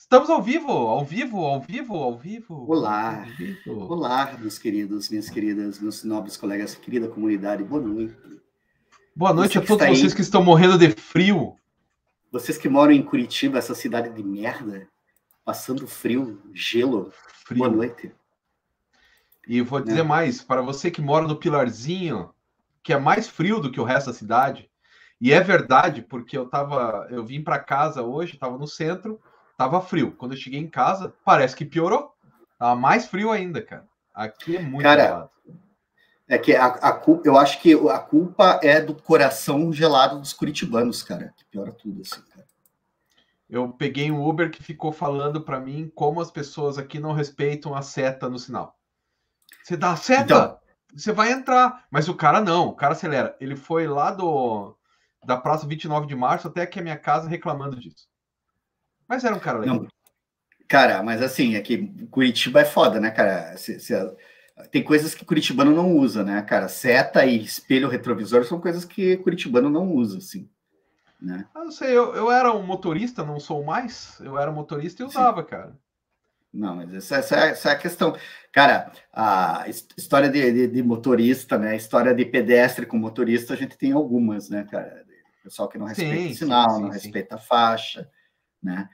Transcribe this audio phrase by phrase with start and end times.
[0.00, 2.64] Estamos ao vivo, ao vivo, ao vivo, ao vivo.
[2.66, 3.92] Olá, ao vivo.
[3.92, 8.16] olá, meus queridos, minhas queridas, meus nobres colegas, querida comunidade, boa noite.
[9.14, 9.94] Boa noite Você a todos está aí.
[9.96, 11.54] vocês que estão morrendo de frio.
[12.32, 14.88] Vocês que moram em Curitiba, essa cidade de merda,
[15.44, 17.12] passando frio, gelo,
[17.44, 17.58] Frio.
[17.58, 18.10] boa noite.
[19.46, 20.02] E vou dizer É.
[20.02, 22.30] mais, para você que mora no Pilarzinho,
[22.82, 24.68] que é mais frio do que o resto da cidade.
[25.20, 29.20] E é verdade, porque eu tava, eu vim para casa hoje, tava no centro,
[29.60, 30.12] tava frio.
[30.12, 32.14] Quando eu cheguei em casa, parece que piorou.
[32.58, 33.86] Tava mais frio ainda, cara.
[34.14, 35.30] Aqui é muito Cara, gelado.
[36.26, 40.32] É que a, a culpa, eu acho que a culpa é do coração gelado dos
[40.32, 42.46] curitibanos, cara, que piora tudo, assim, cara.
[43.50, 47.74] Eu peguei um Uber que ficou falando para mim como as pessoas aqui não respeitam
[47.74, 48.78] a seta no sinal.
[49.62, 50.58] Você dá a seta, Então.
[50.94, 51.84] você vai entrar.
[51.90, 53.36] Mas o cara não, o cara acelera.
[53.38, 54.74] Ele foi lá do
[55.22, 58.09] da Praça 29 de Março até aqui a minha casa reclamando disso.
[59.10, 59.74] Mas era um cara legal.
[59.74, 59.88] Não,
[60.68, 63.56] cara, mas assim, é que Curitiba é foda, né, cara?
[63.56, 64.16] Se- se-
[64.70, 66.68] tem coisas que curitibano não usa, né, cara?
[66.68, 70.48] Seta e espelho retrovisor são coisas que curitibano não usa, assim,
[71.20, 71.44] né?
[71.56, 74.20] Eu não sei, eu, eu era um motorista, não sou mais.
[74.20, 75.08] Eu era motorista e Sim.
[75.08, 75.76] usava, cara.
[76.52, 78.16] Não, mas essa, essa é- essa é a questão.
[78.52, 81.74] Cara, a his- história de, de- de motorista, né?
[81.74, 85.04] História de pedestre com motorista, a gente tem algumas, né, cara?
[85.42, 86.94] Pessoal que não Sim, respeita sim, o sinal, sim, não sim.
[86.94, 88.08] respeita a faixa,
[88.62, 88.88] né?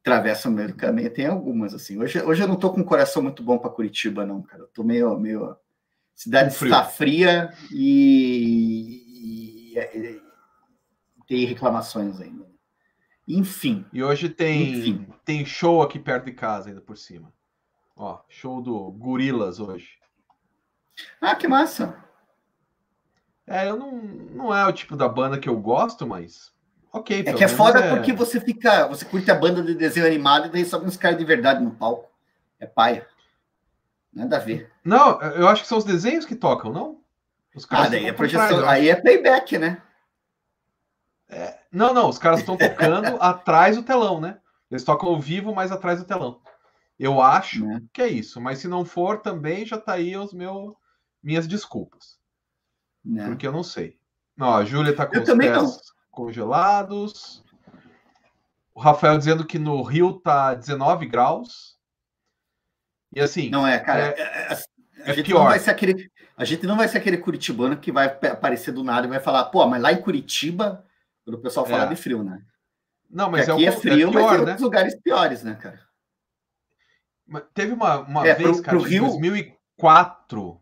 [0.00, 1.98] Atravessa o meio do caminho, tem algumas, assim.
[1.98, 4.62] Hoje, hoje eu não tô com um coração muito bom para Curitiba, não, cara.
[4.64, 5.16] Eu tô meio.
[5.18, 5.56] meio...
[6.14, 6.70] Cidade frio.
[6.72, 10.22] está fria e, e- e-
[11.28, 12.46] tem reclamações ainda.
[13.28, 13.84] Enfim.
[13.92, 15.06] E hoje tem, Enfim.
[15.24, 17.32] tem show aqui perto de casa ainda por cima.
[17.94, 19.98] Ó, show do Gorilas hoje.
[21.20, 22.02] Ah, que massa!
[23.46, 26.52] É, eu não, não é o tipo da banda que eu gosto, mas
[26.96, 27.24] ok.
[27.26, 28.86] É que é foda é- porque você fica.
[28.88, 31.70] Você curte a banda de desenho animado e daí sobe uns caras de verdade no
[31.70, 32.10] palco.
[32.58, 33.06] É paia.
[34.12, 34.70] Nada a ver.
[34.84, 37.00] Não, eu acho que são os desenhos que tocam, não?
[37.54, 38.66] Os Ah, caras daí é projeção.
[38.68, 39.82] Aí é playback, né?
[41.72, 44.38] Não, não, os caras estão tocando atrás do telão, né?
[44.70, 46.40] Eles tocam ao vivo, mas atrás do telão.
[46.98, 47.82] Eu acho Né?
[47.92, 50.74] que é isso, mas se não for, também já tá aí os meus
[51.22, 52.18] minhas desculpas,
[53.04, 53.26] Né?
[53.26, 53.98] porque eu não sei.
[54.36, 55.80] Não, a Júlia tá com Eu os também pés
[56.16, 57.44] congelados.
[58.74, 61.76] O Rafael dizendo que no Rio tá 19 graus.
[63.14, 64.08] E assim, Não é, cara.
[64.08, 64.22] É- é-
[64.52, 64.52] é-
[65.06, 65.38] a, é pior.
[65.40, 68.82] não vai ser aquele, a gente não vai ser aquele curitibano que vai aparecer do
[68.82, 70.84] nada e vai falar, pô, mas lá em Curitiba,
[71.24, 71.88] quando o pessoal fala É.
[71.88, 72.42] de frio, né?
[73.08, 74.40] não, Porque mas é, o, aqui é, con- frio, é mas pior, tem né?
[74.52, 75.80] outros lugares piores, né, cara?
[77.26, 80.60] Mas Teve uma, uma É, vez, pro- cara, pro em Rio- 2004,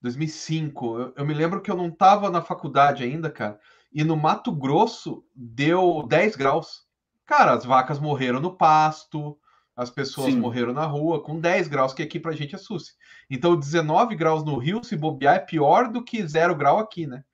[0.00, 3.58] 2005, eu, eu me lembro que eu não tava na faculdade ainda, cara,
[3.92, 6.86] e no Mato Grosso deu 10 graus.
[7.26, 9.38] Cara, as vacas morreram no pasto,
[9.76, 10.38] as pessoas Sim.
[10.40, 12.94] morreram na rua com 10 graus, que aqui pra gente é susse.
[13.28, 17.24] Então, 19 graus no Rio, se bobear, é pior do que 0 grau aqui, né?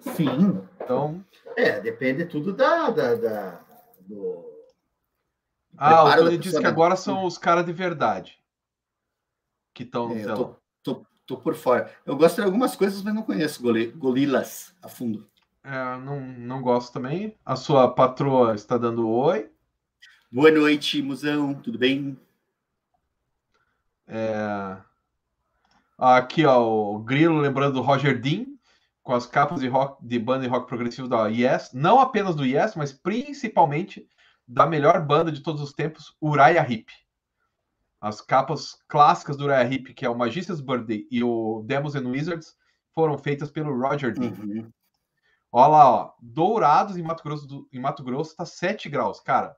[0.00, 0.60] Sim.
[0.80, 1.24] Então,
[1.56, 3.60] É, depende tudo da, da, da-
[4.00, 4.48] do
[5.76, 8.38] ah, o Tony disse que agora são os caras de verdade
[9.72, 11.90] que estão É, tô, tô, tô por fora.
[12.04, 13.62] Eu gosto de algumas coisas, mas não conheço
[13.96, 15.29] gorilas a fundo.
[15.62, 17.36] É, não, não gosto também.
[17.44, 19.50] A sua patroa está dando oi.
[20.32, 22.18] Boa noite, musão, tudo bem?
[24.06, 24.76] É,
[26.00, 28.46] Aqui, ó, o Grilo lembrando do Roger Dean,
[29.02, 31.74] com as capas de, rock, de banda de rock progressivo da Yes.
[31.74, 34.08] Não apenas do Yes, mas principalmente
[34.48, 36.90] da melhor banda de todos os tempos, Uriah Heep.
[38.00, 42.08] As capas clássicas do Uriah Heep, que é o Magician's Birthday e o Demons and
[42.08, 42.56] Wizards,
[42.94, 44.30] foram feitas pelo Roger Dean.
[44.30, 44.72] Uhum.
[45.52, 46.12] Olha lá, ó.
[46.20, 49.20] Dourados em Mato Grosso, do, em Mato Grosso tá 7 graus.
[49.20, 49.56] Cara,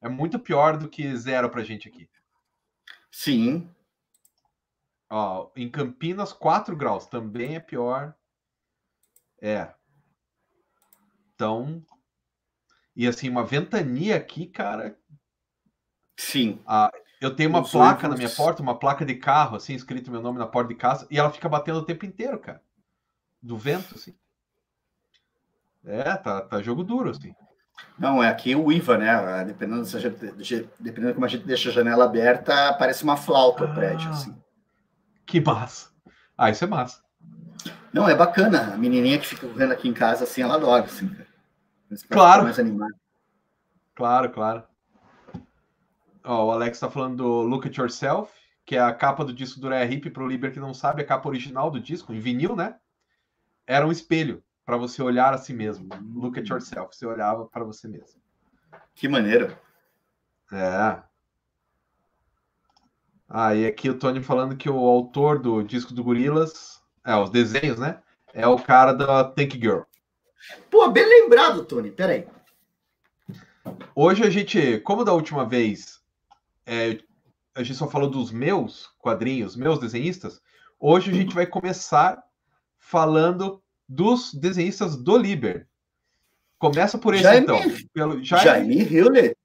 [0.00, 2.08] é muito pior do que zero pra gente aqui.
[3.10, 3.68] Sim,
[5.10, 7.06] Ó, em Campinas, 4 graus.
[7.06, 8.14] Também é pior.
[9.42, 9.74] É.
[11.34, 11.84] Então.
[12.94, 14.96] E assim, uma ventania aqui, cara.
[16.16, 16.62] sim.
[17.20, 20.22] Eu tenho uma Os placa na minha porta, uma placa de carro, assim, escrito meu
[20.22, 22.62] nome na porta de casa, e ela fica batendo o tempo inteiro, cara.
[23.42, 24.16] Do vento, assim.
[25.84, 27.34] É, tá, tá jogo duro, assim.
[27.98, 29.44] Não, é aqui o IVA, né?
[29.44, 33.74] Dependendo, se gente, dependendo como a gente deixa a janela aberta, parece uma flauta o
[33.74, 34.10] prédio, Ah.
[34.10, 34.36] assim.
[35.26, 35.90] Que massa.
[36.36, 37.02] Ah, isso é massa.
[37.92, 38.74] Não, é bacana.
[38.74, 41.10] A menininha que fica correndo aqui em casa, assim, ela adora, assim,
[42.08, 42.44] Claro.
[42.44, 42.94] Mais animada.
[43.94, 44.64] Claro, claro.
[46.24, 48.32] Ó, o Alex tá falando do Look at Yourself,
[48.64, 51.06] que é a capa do disco do Uriah Heep, pro Liber que não sabe, a
[51.06, 52.76] capa original do disco, em vinil, né?
[53.66, 55.88] Era um espelho para você olhar a si mesmo.
[56.14, 58.20] Look at yourself, você olhava para você mesmo.
[58.94, 59.56] Que maneiro.
[60.52, 61.02] É.
[63.28, 67.30] Ah, e aqui o Tony falando que o autor do disco do Gorilas, é, os
[67.30, 68.02] desenhos, né?
[68.34, 69.82] É o cara da Tank Girl.
[70.70, 71.90] Pô, bem lembrado, Tony.
[71.90, 72.26] Peraí.
[73.94, 76.00] Hoje a gente, como da última vez,
[76.66, 76.98] é,
[77.54, 80.40] a gente só falou dos meus quadrinhos, meus desenhistas,
[80.78, 82.22] hoje a gente vai começar
[82.78, 85.66] falando dos desenhistas do Liber.
[86.58, 87.60] Começa por esse, Jaime, então.
[87.92, 89.36] Pelo Jaime, Jaime Hewlett.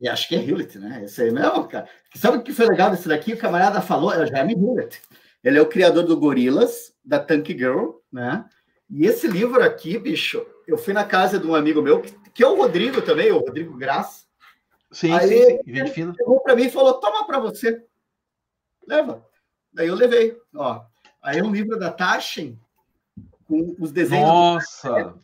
[0.00, 1.04] E acho que é Hewlett, né?
[1.04, 1.86] Esse aí mesmo, cara.
[2.14, 3.34] Sabe o que foi legal desse daqui?
[3.34, 5.02] O camarada falou, é o Jaime Hewlett.
[5.44, 8.42] Ele é o criador do Gorilas, da Tank Girl, né?
[8.88, 12.42] E esse livro aqui, bicho, eu fui na casa de um amigo meu, que, que
[12.42, 14.24] é o Rodrigo também, o Rodrigo Graça.
[14.90, 15.74] Sim, Aí, sim, sim.
[15.74, 16.14] Gente fina.
[16.14, 17.84] chegou para mim e falou: toma para você.
[18.86, 19.26] Leva.
[19.72, 20.38] Daí eu levei.
[20.54, 20.82] Ó.
[21.22, 22.58] Aí é um livro da Taschen
[23.46, 24.26] com os desenhos.
[24.26, 25.14] Nossa!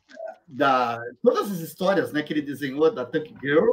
[0.46, 3.68] Da, todas as histórias né, que ele desenhou da Tank Girl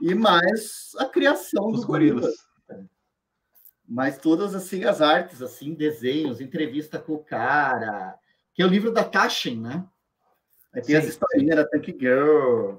[0.00, 2.34] e mais a criação dos gorilas.
[3.88, 8.18] Mas todas assim as artes, assim, desenhos, entrevista com o cara,
[8.54, 9.86] que é o livro da Taschen, né?
[10.74, 12.76] Aí tem sim, as historinhas da Tank Girl.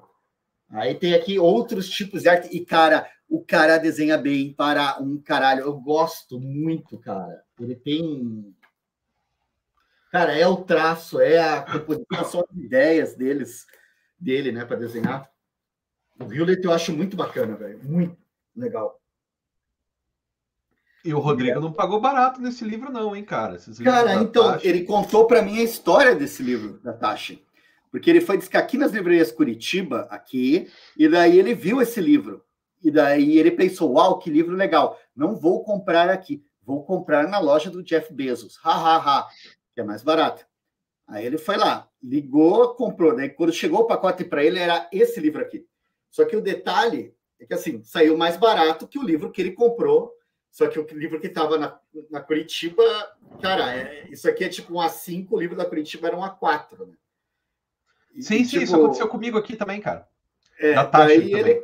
[0.69, 2.50] Aí tem aqui outros tipos de arte.
[2.56, 5.62] E, cara, o cara desenha bem para um caralho.
[5.62, 7.44] Eu gosto muito, cara.
[7.59, 8.54] Ele tem.
[10.12, 13.65] Cara, é o traço, é a composição de ideias deles,
[14.19, 15.30] dele, né, para desenhar.
[16.19, 17.80] O Hewlett eu acho muito bacana, velho.
[17.83, 18.18] Muito
[18.56, 19.00] legal.
[21.06, 23.57] E o Rodrigo não pagou barato nesse livro, não, hein, cara?
[23.83, 27.45] cara, então, ele contou para mim a história desse livro da Tashi.
[27.89, 32.44] Porque ele foi aqui nas livrarias Curitiba, aqui, e daí ele viu esse livro.
[32.83, 35.00] E daí ele pensou: Uau, que livro legal!
[35.15, 38.59] Não vou comprar aqui, vou comprar na loja do Jeff Bezos.
[38.63, 39.27] Ha, ha, ha,
[39.77, 40.44] que é mais barato.
[41.07, 43.15] Aí ele foi lá, ligou, comprou.
[43.15, 45.68] Daí quando chegou o pacote para ele, era esse livro aqui.
[46.09, 49.51] Só que o detalhe é que assim, saiu mais barato que o livro que ele
[49.51, 50.12] comprou.
[50.50, 51.79] Só que o livro que estava na,
[52.09, 52.83] na Curitiba,
[53.39, 56.88] cara, é, isso aqui é tipo um A5, o livro da Curitiba era um A4,
[56.88, 56.95] né?
[58.19, 60.07] Sim, e, sim, tipo, isso aconteceu comigo aqui também, cara.
[60.59, 61.62] É, daí ele,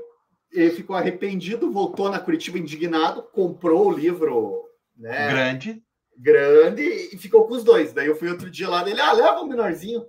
[0.52, 5.84] ele ficou arrependido, voltou na Curitiba indignado, comprou o livro né, grande.
[6.18, 7.94] Grande e ficou com os dois.
[7.94, 10.06] Daí eu fui outro dia lá dele, ah, leva o menorzinho.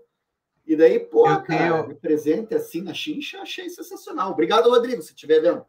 [0.66, 1.96] E daí, pô, eu cara, tenho...
[1.96, 4.32] presente assim na chincha, achei sensacional.
[4.32, 5.64] Obrigado, Rodrigo, se estiver vendo.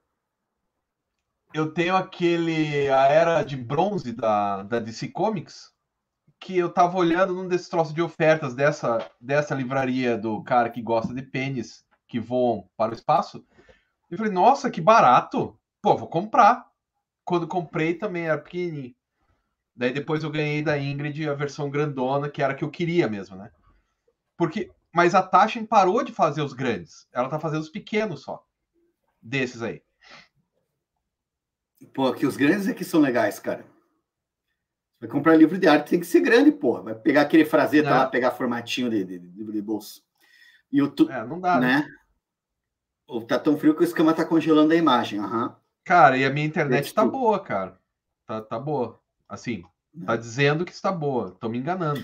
[1.54, 5.74] Eu tenho aquele a era de bronze da, da DC Comics,
[6.40, 10.82] que eu tava olhando num desses troços de ofertas dessa, dessa livraria do cara que
[10.82, 13.46] gosta de pênis que voam para o espaço.
[14.12, 15.58] E falei, nossa, que barato!
[15.82, 16.70] Pô, vou comprar.
[17.24, 18.96] Quando comprei também era pequenininho.
[19.76, 23.10] Daí depois eu ganhei da Ingrid a versão grandona, que era a que eu queria
[23.10, 23.52] mesmo, né?
[24.38, 27.08] Porque, mas a Taschen parou de fazer os grandes.
[27.12, 28.46] Ela tá fazendo os pequenos só.
[29.22, 29.82] Desses aí.
[31.94, 33.66] Pô, que os grandes aqui são legais, cara.
[35.00, 36.82] Vai comprar livro de arte, tem que ser grande, porra.
[36.82, 40.02] Vai pegar aquele frazeta lá, pegar formatinho de, de, de, de bolso.
[40.72, 41.80] E o tu, é, não dá, né?
[41.80, 41.88] né?
[43.08, 45.20] Ou tá tão frio que o esquema tá congelando a imagem.
[45.20, 45.54] Uhum.
[45.84, 47.80] Cara, e a minha internet tá boa, cara.
[48.26, 49.00] Tá, tá boa.
[49.28, 49.64] Assim,
[50.06, 51.36] tá dizendo que está boa.
[51.40, 52.02] Tô me enganando.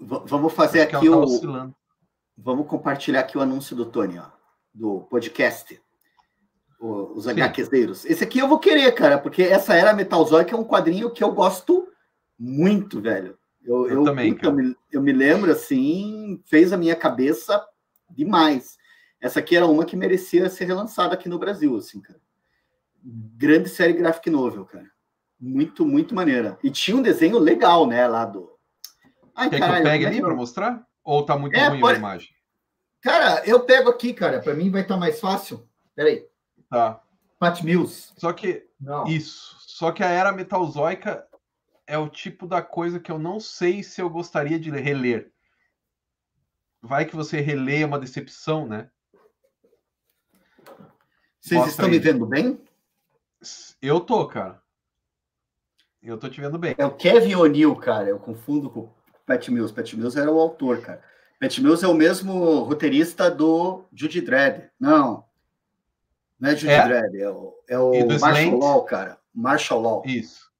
[0.00, 1.22] V vamos fazer aqui tá o.
[1.22, 1.74] Oscilando.
[2.36, 4.26] Vamos compartilhar aqui o anúncio do Tony, ó,
[4.72, 5.80] do podcast.
[6.80, 8.04] O, os HQzeiros.
[8.04, 11.32] Esse aqui eu vou querer, cara, porque essa era Metalzoic é um quadrinho que eu
[11.32, 11.88] gosto
[12.38, 13.38] muito, velho.
[13.62, 17.64] Eu, eu, eu também, puta, eu me, eu me lembro, assim, fez a minha cabeça
[18.10, 18.76] demais.
[19.20, 22.20] Essa aqui era uma que merecia ser relançada aqui no Brasil, assim, cara.
[23.02, 24.90] Grande série graphic novel, cara.
[25.46, 26.58] Muito, muito maneira.
[26.64, 28.50] E tinha um desenho legal, né, lá do...
[29.36, 30.86] Ai, Quer caralho, que eu pegue ali para mostrar?
[31.04, 31.96] Ou tá muito é, ruim pode...
[31.96, 32.30] a imagem?
[33.02, 34.40] Cara, eu pego aqui, cara.
[34.40, 35.68] Para mim vai estar tá mais fácil.
[35.94, 36.26] Peraí.
[36.70, 37.02] Tá.
[37.38, 38.14] Pat Mills.
[38.16, 38.66] Só que...
[38.80, 39.04] Não.
[39.06, 39.58] Isso.
[39.60, 41.26] Só que a era metalzoica
[41.86, 45.30] é o tipo da coisa que eu não sei se eu gostaria de reler.
[46.80, 48.90] Vai que você releia uma decepção, né?
[51.38, 51.90] Vocês Mostra estão aí.
[51.90, 52.58] me vendo bem?
[53.82, 54.63] Eu tô, cara.
[56.04, 56.74] Eu tô te vendo bem.
[56.76, 58.08] É o Kevin O'Neill, cara.
[58.08, 58.94] Eu confundo com o
[59.26, 59.72] Pat Mills.
[59.72, 61.02] Pat Mills era o autor, cara.
[61.40, 64.70] Pat Mills é o mesmo roteirista do Judy Dredd.
[64.78, 65.24] Não.
[66.38, 66.84] Não é Judy é?
[66.84, 69.18] Dredd, é o, é o Marshall Law, cara.
[69.34, 70.02] Marshall Law.
[70.04, 70.52] Isso.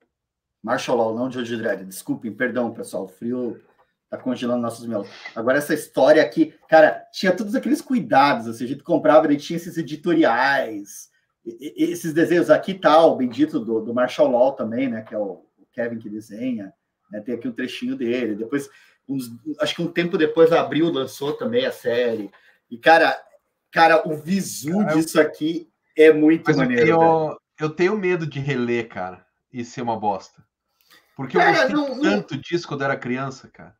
[0.62, 1.84] Marshall Law, não Judge Dredd.
[1.84, 3.04] Desculpem, perdão, pessoal.
[3.04, 3.60] O frio
[4.08, 5.08] tá congelando nossos melos.
[5.36, 8.48] Agora, essa história aqui, cara, tinha todos aqueles cuidados.
[8.48, 11.10] Assim, a gente comprava, ele tinha esses editoriais,
[11.44, 15.02] esses desenhos aqui tal, o bendito do, do Marshall Law também, né?
[15.02, 16.72] Que é o, Kevin que desenha.
[17.10, 18.34] Né, tem aqui um trechinho dele.
[18.36, 18.70] Depois,
[19.08, 22.30] uns, acho que um tempo depois, a Abril lançou também a série.
[22.70, 23.20] E, cara,
[23.70, 26.88] cara, o visu cara, disso aqui é muito maneiro.
[26.88, 30.42] Eu tenho, eu tenho medo de reler, cara, e ser uma bosta.
[31.16, 33.76] Porque eu gostei não- não- tanto disso quando era criança, cara.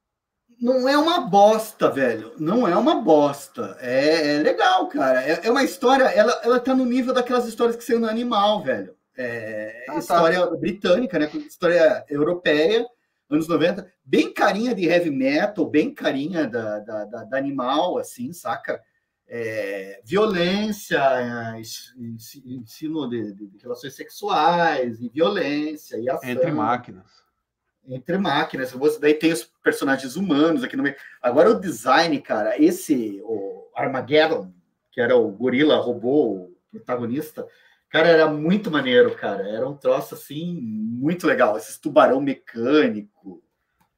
[0.60, 2.32] Não é uma bosta, velho.
[2.38, 3.76] Não é uma bosta.
[3.80, 5.22] É, é legal, cara.
[5.22, 6.04] É, é uma história.
[6.04, 8.94] Ela, ela tá no nível daquelas histórias que saiu no Animal, velho.
[9.16, 9.98] É Ah, tá.
[9.98, 11.30] história britânica, né?
[11.34, 12.86] História europeia,
[13.30, 13.86] anos 90.
[14.04, 18.80] Bem carinha de heavy metal, bem carinha da, da, da- da Animal, assim, saca?
[19.26, 21.00] É, violência,
[21.56, 27.23] ens- ens- ensino de, de relações sexuais, e violência, e ação Entre máquinas.
[27.88, 28.72] Entre máquinas.
[28.72, 30.96] Você daí tem os personagens humanos aqui no meio.
[31.22, 34.52] Agora o design, cara, esse o Armageddon,
[34.92, 37.46] que era o gorila robô, o protagonista,
[37.90, 39.48] cara, era muito maneiro, cara.
[39.48, 41.56] Era um troço assim muito legal.
[41.56, 43.42] Esses tubarão mecânico.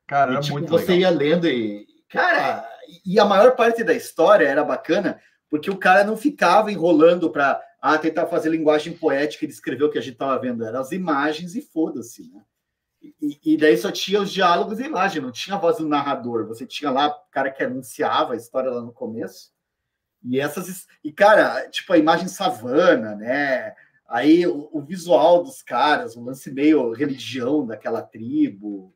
[0.06, 1.12] Cara, E, tipo, muito você legal.
[1.12, 1.86] ia lendo e.
[2.08, 2.66] Cara,
[3.04, 7.60] e a maior parte da história era bacana, porque o cara não ficava enrolando para
[7.82, 10.64] ah, tentar fazer linguagem poética e descrever o que a gente estava vendo.
[10.64, 12.42] Eram as imagens e foda-se, né?
[13.20, 16.46] E, e daí só tinha os diálogos e imagem, não tinha a voz do narrador.
[16.46, 19.52] Você tinha lá o cara que anunciava a história lá no começo.
[20.22, 20.86] E essas.
[21.04, 23.74] E, cara, tipo, a imagem savana, né?
[24.08, 28.94] Aí o, o visual dos caras, o lance meio religião daquela tribo.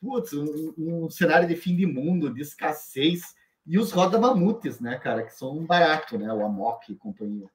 [0.00, 3.34] Putz, um, um cenário de fim de mundo, de escassez.
[3.66, 6.32] E os roda-mamutes, né, cara, que são um barato, né?
[6.32, 7.50] O Amok e companhia.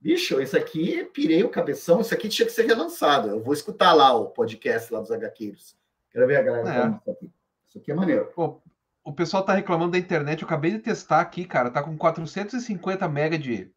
[0.00, 3.28] Bicho, isso aqui, pirei o cabeção, isso aqui tinha que ser relançado.
[3.28, 5.76] Eu vou escutar lá o podcast lá dos HQs.
[6.10, 6.88] Quero ver a galera É.
[6.88, 7.30] isso aqui.
[7.68, 8.24] Isso aqui é maneiro.
[8.34, 8.60] Pô,
[9.04, 10.40] o pessoal tá reclamando da internet.
[10.42, 11.70] Eu acabei de testar aqui, cara.
[11.70, 13.70] Tá com 450 mega de,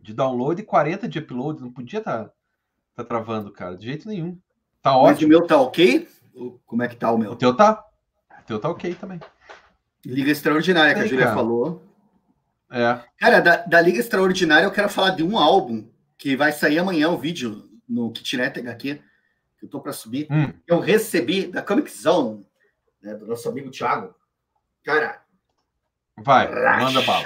[0.00, 1.62] de download e 40 de upload.
[1.62, 2.30] Não podia tá,
[2.94, 3.76] tá travando, cara.
[3.76, 4.36] De jeito nenhum.
[4.82, 5.28] Tá Mas o ótimo.
[5.28, 6.08] meu tá ok?
[6.34, 7.36] O- Como é que tá o O meu?
[7.36, 7.84] teu tá.
[8.40, 9.20] O teu tá ok também.
[10.04, 11.80] Liga Extraordinária, que a Julia falou.
[12.74, 13.00] É.
[13.16, 15.88] Cara, da, da Liga Extraordinária eu quero falar de um álbum
[16.18, 19.00] que vai sair amanhã o vídeo no Kitnet HQ,
[19.58, 20.26] que eu tô para subir.
[20.28, 22.44] Hum, Eu recebi da Comic Zone,
[23.00, 24.12] né, do nosso amigo Thiago.
[24.82, 25.22] Cara,
[26.18, 26.48] vai,
[26.80, 27.24] manda bala.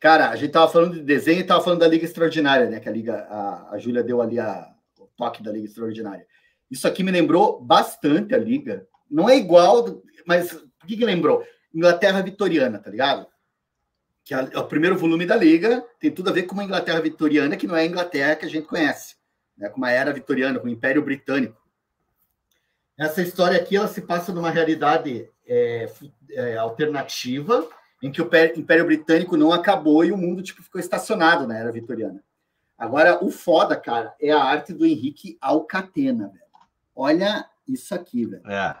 [0.00, 2.80] Cara, a gente tava falando de desenho e tava falando da Liga Extraordinária, né?
[2.80, 4.68] Que a Liga, a, a Júlia deu ali a,
[4.98, 6.26] o toque da Liga Extraordinária.
[6.70, 8.86] Isso aqui me lembrou bastante a Liga.
[9.10, 11.44] Não é igual, mas o que, que lembrou?
[11.74, 13.26] Inglaterra Vitoriana, tá ligado?
[14.24, 17.56] Que é o primeiro volume da Liga tem tudo a ver com uma Inglaterra Vitoriana
[17.56, 19.16] que não é a Inglaterra que a gente conhece,
[19.56, 19.68] né?
[19.68, 21.60] Com uma era vitoriana, com o Império Britânico.
[22.96, 25.90] Essa história aqui ela se passa numa realidade é,
[26.30, 27.68] é, alternativa
[28.02, 31.58] em que o Pé- Império Britânico não acabou e o mundo tipo ficou estacionado na
[31.58, 32.22] era vitoriana.
[32.78, 36.42] Agora o foda, cara, é a arte do Henrique Alcatena, velho.
[36.94, 38.42] Olha isso aqui, velho.
[38.46, 38.76] É.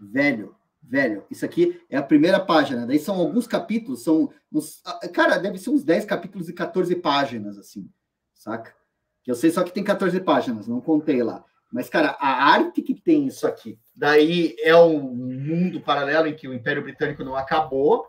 [0.00, 0.56] Velho,
[0.90, 2.84] velho, isso aqui é a primeira página.
[2.84, 6.96] Daí são alguns capítulos, são uns, ah, cara, deve ser uns 10 capítulos e 14
[6.96, 7.88] páginas assim,
[8.34, 8.74] saca?
[9.22, 11.44] Que eu sei só que tem 14 páginas, não contei lá.
[11.72, 16.48] Mas, cara, a arte que tem isso aqui, daí é um mundo paralelo em que
[16.48, 18.08] o Império Britânico não acabou.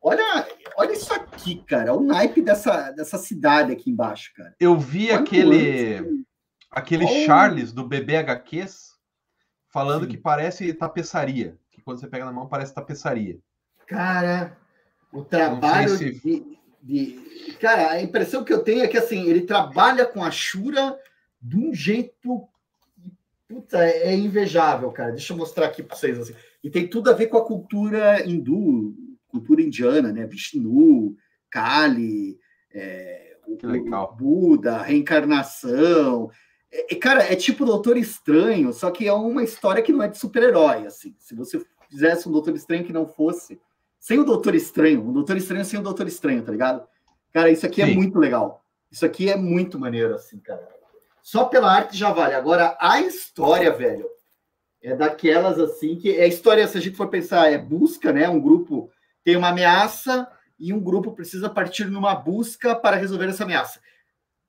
[0.00, 0.46] Olha,
[0.76, 1.92] olha isso aqui, cara.
[1.92, 4.54] O naipe dessa, dessa cidade aqui embaixo, cara.
[4.60, 6.24] Eu vi Quanto aquele, antes,
[6.70, 7.26] aquele Oh.
[7.26, 8.90] Charles do Bebê HQs
[9.66, 10.10] falando Sim.
[10.10, 11.58] que parece tapeçaria.
[11.90, 13.36] Quando você pega na mão parece tapeçaria.
[13.84, 14.56] Cara,
[15.12, 19.40] o trabalho se- de, de- Cara, a impressão que eu tenho é que assim, ele
[19.40, 20.96] trabalha com a Shura
[21.42, 22.46] de um jeito.
[23.48, 25.10] Puta, é invejável, cara.
[25.10, 26.16] Deixa eu mostrar aqui para vocês.
[26.16, 26.34] Assim.
[26.62, 28.94] E tem tudo a ver com a cultura hindu,
[29.26, 30.24] cultura indiana, né?
[30.26, 31.16] Vishnu,
[31.50, 32.38] Kali,
[32.72, 36.30] é, o Buda, reencarnação.
[36.70, 40.06] É, é, cara, é tipo Doutor Estranho, só que é uma história que não é
[40.08, 41.16] de super-herói, assim.
[41.18, 43.60] Se você fizesse um Doutor Estranho que não fosse
[43.98, 46.86] sem o Doutor Estranho, um Doutor Estranho sem o Doutor Estranho, tá ligado?
[47.32, 47.94] Cara, isso aqui é Sim.
[47.94, 48.64] muito legal.
[48.90, 50.66] Isso aqui é muito maneiro, assim, cara.
[51.22, 52.34] Só pela arte já vale.
[52.34, 54.08] Agora, a história, velho,
[54.82, 58.28] é daquelas assim que é a história, se a gente for pensar, é busca, né?
[58.28, 58.90] Um grupo
[59.22, 60.26] tem uma ameaça
[60.58, 63.80] e um grupo precisa partir numa busca para resolver essa ameaça.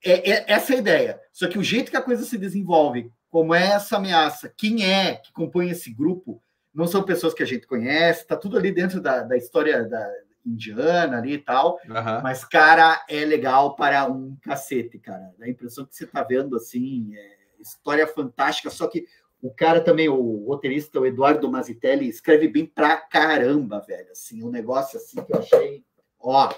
[0.03, 1.21] É, é- essa é a ideia.
[1.31, 5.15] Só que o jeito que a coisa se desenvolve, como é essa ameaça, quem é
[5.15, 6.41] que compõe esse grupo,
[6.73, 10.11] não são pessoas que a gente conhece, tá tudo ali dentro da, da história da
[10.45, 11.79] indiana ali e tal.
[11.89, 12.21] Aham.
[12.23, 15.33] Mas, cara, é legal para um cacete, cara.
[15.37, 19.05] Dá a impressão que você tá vendo, assim, é, história fantástica, só que
[19.41, 24.11] o cara também, o roteirista, o Eduardo Mazitelli, escreve bem pra caramba, velho.
[24.11, 25.83] Assim, um negócio assim que eu achei,
[26.19, 26.53] ó,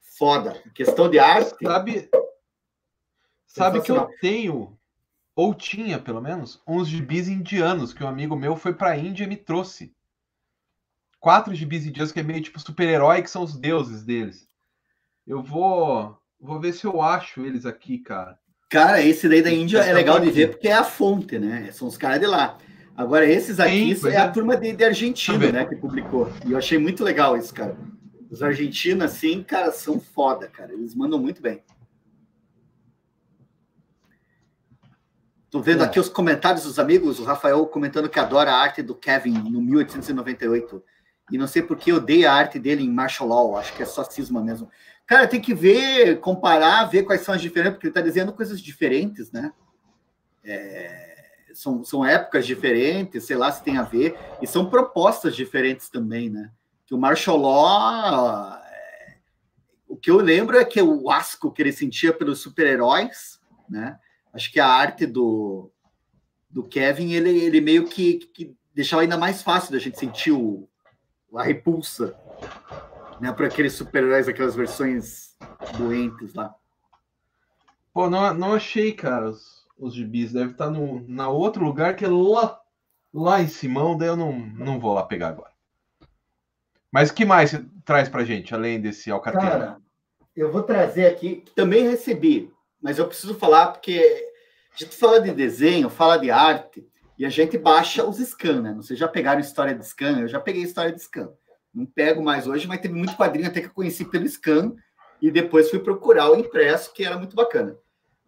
[0.00, 0.60] foda.
[0.64, 2.08] Em questão de arte, Sabe,
[3.46, 4.78] sabe que eu tenho,
[5.34, 9.28] ou tinha pelo menos, uns gibis indianos que um amigo meu foi pra Índia e
[9.28, 9.94] me trouxe.
[11.18, 14.48] Quatro gibis indianos que é meio tipo super-herói, que são os deuses deles.
[15.26, 18.36] Eu vou Vou ver se eu acho eles aqui, cara.
[18.68, 21.70] Cara, esse daí da Índia é legal de ver porque é a fonte, né?
[21.70, 22.58] São os caras de lá.
[22.96, 26.30] Agora, esses aqui Sim, é, é, a turma de, de Argentina, né, que publicou.
[26.44, 27.76] E eu achei muito legal isso, cara.
[28.28, 30.72] Os argentinos, assim, cara, são foda, cara.
[30.72, 31.62] Eles mandam muito bem.
[35.52, 35.86] Tô vendo é.
[35.86, 39.60] aqui os comentários dos amigos, o Rafael comentando que adora a arte do Kevin no
[39.60, 40.82] 1898.
[41.30, 43.86] E não sei por que odeia a arte dele em martial law, acho que é
[43.86, 44.68] só cisma mesmo.
[45.06, 48.60] Cara, tem que ver, comparar, ver quais são as diferenças, porque ele está dizendo coisas
[48.60, 49.52] diferentes, né?
[50.42, 51.12] É
[51.54, 56.30] são, são épocas diferentes, sei lá se tem a ver, e são propostas diferentes também,
[56.30, 56.50] né?
[56.86, 59.16] Que o martial law, é,
[59.88, 63.98] o que eu lembro é que o asco que ele sentia pelos super-heróis, né?
[64.32, 65.70] Acho que a arte do,
[66.50, 70.68] do Kevin, ele, ele meio que, que deixava ainda mais fácil da gente sentir o,
[71.34, 72.16] a repulsa,
[73.20, 73.32] né?
[73.32, 75.36] Para aqueles super-heróis, aquelas versões
[75.76, 76.54] doentes lá.
[77.92, 79.32] Pô, não, não achei, cara
[79.82, 80.32] os gibis.
[80.32, 82.58] Deve estar tá no na outro lugar que é lá,
[83.12, 85.50] lá em Simão, daí eu não, não vou lá pegar agora.
[86.90, 89.50] Mas o que mais você traz pra gente, além desse Alcateira?
[89.50, 89.76] Cara,
[90.36, 92.51] eu vou trazer aqui, também recebi,
[92.82, 94.28] mas eu preciso falar porque
[94.74, 96.86] a gente fala de desenho, fala de arte,
[97.16, 98.74] e a gente baixa os scan, né?
[98.74, 100.20] Vocês já pegaram história de scan?
[100.20, 101.32] Eu já peguei história de scan.
[101.72, 104.74] Não pego mais hoje, mas teve muito quadrinho até que eu conheci pelo scan,
[105.20, 107.78] e depois fui procurar o impresso, que era muito bacana.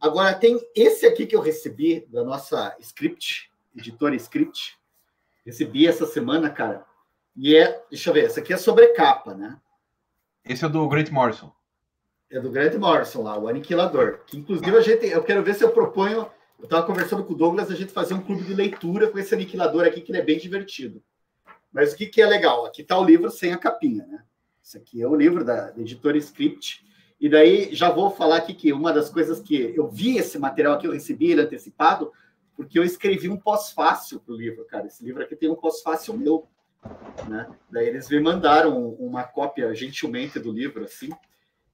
[0.01, 4.79] Agora, tem esse aqui que eu recebi da nossa script, editora script.
[5.45, 6.87] Recebi essa semana, cara.
[7.37, 9.59] E é, deixa eu ver, essa aqui é sobre capa, né?
[10.45, 11.53] Esse é do Grant Morrison.
[12.31, 14.21] É do Grant Morrison lá, o Aniquilador.
[14.27, 16.27] Que inclusive a gente, eu quero ver se eu proponho.
[16.59, 19.35] Eu estava conversando com o Douglas, a gente fazer um clube de leitura com esse
[19.35, 21.03] aniquilador aqui, que ele é bem divertido.
[21.73, 22.65] Mas o que, que é legal?
[22.65, 24.23] Aqui está o livro sem a capinha, né?
[24.63, 26.85] Esse aqui é o livro da, da editora Script.
[27.21, 30.79] E daí já vou falar aqui que uma das coisas que eu vi esse material
[30.79, 32.13] que eu recebi ele antecipado,
[32.57, 34.87] porque eu escrevi um pós-fácil para o livro, cara.
[34.87, 36.49] Esse livro aqui tem um pós-fácil meu,
[37.29, 37.47] né?
[37.71, 41.11] Daí eles me mandaram uma cópia gentilmente do livro, assim.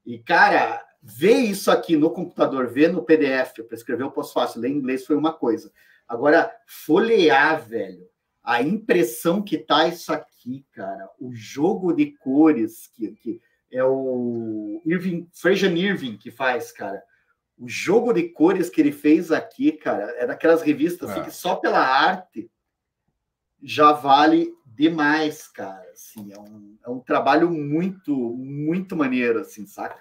[0.05, 4.69] E, cara, ver isso aqui no computador, ver no PDF, para escrever o pós-fácil, ler
[4.69, 5.73] em inglês foi uma coisa.
[6.09, 8.09] Agora, folhear, velho,
[8.43, 14.83] a impressão que tá isso aqui, cara, o jogo de cores que, que é o
[14.85, 17.03] Irving, Fraser Irving que faz, cara.
[17.57, 21.25] O jogo de cores que ele fez aqui, cara, é daquelas revistas assim, é.
[21.25, 22.51] que só pela arte
[23.63, 25.87] já vale demais, cara.
[25.93, 30.01] Assim, é, um, é um trabalho muito, muito maneiro, assim, saca?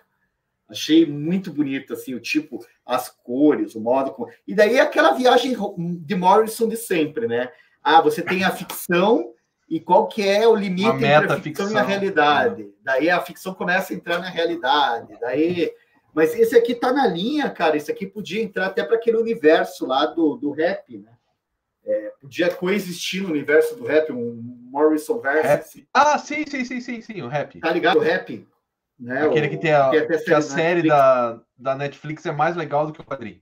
[0.69, 4.31] Achei muito bonito, assim, o tipo, as cores, o modo como...
[4.47, 7.51] E daí aquela viagem de Morrison de sempre, né?
[7.83, 9.33] Ah, você tem a ficção
[9.67, 12.63] e qual que é o limite entre a ficção, ficção, e a realidade.
[12.63, 12.69] Né?
[12.81, 15.17] Daí a ficção começa a entrar na realidade.
[15.19, 15.73] Daí,
[16.13, 17.75] mas esse aqui tá na linha, cara.
[17.75, 21.11] Esse aqui podia entrar até para aquele universo lá do, do rap, né?
[21.85, 25.83] É, podia coexistir no universo do rap, um Morrison versus.
[25.93, 27.59] Ah, sim, sim, sim, sim, sim, o rap.
[27.59, 27.97] Tá ligado?
[27.97, 28.47] O rap.
[28.99, 29.25] Né?
[29.25, 32.85] Aquele o, que tem a, que, que a série da, da Netflix é mais legal
[32.85, 33.41] do que o quadrinho.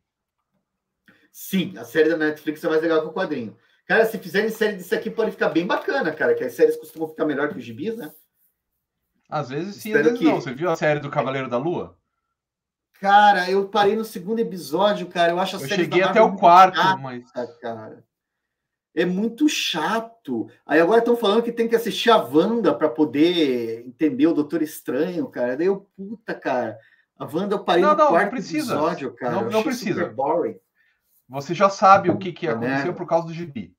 [1.32, 3.56] Sim, a série da Netflix é mais legal que o quadrinho.
[3.86, 7.08] Cara, se fizerem série disso aqui, pode ficar bem bacana, cara, que as séries costumam
[7.08, 8.12] ficar melhor que os gibis, né?
[9.30, 10.26] Às vezes sim, Espero às vezes que...
[10.26, 10.42] não.
[10.42, 11.98] Você viu a série do Cavaleiro da Lua?
[13.00, 15.32] Cara, eu parei no segundo episódio, cara.
[15.32, 17.32] Eu acho a eu série cheguei até o quarto, chata, mas.
[17.62, 18.04] Cara.
[18.98, 20.50] É muito chato.
[20.66, 24.64] Aí agora estão falando que tem que assistir a Wanda para poder entender o Doutor
[24.64, 25.56] Estranho, cara.
[25.56, 26.80] Daí eu, puta, cara.
[27.16, 28.74] A Wanda eu parei não, no não, quarto não precisa.
[28.74, 29.36] episódio, cara.
[29.36, 30.16] Não, não precisa.
[31.30, 33.72] Você já sabe o que, que aconteceu por causa do gibi.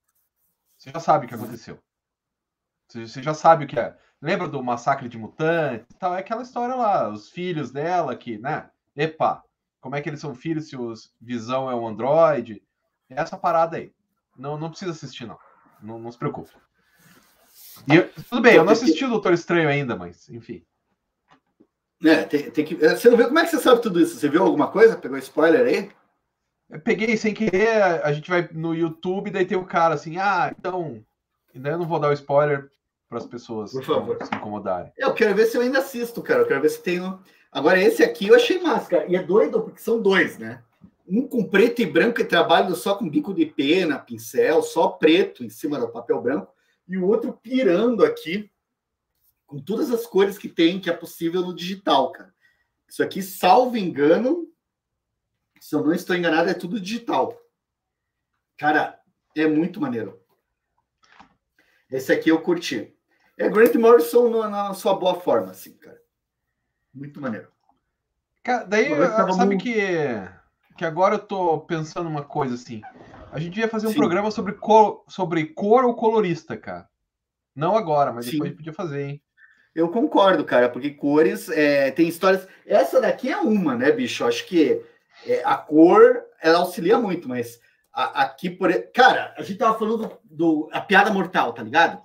[0.77, 1.81] Você já sabe o que aconteceu.
[2.87, 3.97] Você já sabe o que é.
[4.23, 5.97] Lembra do massacre de mutantes?
[5.99, 6.15] Tal?
[6.15, 8.71] É aquela história lá, os filhos dela que, né?
[8.95, 9.43] Epa,
[9.81, 12.63] como é que eles são filhos se o Visão é um androide?
[13.11, 13.93] É essa parada aí.
[14.39, 15.39] Não, não precisa assistir, não.
[15.83, 16.51] Não, não se preocupe.
[17.89, 20.65] E, tudo bem, eu não assisti o Doutor Estranho ainda, mas, enfim.
[22.05, 22.77] É, tem, tem que.
[22.77, 24.17] Você não viu como é que você sabe tudo isso?
[24.17, 24.97] Você viu alguma coisa?
[24.97, 25.91] Pegou spoiler aí?
[26.71, 30.55] Eu peguei sem querer, a gente vai no YouTube, daí tem o cara assim, ah,
[30.57, 31.03] então.
[31.55, 32.71] Daí eu não vou dar o spoiler
[33.09, 34.19] para as pessoas Por favor.
[34.23, 34.93] se incomodarem.
[34.97, 36.43] Eu quero ver se eu ainda assisto, cara.
[36.43, 37.01] Eu quero ver se tem.
[37.51, 39.07] Agora, esse aqui eu achei massa, cara.
[39.09, 40.63] E é doido, porque são dois, né?
[41.09, 45.43] Um com preto e branco e trabalho só com bico de pena, pincel, só preto
[45.43, 46.53] em cima do papel branco,
[46.87, 48.51] e o outro pirando aqui
[49.47, 52.35] com todas as cores que tem, que é possível no digital, cara.
[52.87, 54.47] Isso aqui, salvo engano,
[55.59, 57.39] se eu não estou enganado, é tudo digital.
[58.59, 59.01] Cara,
[59.35, 60.21] é muito maneiro.
[61.91, 62.95] Esse aqui eu curti.
[63.39, 66.01] É Grant Morrison na sua boa forma, assim, cara.
[66.93, 67.51] Muito maneiro.
[68.43, 68.89] Cara, daí,
[69.35, 69.77] sabe que,
[70.79, 72.81] que agora eu tô pensando uma coisa assim.
[73.33, 73.99] A gente ia fazer um Sim.
[73.99, 76.89] programa sobre cor, sobre cor ou colorista, cara.
[77.55, 78.33] Não agora, mas Sim.
[78.33, 79.23] depois a gente podia fazer, hein?
[79.75, 82.47] Eu concordo, cara, porque cores é, tem histórias.
[82.65, 84.25] Essa daqui é uma, né, bicho?
[84.25, 84.81] Acho que
[85.27, 87.61] é, a cor ela auxilia muito, mas
[87.93, 88.73] a, aqui por.
[88.95, 92.01] Cara, a gente tava falando do, do, a piada mortal, tá ligado?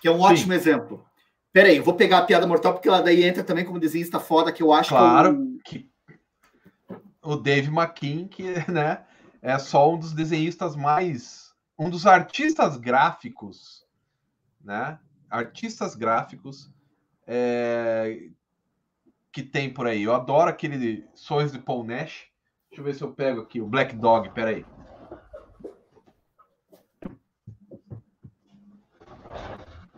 [0.00, 0.22] Que é um Sim.
[0.22, 1.04] ótimo exemplo.
[1.52, 4.20] Pera aí, eu vou pegar a piada mortal porque ela daí entra também como desenhista
[4.20, 5.34] foda que eu acho claro
[5.64, 5.80] que, eu...
[5.80, 5.90] que
[7.28, 9.04] o Dave McKean, que né,
[9.42, 11.54] é só um dos desenhistas mais.
[11.78, 13.86] um dos artistas gráficos,
[14.64, 14.98] né?
[15.28, 16.70] Artistas gráficos
[17.26, 18.30] é,
[19.30, 20.04] que tem por aí.
[20.04, 22.28] Eu adoro aquele Sonhos de Paul Nash.
[22.70, 24.64] Deixa eu ver se eu pego aqui o Black Dog, peraí.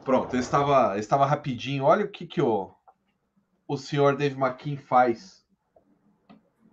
[0.04, 1.84] Pronto, ele estava, estava rapidinho.
[1.84, 2.74] Olha o que, que o,
[3.68, 5.39] o senhor Dave McKean faz.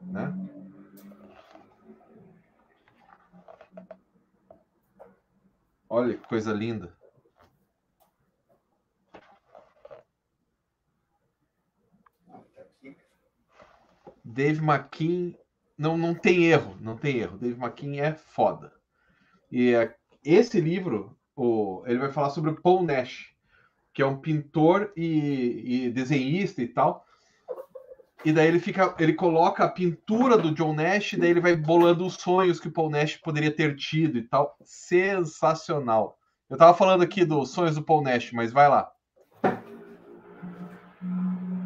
[0.02, 0.34] Né?
[5.90, 6.96] Olha que coisa linda.
[14.24, 15.34] Dave McKean
[15.78, 17.38] não, não tem erro, não tem erro.
[17.38, 18.74] Dave McKean é foda.
[19.50, 23.34] E é, esse livro, o, ele vai falar sobre o Paul Nash,
[23.94, 27.07] que é um pintor e, e desenhista e tal.
[28.26, 32.06] E daí ele fica, ele coloca a pintura do John Nash, daí ele vai bolando
[32.06, 34.58] os sonhos que o Paul Nash poderia ter tido e tal.
[34.64, 36.18] Sensacional.
[36.50, 38.92] Eu tava falando aqui dos sonhos do Paul Nash, mas vai lá.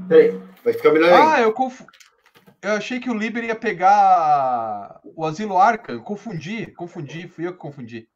[0.08, 1.22] Peraí, vai ficar melhor aí.
[1.22, 1.90] Ah, eu confundo.
[2.62, 5.94] Eu achei que o Liber ia pegar o Asilo Arca.
[5.94, 8.08] Eu confundi, confundi, fui eu que confundi.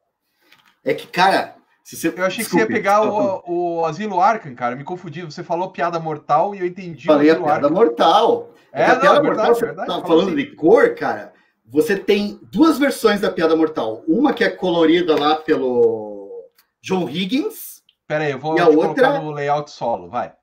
[0.84, 1.56] É que, cara.
[1.86, 2.08] Você...
[2.08, 4.76] Eu achei Desculpe, que você ia pegar o, o Asilo Arkham, cara.
[4.76, 5.22] Me confundi.
[5.22, 7.06] Você falou piada mortal e eu entendi.
[7.06, 7.72] Falei a piada Arkham.
[7.72, 8.52] mortal.
[8.74, 10.36] É, é a piada não, mortal, verdade, você verdade, tá falando assim.
[10.36, 11.32] de cor, cara.
[11.68, 14.04] Você tem duas versões da piada mortal.
[14.08, 16.50] Uma que é colorida lá pelo
[16.82, 17.84] John Higgins.
[18.08, 19.20] Pera aí, eu vou e a outra...
[19.20, 20.34] no layout solo, vai.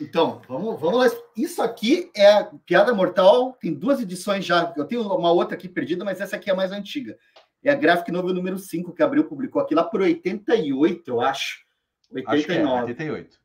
[0.00, 1.20] Então, vamos, vamos lá.
[1.36, 4.72] Isso aqui é a Piada Mortal, tem duas edições já.
[4.76, 7.16] Eu tenho uma outra aqui perdida, mas essa aqui é a mais antiga.
[7.62, 11.64] É a Graphic Novel número 5 que Abril publicou aqui lá por 88, eu acho.
[12.12, 12.38] 89.
[12.38, 13.38] Acho que é, 88.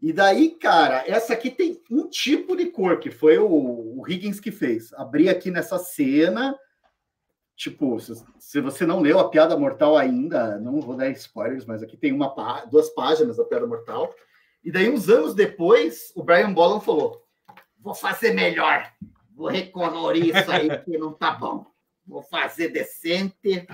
[0.00, 4.38] E daí, cara, essa aqui tem um tipo de cor, que foi o, o Higgins
[4.38, 4.92] que fez.
[4.92, 6.56] Abri aqui nessa cena.
[7.56, 11.82] Tipo, se, se, você não leu a Piada Mortal ainda, não vou dar spoilers, mas
[11.82, 12.32] aqui tem uma
[12.70, 14.14] duas páginas da Piada Mortal.
[14.62, 17.20] E daí, uns anos depois, o Brian Boland falou:
[17.80, 18.88] vou fazer melhor,
[19.34, 21.66] vou recolorir isso aí que não tá bom.
[22.08, 23.66] Vou fazer decente.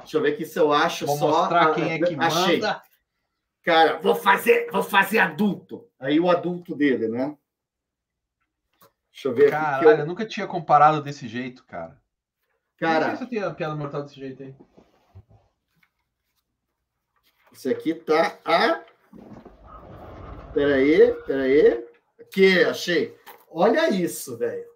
[0.00, 1.28] Deixa eu ver aqui se eu acho vou só.
[1.28, 2.60] mostrar quem é que Achei.
[2.60, 2.82] manda.
[3.62, 5.88] Cara, vou fazer, vou fazer adulto.
[5.98, 7.36] Aí o adulto dele, né?
[9.10, 9.98] Deixa eu ver Caralho, eu...
[9.98, 10.06] eu...
[10.06, 12.00] nunca tinha comparado desse jeito, cara.
[12.76, 13.06] Cara.
[13.06, 14.54] Por que você tem a piada mortal desse jeito aí?
[17.52, 18.82] Esse aqui tá a
[20.52, 21.86] Peraí, peraí.
[22.20, 23.16] Aqui, achei.
[23.50, 24.66] Olha isso, velho.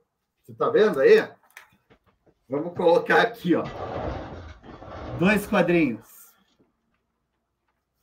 [0.43, 1.29] Você tá vendo aí?
[2.49, 3.65] Vamos colocar aqui, ó.
[5.19, 6.07] Dois quadrinhos.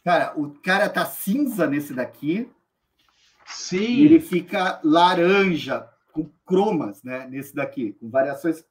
[0.03, 2.51] Cara, o cara tá cinza nesse daqui.
[3.45, 4.05] Sim.
[4.05, 7.27] ele fica laranja, com cromas, né?
[7.29, 8.65] Nesse daqui, com variações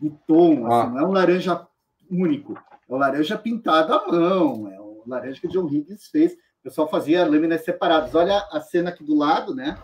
[0.00, 0.66] de tom.
[0.66, 0.82] Ah.
[0.82, 1.66] Assim, não é um laranja
[2.10, 2.54] único.
[2.88, 4.68] É um laranja pintado à mão.
[4.68, 6.36] É um laranja que o John Higgins fez
[6.66, 8.12] pessoal fazia lâminas separadas.
[8.12, 9.78] Olha a cena aqui do lado, né?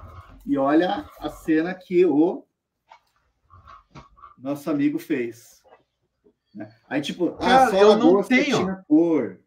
[0.45, 2.45] E olha a cena que o
[4.43, 5.63] nosso amigo fez.
[6.55, 6.75] Né?
[6.89, 8.85] Aí, tipo, ah, Cara, ah, eu não tenho.
[8.85, 9.39] Cor,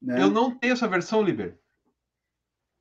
[0.00, 0.22] né?
[0.22, 1.58] Eu não tenho essa versão, Liber.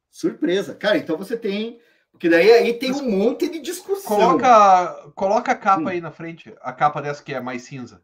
[0.09, 0.73] Surpresa.
[0.73, 1.79] Cara, então você tem.
[2.11, 4.17] Porque daí aí tem um monte de discussão.
[4.17, 5.87] Coloca, coloca a capa hum.
[5.87, 6.53] aí na frente.
[6.61, 8.01] A capa dessa que é mais cinza.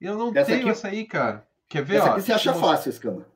[0.00, 0.70] Eu não essa tenho aqui...
[0.70, 1.46] essa aí, cara.
[1.68, 1.96] Quer ver?
[1.96, 3.26] Essa ó, aqui você acha fácil, Escama.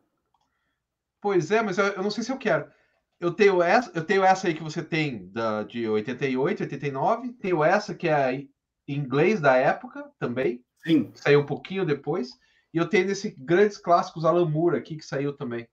[1.21, 2.71] Pois é, mas eu, eu, não sei se eu quero.
[3.21, 7.33] Eu tenho essa, eu tenho essa aí que você tem da, de 88, 89.
[7.33, 8.49] Tenho essa que é em
[8.87, 10.63] inglês da época também.
[10.85, 11.11] Sim.
[11.15, 12.31] Saiu um pouquinho depois.
[12.73, 15.67] E eu tenho esse grandes clássicos Alan Moore aqui que saiu também.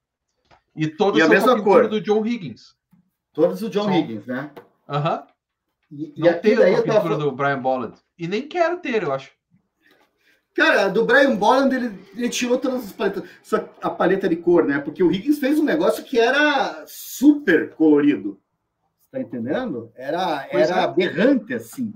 [0.75, 2.75] E todos e a mesma cor do John Higgins.
[3.31, 3.95] Todos do John São...
[3.95, 4.51] Higgins, né?
[4.89, 5.19] Aham.
[5.19, 5.35] Uhum.
[5.91, 7.17] E, não e tenho a pintura tava...
[7.17, 7.97] do Brian Bolland.
[8.17, 9.31] E nem quero ter, eu acho.
[10.55, 14.65] Cara, do Brian Bolland, ele, ele, tirou todas as paletas, só a paleta de cor,
[14.65, 14.79] né?
[14.79, 18.39] Porque o Higgins fez um negócio que era super colorido.
[19.11, 19.91] Tá entendendo?
[19.95, 20.83] Era, era é.
[20.83, 21.93] aberrante, assim.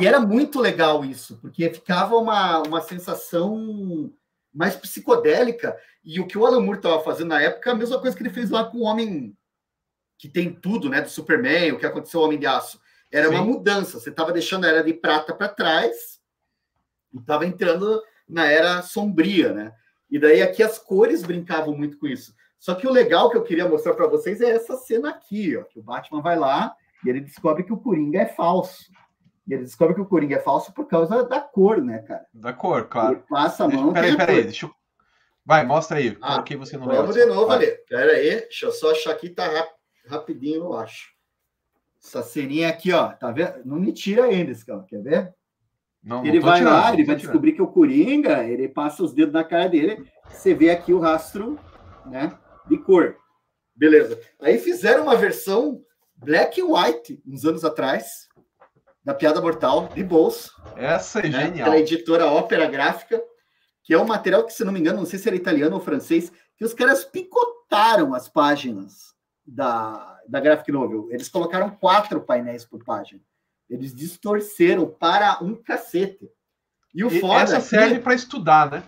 [0.00, 4.10] E era muito legal isso, porque ficava uma, uma sensação
[4.54, 5.76] mais psicodélica.
[6.02, 8.32] E o que o Alan Moore estava fazendo na época, a mesma coisa que ele
[8.32, 9.36] fez lá com o Homem
[10.16, 11.02] que tem tudo, né?
[11.02, 12.80] Do Superman, o que aconteceu o Homem de Aço.
[13.12, 13.34] Era Sim.
[13.34, 14.00] uma mudança.
[14.00, 16.18] Você estava deixando a era de prata para trás
[17.14, 19.72] estava entrando na era sombria, né?
[20.10, 22.34] E daí aqui as cores brincavam muito com isso.
[22.58, 25.62] Só que o legal que eu queria mostrar para vocês é essa cena aqui, ó,
[25.64, 28.90] que o Batman vai lá e ele descobre que o Coringa é falso.
[29.46, 32.26] E ele descobre que o Coringa é falso por causa da cor, né, cara?
[32.34, 33.14] Da cor, claro.
[33.16, 33.92] Ele passa a mão.
[33.92, 34.70] Peraí, peraí, deixa eu.
[35.44, 36.18] Vai, mostra aí.
[36.20, 37.56] Ah, Coloquei você no Vamos de novo Vai.
[37.56, 37.66] ali.
[37.88, 39.72] Pera aí, deixa eu só achar aqui, tá rap-
[40.06, 41.10] rapidinho, eu acho.
[42.02, 43.64] Essa ceninha aqui, ó, tá vendo?
[43.64, 45.34] Não me tira ainda, esse cara, quer ver?
[46.08, 47.20] Não, ele não vai tirando, lá, ele vai tirando.
[47.20, 50.98] descobrir que o Coringa, ele passa os dedos na cara dele, você vê aqui o
[50.98, 51.58] rastro,
[52.06, 52.32] né,
[52.66, 53.14] de cor.
[53.76, 54.18] Beleza.
[54.40, 55.82] Aí fizeram uma versão
[56.16, 58.26] black and white, uns anos atrás,
[59.04, 61.64] da Piada Mortal, de bolso, Essa é né, genial.
[61.64, 63.22] pela editora Ópera Gráfica,
[63.84, 65.80] que é um material que, se não me engano, não sei se era italiano ou
[65.80, 69.14] francês, que os caras picotaram as páginas
[69.46, 71.08] da, da Graphic Novel.
[71.10, 73.20] Eles colocaram quatro painéis por página.
[73.68, 76.30] Eles distorceram para um cacete.
[76.94, 78.82] E o E foda essa que- serve para estudar, né?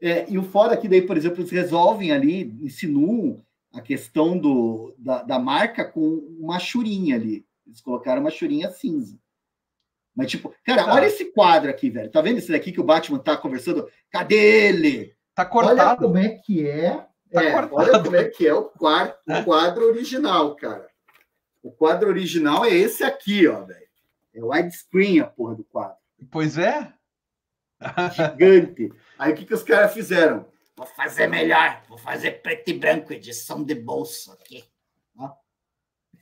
[0.00, 4.36] é, e o foda é que daí, por exemplo, eles resolvem ali, insinuam a questão
[4.36, 6.00] do, da, da marca com
[6.38, 7.46] uma churinha ali.
[7.66, 9.18] Eles colocaram uma churinha cinza.
[10.14, 10.94] Mas, tipo, cara, Tá.
[10.94, 12.10] olha esse quadro aqui, velho.
[12.10, 13.86] Tá vendo esse daqui que o Batman tá conversando?
[14.10, 15.14] Cadê ele?
[15.34, 16.02] Tá Olha cortado.
[16.06, 17.06] como é que é.
[17.30, 17.74] Tá é, cortado.
[17.74, 20.88] olha como é que é o quadro, o quadro original, cara.
[21.66, 23.88] O quadro original é esse aqui, ó, velho.
[24.32, 25.96] É widescreen a porra do quadro.
[26.30, 26.92] Pois é.
[28.14, 28.92] Gigante.
[29.18, 30.46] Aí o que, que os caras fizeram?
[30.76, 31.82] Vou fazer melhor.
[31.88, 34.64] Vou fazer preto e branco, edição de bolso aqui.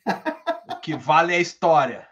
[0.67, 2.09] O que vale é a história.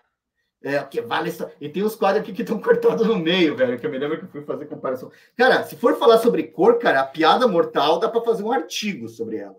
[0.62, 1.50] É, o que vale isso.
[1.60, 4.18] E tem os quadros aqui que estão cortados no meio, velho, que eu me lembro
[4.18, 5.10] que eu fui fazer comparação.
[5.36, 9.08] Cara, se for falar sobre cor, cara, a piada mortal dá para fazer um artigo
[9.08, 9.56] sobre ela.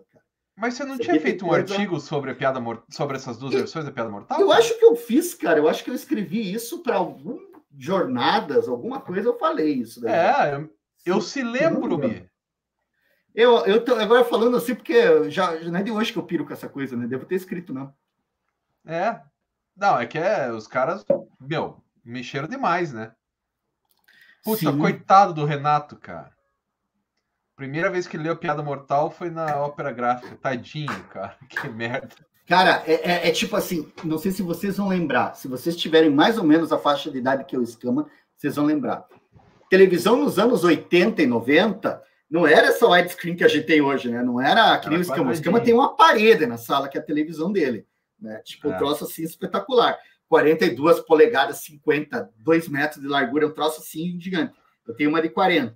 [0.56, 2.84] Mas você não tinha feito um coisa- artigo sobre a piada mor...
[2.88, 4.40] sobre essas duas versões da piada mortal?
[4.40, 4.60] Eu cara?
[4.60, 5.58] acho que eu fiz, cara.
[5.58, 7.38] Eu acho que eu escrevi isso para algum
[7.76, 10.00] jornadas, alguma coisa, eu falei isso.
[10.00, 10.12] daí.
[10.12, 10.70] É, eu,
[11.04, 12.28] eu se lembro-me.
[13.34, 16.22] Eu, eu tô agora falando assim, porque já, já não é de hoje que eu
[16.22, 17.06] piro com essa coisa, né?
[17.08, 17.92] Devo ter escrito, não.
[18.86, 19.20] É.
[19.76, 21.04] Não, é que é, os caras,
[21.40, 23.12] meu, mexeram demais, né?
[24.44, 24.78] Puta, Sim.
[24.78, 26.32] coitado do Renato, cara.
[27.56, 30.36] Primeira vez que ele leu Piada Mortal foi na ópera gráfica.
[30.36, 31.36] Tadinho, cara.
[31.48, 32.08] Que merda.
[32.46, 32.94] Cara, é,
[33.26, 35.34] é- é tipo assim, não sei se vocês vão lembrar.
[35.34, 38.66] Se vocês tiverem mais ou menos a faixa de idade que eu escama, vocês vão
[38.66, 39.06] lembrar.
[39.70, 44.10] Televisão nos anos 80 e 90 não era essa widescreen que a gente tem hoje,
[44.10, 44.22] né?
[44.22, 45.30] Não era que nem o escama.
[45.30, 47.86] O escama tem uma parede na sala que é a televisão dele.
[48.20, 48.40] Né?
[48.44, 48.76] Tipo, um É.
[48.78, 49.96] troço assim espetacular.
[50.28, 54.52] 42 polegadas, 50, 2 metros de largura, um troço assim gigante.
[54.86, 55.74] Eu tenho uma de 40.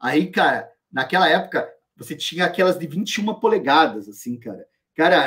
[0.00, 4.66] Aí, cara, naquela época, você tinha aquelas de 21 polegadas, assim, cara.
[4.96, 5.26] Cara,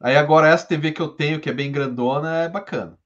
[0.00, 2.98] Aí agora essa TV que eu tenho, que é bem grandona, é bacana.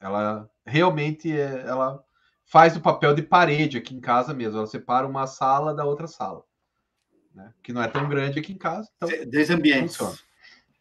[0.00, 2.02] Ela realmente é- ela
[2.46, 4.58] faz o papel de parede aqui em casa mesmo.
[4.58, 6.42] Ela separa uma sala da outra sala,
[7.34, 7.52] né?
[7.62, 9.96] Que não é tão grande aqui em casa, então Dois ambientes.
[9.96, 10.18] Funciona.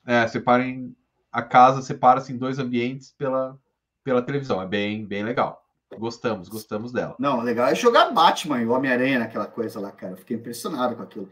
[0.06, 0.96] é, separem
[1.34, 3.60] a casa separa-se em dois ambientes pela
[4.04, 4.62] pela televisão.
[4.62, 5.62] É bem bem legal.
[5.98, 7.16] Gostamos, gostamos dela.
[7.20, 10.14] Não, o legal é jogar Batman e Homem-Aranha naquela coisa lá, cara.
[10.14, 11.30] Eu fiquei impressionado com aquilo.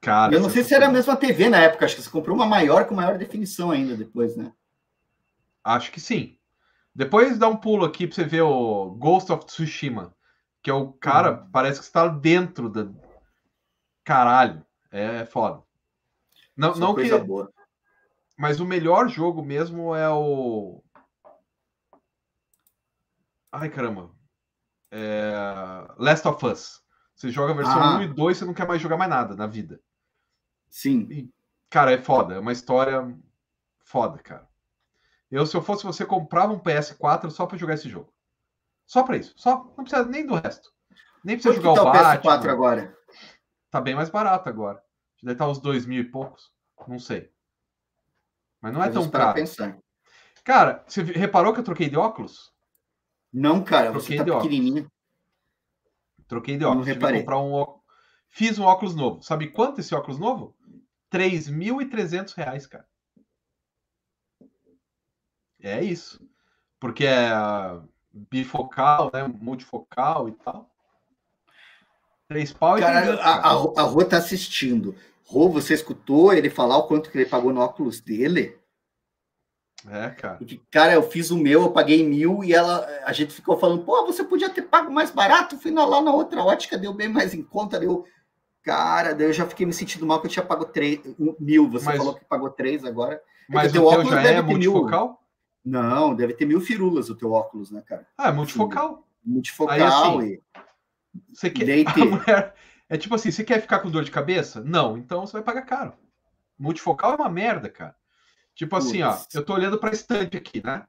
[0.00, 2.36] Cara, eu não sei se era a mesma TV na época, acho que você comprou
[2.36, 4.52] uma maior com maior definição ainda depois, né?
[5.64, 6.38] Acho que sim.
[6.94, 10.14] Depois dá um pulo aqui pra você ver o Ghost of Tsushima,
[10.62, 11.50] que é o cara, uhum.
[11.50, 12.88] parece que está dentro da.
[14.04, 15.62] Caralho, é foda.
[16.56, 17.18] Não, não que.
[17.18, 17.52] Boa.
[18.40, 20.82] Mas o melhor jogo mesmo é o.
[23.52, 24.10] Ai, caramba.
[24.90, 25.34] É...
[25.98, 26.82] Last of Us.
[27.14, 27.98] Você joga a versão ah.
[27.98, 29.78] 1 e 2, você não quer mais jogar mais nada na vida.
[30.70, 31.06] Sim.
[31.10, 31.30] E,
[31.68, 32.36] cara, é foda.
[32.36, 33.14] É uma história
[33.84, 34.48] foda, cara.
[35.30, 38.10] Eu, se eu fosse você, comprava um PS4 só para jogar esse jogo.
[38.86, 39.34] Só para isso.
[39.36, 39.70] Só.
[39.76, 40.72] Não precisa nem do resto.
[41.22, 42.38] Nem precisa Quanto jogar tá o Batman.
[42.38, 42.98] PS4 agora?
[43.70, 44.82] Tá bem mais barato agora.
[45.22, 46.50] Deve estar tá uns dois mil e poucos.
[46.88, 47.30] Não sei.
[48.60, 49.34] Mas não é tão caro.
[49.34, 49.78] Pensar.
[50.44, 52.52] Cara, você reparou que eu troquei de óculos?
[53.32, 54.90] Não, cara, troquei você tá pequenininho.
[56.26, 56.86] Troquei de óculos.
[56.86, 57.20] Não reparei.
[57.20, 57.80] comprar um óculos.
[58.28, 59.22] Fiz um óculos novo.
[59.22, 60.56] Sabe quanto esse óculos novo?
[61.12, 62.86] R$ 3.300, cara.
[65.60, 66.20] É isso.
[66.78, 67.30] Porque é
[68.12, 69.26] bifocal, né?
[69.26, 70.70] Multifocal e tal.
[72.28, 74.94] Três pau e cara, a, a, a Rô tá assistindo.
[75.30, 78.58] Rô, você escutou ele falar o quanto que ele pagou no óculos dele?
[79.88, 80.38] É, cara.
[80.38, 83.84] Porque, cara, eu fiz o meu, eu paguei mil e ela, a gente ficou falando,
[83.84, 87.32] pô, você podia ter pago mais barato, fui lá na outra ótica, deu bem mais
[87.32, 88.04] em conta, deu.
[88.64, 90.98] Cara, daí eu já fiquei me sentindo mal que eu tinha pago três,
[91.38, 91.70] mil.
[91.70, 93.14] Você mas, falou que pagou três agora.
[93.14, 93.20] É
[93.54, 95.20] mas o teu já é multifocal?
[95.64, 95.80] Mil.
[95.80, 98.04] Não, deve ter mil firulas o teu óculos, né, cara?
[98.18, 99.06] Ah, é multifocal.
[99.24, 100.42] Multifocal Aí, assim, e.
[101.32, 101.84] Você quer.
[101.94, 102.54] A mulher...
[102.90, 104.60] É tipo assim, você quer ficar com dor de cabeça?
[104.60, 105.94] Não, então você vai pagar caro.
[106.58, 107.94] Multifocal é uma merda, cara.
[108.52, 108.88] Tipo Putz.
[108.88, 110.84] assim, ó, eu tô olhando para a estante aqui, né?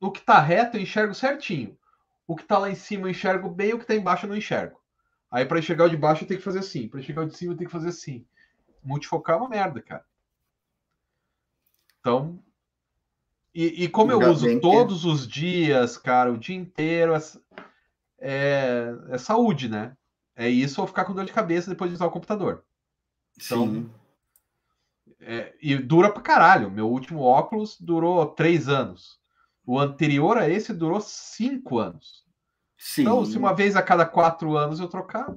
[0.00, 1.78] O que tá reto eu enxergo certinho.
[2.26, 4.36] O que tá lá em cima eu enxergo bem, o que tá embaixo eu não
[4.36, 4.80] enxergo.
[5.30, 7.36] Aí para enxergar o de baixo eu tenho que fazer assim, para enxergar o de
[7.36, 8.26] cima eu tenho que fazer assim.
[8.82, 10.04] Multifocal é uma merda, cara.
[12.00, 12.42] Então,
[13.54, 17.18] e, e como eu uso todos os dias, cara, o dia inteiro, é,
[18.20, 19.96] é, é, saúde, né?
[20.36, 22.64] É isso ou ficar com dor de cabeça depois de usar o computador.
[23.42, 23.90] Então, Sim.
[25.20, 26.70] É, e dura pra caralho.
[26.70, 29.18] Meu último óculos durou três anos.
[29.66, 32.24] O anterior a esse durou cinco anos.
[32.76, 33.02] Sim.
[33.02, 35.34] Então, se uma vez a cada quatro anos eu trocar,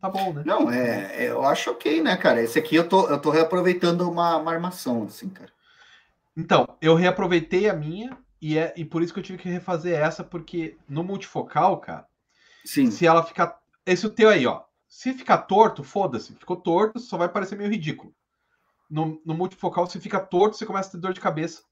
[0.00, 0.42] tá bom, né?
[0.44, 2.42] Não, é, é, eu acho ok, né, cara?
[2.42, 5.50] Esse aqui eu tô, eu tô reaproveitando uma, uma armação, assim, cara.
[6.36, 9.98] Então, eu reaproveitei a minha e, é, e por isso que eu tive que refazer
[9.98, 12.06] essa, porque no multifocal, cara,
[12.64, 12.90] Sim.
[12.90, 13.60] se ela ficar.
[13.84, 14.62] Esse o teu aí, ó.
[14.88, 16.34] Se ficar torto, foda-se.
[16.34, 18.14] Ficou torto, só vai parecer meio ridículo
[18.88, 21.62] no, no multifocal você fica torto, você começa a ter dor de cabeça.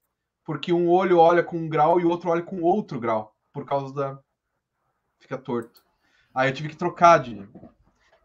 [0.43, 3.35] Porque um olho olha com um grau e o outro olha com outro grau.
[3.51, 4.19] Por causa da.
[5.19, 5.81] Fica torto.
[6.33, 7.37] Aí eu tive que trocar de.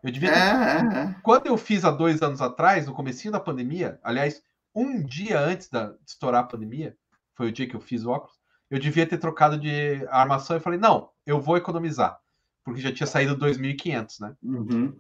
[0.02, 0.38] Eu devia ter...
[0.38, 1.16] É, é, é.
[1.22, 4.42] Quando eu fiz há dois anos atrás, no comecinho da pandemia, aliás,
[4.74, 6.96] um dia antes da, de estourar a pandemia,
[7.40, 10.60] foi o dia que eu fiz o óculos, eu devia ter trocado de armação e
[10.60, 12.20] falei, não, eu vou economizar.
[12.62, 14.36] Porque já tinha saído 2.500, né?
[14.42, 14.94] Uhum.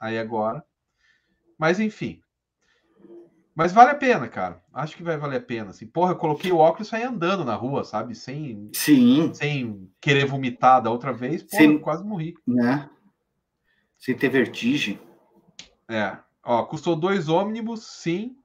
[0.00, 0.64] Aí agora.
[1.58, 2.22] Mas enfim,
[3.54, 4.64] mas vale a pena, cara.
[4.72, 5.70] Acho que vai valer a pena.
[5.70, 8.14] Assim, porra, eu coloquei o óculos e saí andando na rua, sabe?
[8.14, 9.34] Sem, Sim.
[9.34, 11.42] sem querer vomitar da outra vez.
[11.42, 12.34] Porra, sem, quase morri.
[12.46, 12.88] Né?
[13.98, 14.98] Sem ter vertigem.
[15.86, 16.16] É.
[16.42, 18.38] Ó, custou dois ônibus, sim.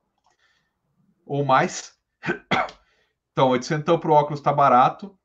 [1.25, 1.97] Ou mais.
[3.39, 5.17] Então, 800 pro óculos tá barato.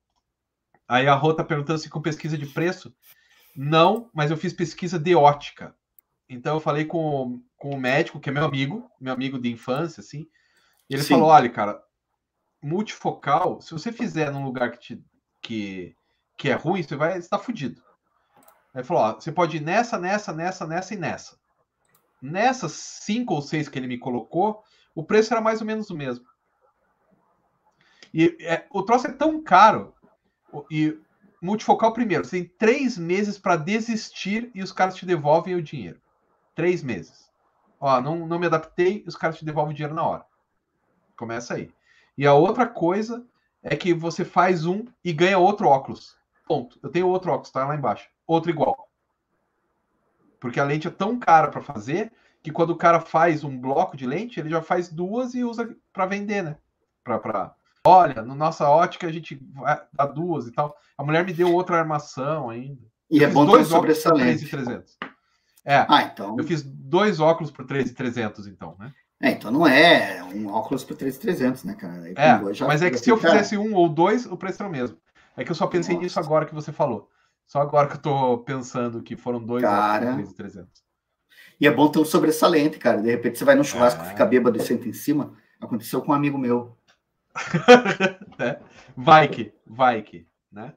[0.86, 2.94] Aí a Rô tá perguntando se com pesquisa de preço.
[3.56, 5.74] Não, mas eu fiz pesquisa de ótica.
[6.28, 10.00] Então eu falei com, com o médico, que é meu amigo, meu amigo de infância,
[10.00, 10.28] assim.
[10.88, 11.14] E ele Sim.
[11.14, 11.82] falou: olha, cara,
[12.62, 15.04] multifocal, se você fizer num lugar que, te,
[15.42, 15.96] que,
[16.38, 17.82] que é ruim, você vai estar fudido.
[18.72, 21.36] Aí falou: ó, você pode ir nessa, nessa, nessa, nessa e nessa.
[22.22, 24.62] Nessas cinco ou seis que ele me colocou,
[24.94, 26.24] o preço era mais ou menos o mesmo.
[28.14, 29.92] E é, o troço é tão caro.
[30.70, 30.96] E
[31.42, 36.00] multifocal, primeiro, você tem três meses para desistir e os caras te devolvem o dinheiro.
[36.54, 37.28] Três meses.
[37.80, 40.24] Ó, não, não me adaptei, os caras te devolvem o dinheiro na hora.
[41.16, 41.72] Começa aí.
[42.16, 43.26] E a outra coisa
[43.60, 46.16] é que você faz um e ganha outro óculos.
[46.46, 46.78] Ponto.
[46.80, 48.08] Eu tenho outro óculos, tá lá embaixo.
[48.28, 48.88] Outro igual.
[50.38, 52.12] Porque a lente é tão cara para fazer
[52.42, 55.76] que quando o cara faz um bloco de lente, ele já faz duas e usa
[55.92, 56.56] para vender, né?
[57.02, 57.56] Pra...
[57.86, 59.38] Olha, na no nossa ótica a gente
[59.92, 60.74] dá duas e tal.
[60.96, 62.80] A mulher me deu outra armação ainda.
[63.10, 64.48] E é bom dois sobre essa lente.
[64.48, 64.96] 300.
[65.64, 65.86] É.
[65.88, 66.36] Ah, então.
[66.38, 68.92] Eu fiz dois óculos por 3,300, então, né?
[69.22, 72.02] É, então não é um óculos por 3,300, né, cara?
[72.02, 74.68] Aí, é, já, mas é que se eu fizesse um ou dois, o preço era
[74.68, 74.98] o mesmo.
[75.36, 76.04] É que eu só pensei Nossa.
[76.04, 77.08] nisso agora que você falou.
[77.46, 80.10] Só agora que eu tô pensando que foram dois cara...
[80.10, 80.82] óculos por 3,300.
[81.60, 83.00] E é bom ter um sobressalente, cara.
[83.00, 84.06] De repente você vai no churrasco, é.
[84.06, 85.32] fica bêbado e senta em cima.
[85.60, 86.76] Aconteceu com um amigo meu.
[88.38, 88.60] é.
[88.96, 90.74] Vai que, vai que, né?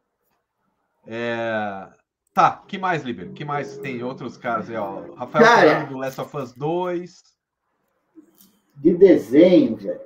[1.05, 1.87] É...
[2.33, 3.31] Tá, que mais, Liber?
[3.33, 5.13] que mais tem outros caras aí, ó?
[5.15, 7.23] Rafael cara, do Last of Us 2.
[8.75, 10.01] De desenho, velho.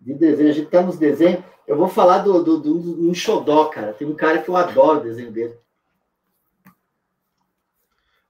[0.00, 1.44] De desenho, a gente tá nos desenhos.
[1.66, 3.92] Eu vou falar do, do, do, do um xodó, cara.
[3.92, 5.56] Tem um cara que eu adoro o desenho dele.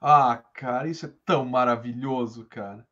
[0.01, 2.87] Ah, cara, isso é tão maravilhoso, cara.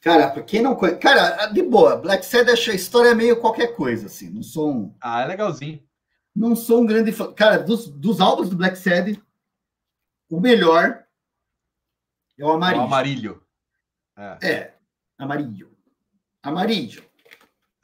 [0.00, 1.00] Cara, pra quem não conhece.
[1.00, 4.30] Cara, de boa, Black Sabbath a história é meio qualquer coisa, assim.
[4.30, 4.96] Não sou um.
[5.00, 5.82] Ah, é legalzinho.
[6.34, 7.32] Não sou um grande fã.
[7.32, 9.20] Cara, dos, dos álbuns do Black Sabbath,
[10.30, 11.04] o melhor
[12.38, 12.78] é o amarilho.
[12.78, 13.42] É o amarilho.
[14.16, 14.48] É.
[14.48, 14.74] é,
[15.18, 15.76] amarillo.
[16.42, 17.02] Amarillo.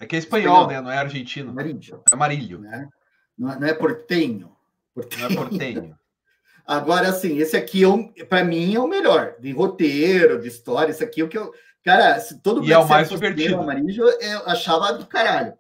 [0.00, 0.68] É que é espanhol, espanhol.
[0.68, 0.80] né?
[0.80, 1.50] Não é argentino.
[1.50, 2.02] Amarillo.
[2.10, 2.60] É amarillo.
[2.60, 2.88] Né?
[3.36, 4.56] Não, é, não é portenho.
[4.94, 5.22] portenho.
[5.22, 5.98] Não é portenho.
[6.66, 7.82] Agora, assim, esse aqui,
[8.16, 9.36] é para mim, é o melhor.
[9.38, 10.92] De roteiro, de história.
[10.92, 11.52] Esse aqui é o que eu.
[11.85, 13.61] Cara, se todo e é o mais divertido.
[13.61, 15.53] Amarillo, eu achava do caralho.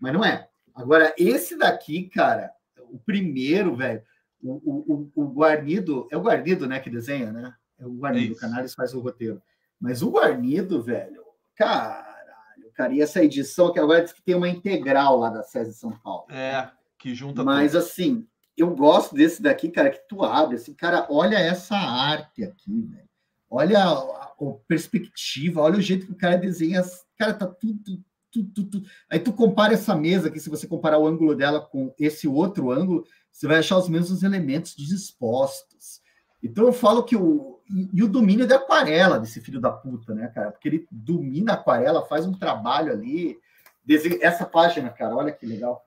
[0.00, 0.48] Mas não é.
[0.74, 2.50] Agora, esse daqui, cara,
[2.90, 4.02] o primeiro, velho,
[4.42, 7.54] o, o, o, Guarnido, é o Guarnido, né, que desenha, né?
[7.78, 9.42] É o Guarnido, é o Canales faz o roteiro.
[9.78, 11.22] Mas o Guarnido, velho,
[11.54, 15.74] caralho, cara, e essa edição que agora diz que tem uma integral lá da SESI
[15.74, 16.26] São Paulo.
[16.30, 17.82] É, que junta Mas, tudo.
[17.82, 22.82] assim, eu gosto desse daqui, cara, que tu abre, assim, cara, olha essa arte aqui,
[22.82, 23.05] velho.
[23.48, 26.82] Olha a, a, a, perspectiva, olha o jeito que o cara desenha.
[27.16, 28.88] Cara, tá tudo, tudo, tudo.
[29.10, 32.70] Aí tu compara essa mesa aqui, se você comparar o ângulo dela com esse outro
[32.70, 36.00] ângulo, você vai achar os mesmos elementos dispostos.
[36.42, 37.60] Então eu falo que o.
[37.68, 40.52] E, e o domínio da aquarela desse filho da puta, né, cara?
[40.52, 43.38] Porque ele domina a aquarela, faz um trabalho ali.
[43.84, 44.18] Desenha...
[44.20, 45.84] Essa página, cara, olha que legal.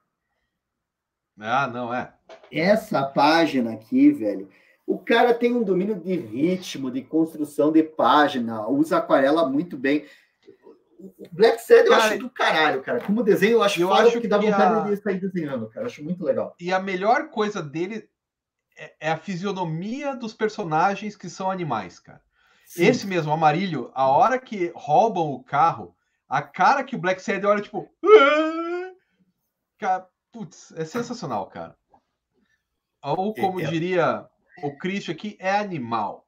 [1.39, 2.13] Ah, não é.
[2.51, 4.49] Essa página aqui, velho,
[4.89, 10.07] o cara tem um domínio de ritmo, de construção de página, usa aquarela muito bem.
[10.99, 12.99] O Black Sad eu acho do caralho, cara.
[12.99, 14.95] Como desenho, eu acho, eu acho que dá vontade a...
[14.95, 15.85] de sair desenhando, cara.
[15.85, 16.55] Acho muito legal.
[16.59, 18.09] E a melhor coisa dele
[18.75, 22.21] é, é a fisionomia dos personagens que são animais, cara.
[22.65, 22.87] Sim.
[22.87, 25.95] Esse mesmo, amarilho, a hora que roubam o carro,
[26.27, 27.87] a cara que o Black Sad olha, tipo.
[28.03, 28.91] Ah!
[29.77, 31.77] Cara, Putz, é sensacional, cara.
[33.03, 33.67] Ou como é, é...
[33.67, 34.27] diria
[34.63, 36.27] o Christian aqui, é animal.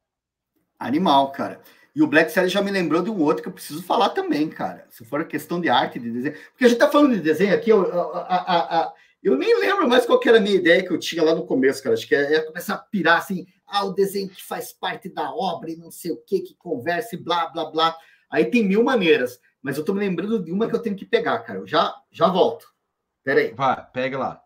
[0.80, 1.62] Animal, cara.
[1.94, 4.50] E o Black Series já me lembrou de um outro que eu preciso falar também,
[4.50, 4.88] cara.
[4.90, 6.36] Se for questão de arte, de desenho.
[6.52, 7.82] Porque a gente tá falando de desenho aqui, eu,
[8.16, 11.24] a, a, a, eu nem lembro mais qual era a minha ideia que eu tinha
[11.24, 11.94] lá no começo, cara.
[11.94, 15.34] Acho que é, é começar a pirar assim, ah, o desenho que faz parte da
[15.34, 17.98] obra e não sei o que, que conversa e blá, blá, blá.
[18.30, 19.40] Aí tem mil maneiras.
[19.62, 21.60] Mas eu tô me lembrando de uma que eu tenho que pegar, cara.
[21.60, 22.66] Eu já, já volto.
[23.24, 23.54] Peraí.
[23.54, 24.41] Vai, pega lá.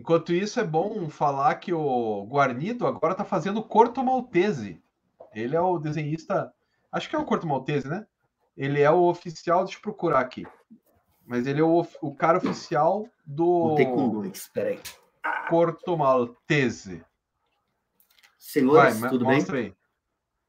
[0.00, 4.82] Enquanto isso, é bom falar que o Guarnido agora tá fazendo Corto Maltese.
[5.34, 6.50] Ele é o desenhista.
[6.90, 8.06] Acho que é o Corto Maltese, né?
[8.56, 10.46] Ele é o oficial, deixa eu procurar aqui.
[11.26, 13.74] Mas ele é o, o cara oficial do.
[14.54, 14.80] Peraí.
[15.50, 17.04] Corto Maltese.
[18.38, 19.44] Senhores, Vai, tudo bem?
[19.52, 19.74] Aí.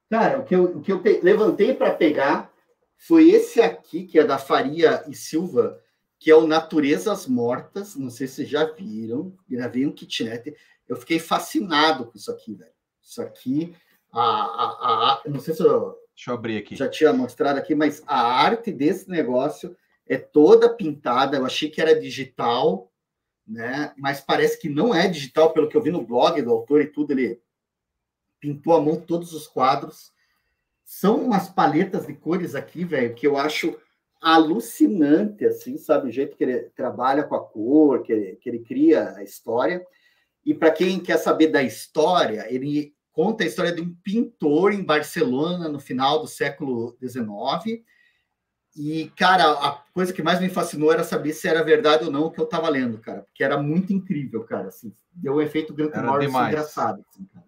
[0.09, 2.49] Cara, o que eu, o que eu levantei para pegar
[2.95, 5.77] foi esse aqui, que é da Faria e Silva,
[6.21, 7.95] que é o Naturezas Mortas.
[7.95, 10.55] Não sei se vocês já viram, gravei um kitnet.
[10.87, 12.71] Eu fiquei fascinado com isso aqui, velho.
[13.01, 13.75] Isso aqui,
[14.11, 16.75] a, a, a, não sei se eu, Deixa eu abrir aqui.
[16.75, 21.37] Já tinha mostrado aqui, mas a arte desse negócio é toda pintada.
[21.37, 22.91] Eu achei que era digital,
[23.47, 23.91] né?
[23.97, 26.87] Mas parece que não é digital, pelo que eu vi no blog do autor e
[26.87, 27.13] tudo.
[27.13, 27.41] Ele
[28.39, 30.13] pintou a mão todos os quadros.
[30.85, 33.75] São umas paletas de cores aqui, velho, que eu acho
[34.21, 36.09] alucinante, assim, sabe?
[36.09, 39.83] O jeito que ele trabalha com a cor, que ele, que ele cria a história.
[40.45, 44.83] E para quem quer saber da história, ele conta a história de um pintor em
[44.83, 47.81] Barcelona no final do século XIX.
[48.75, 52.25] E, cara, a coisa que mais me fascinou era saber se era verdade ou não
[52.25, 54.69] o que eu estava lendo, cara, porque era muito incrível, cara.
[54.69, 57.45] Assim, deu um efeito Grant Morrison engraçado, assim, cara.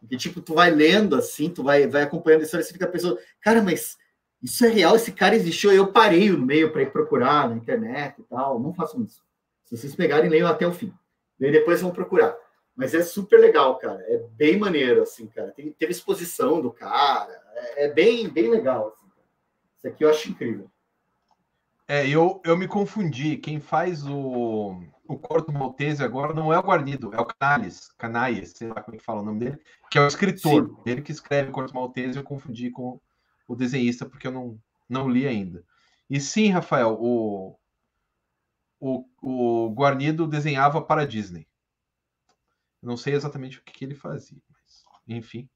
[0.00, 2.86] Porque, tipo, tu vai lendo assim, tu vai, vai acompanhando a história e você fica
[2.86, 3.96] pensando, cara, mas
[4.44, 8.20] isso é real, esse cara existiu, eu parei no meio para ir procurar na internet
[8.20, 8.60] e tal.
[8.60, 9.22] Não façam isso.
[9.64, 10.92] Se vocês pegarem, leiam até o fim.
[11.40, 12.36] E depois vão procurar.
[12.76, 14.02] Mas é super legal, cara.
[14.02, 15.50] É bem maneiro, assim, cara.
[15.52, 17.32] Tem, teve exposição do cara.
[17.54, 18.88] É, é bem, bem legal.
[18.88, 19.06] Assim,
[19.78, 20.70] Isso aqui eu acho incrível.
[21.88, 23.38] É, eu, eu me confundi.
[23.38, 24.78] Quem faz o,
[25.08, 28.94] o Corto Maltese agora não é o Guarnido, é o Canales, Canais, sei lá como
[28.94, 29.58] é que fala o nome dele,
[29.90, 30.66] que é o escritor.
[30.66, 30.76] Sim.
[30.84, 33.00] Ele que escreve o Corto Maltese, eu confundi com
[33.46, 35.64] o desenhista, porque eu não, não li ainda.
[36.08, 37.58] E sim, Rafael, o,
[38.80, 41.46] o, o Guarnido desenhava para a Disney.
[42.82, 45.48] Não sei exatamente o que, que ele fazia, mas enfim.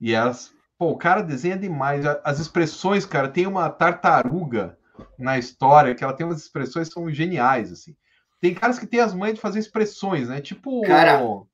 [0.00, 2.06] E as, Pô, o cara desenha demais.
[2.24, 4.78] As expressões, cara, tem uma tartaruga
[5.18, 7.94] na história que ela tem umas expressões que são geniais, assim.
[8.40, 10.40] Tem caras que têm as mães de fazer expressões, né?
[10.40, 11.46] Tipo o,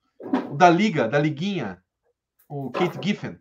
[0.52, 1.82] o da Liga, da Liguinha,
[2.48, 3.36] o Kate Giffen.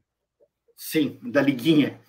[0.76, 2.00] Sim, da Liguinha.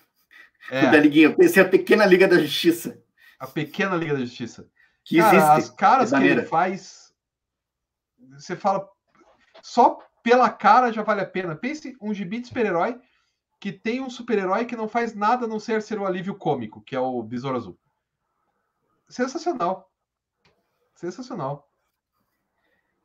[0.69, 0.91] É.
[0.91, 1.27] Da Liguinha.
[1.27, 3.01] Eu pensei a Pequena Liga da Justiça.
[3.39, 4.69] A Pequena Liga da Justiça.
[5.03, 5.51] Que Cara, existe.
[5.51, 7.13] As caras que ele faz.
[8.31, 8.87] Você fala.
[9.61, 11.55] Só pela cara já vale a pena.
[11.55, 12.99] Pense um gibi de super-herói
[13.59, 16.81] que tem um super-herói que não faz nada a não ser ser o alívio cômico,
[16.81, 17.79] que é o Besouro Azul.
[19.07, 19.89] Sensacional.
[20.95, 21.71] Sensacional.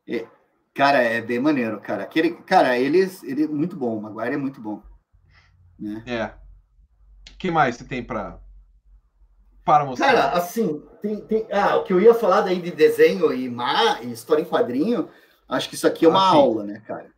[0.06, 0.26] É,
[0.74, 2.02] cara, é bem maneiro, cara.
[2.02, 3.96] Aquele, cara, eles, ele é muito bom.
[3.96, 4.82] O Maguire é muito bom.
[5.82, 6.02] Né?
[6.06, 6.24] É.
[7.32, 8.38] O que mais você tem para
[9.64, 10.06] para mostrar?
[10.06, 13.48] Cara, assim, tem, tem, ah, o que eu ia falar daí de desenho e,
[14.02, 15.08] e história em quadrinho,
[15.48, 17.10] acho que isso aqui é uma ah, aula, né, cara?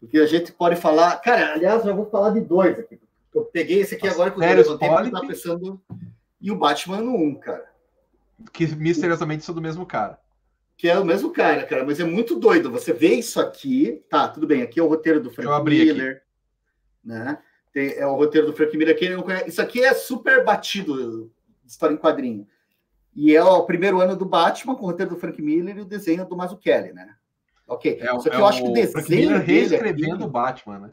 [0.00, 1.16] Porque a gente pode falar.
[1.18, 3.00] Cara, aliás, eu vou falar de dois aqui.
[3.34, 5.82] Eu peguei esse aqui agora que eu levantei porque eu pensando.
[6.40, 7.64] E o Batman no 1, cara.
[8.52, 10.18] Que misteriosamente são do mesmo cara.
[10.76, 12.70] Que é o mesmo cara, cara, mas é muito doido.
[12.70, 14.62] Você vê isso aqui, tá, tudo bem.
[14.62, 16.22] Aqui é o roteiro do Frank Miller, aqui.
[17.02, 17.38] né?
[17.74, 18.98] Tem, é o roteiro do Frank Miller.
[18.98, 21.30] Quem não conhece, isso aqui é super batido
[21.66, 22.46] história em quadrinho.
[23.14, 25.84] E é o primeiro ano do Batman, com o roteiro do Frank Miller e o
[25.84, 27.14] desenho do Mazzucchelli, né?
[27.68, 27.98] Ok.
[28.00, 30.90] É, Só que é eu acho que o desenho Frank Miller reescrevendo o Batman, né?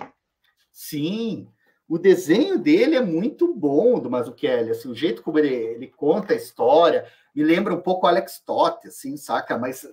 [0.72, 1.48] Sim.
[1.88, 4.72] O desenho dele é muito bom, do Mazzucchelli.
[4.72, 8.88] Assim, o jeito como ele, ele conta a história me lembra um pouco Alex Totti,
[8.88, 9.58] assim, saca?
[9.58, 9.88] Mas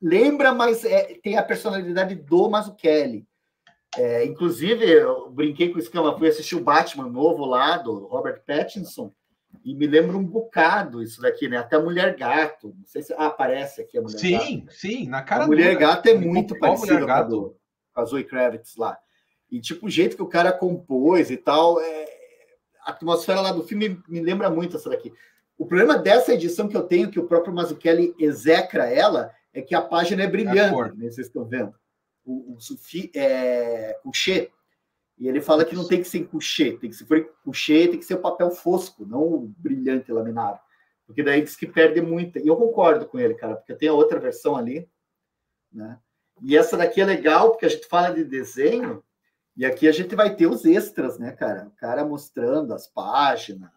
[0.00, 3.26] lembra, mas é, tem a personalidade do Mazzucchelli.
[3.96, 8.42] É, inclusive, eu brinquei com o Escama, fui assistir o Batman novo lá, do Robert
[8.46, 9.12] Pattinson,
[9.64, 11.58] e me lembra um bocado isso daqui, né?
[11.58, 12.74] Até a Mulher Gato.
[12.76, 14.44] Não sei se ah, aparece aqui a Mulher sim, Gato.
[14.44, 17.54] Sim, sim, na cara A Mulher Gato é muito parecida com
[17.94, 18.98] a Zoe Kravitz lá.
[19.50, 22.06] E tipo, o jeito que o cara compôs e tal, é...
[22.84, 25.12] a atmosfera lá do filme me lembra muito essa daqui.
[25.56, 29.74] O problema dessa edição que eu tenho, que o próprio Mazzucchelli execra ela, é que
[29.74, 31.10] a página é brilhante, é né?
[31.10, 31.72] vocês estão vendo.
[32.24, 34.50] O, o, sufi, é, o Che,
[35.18, 37.98] e ele fala que não tem que ser couché, tem que se for couché, tem
[37.98, 40.58] que ser o papel fosco, não o brilhante laminado.
[41.06, 42.38] Porque daí diz que perde muito.
[42.38, 44.88] E eu concordo com ele, cara, porque tem a outra versão ali,
[45.72, 45.98] né?
[46.42, 49.04] E essa daqui é legal, porque a gente fala de desenho,
[49.56, 51.68] e aqui a gente vai ter os extras, né, cara?
[51.68, 53.70] O cara mostrando as páginas.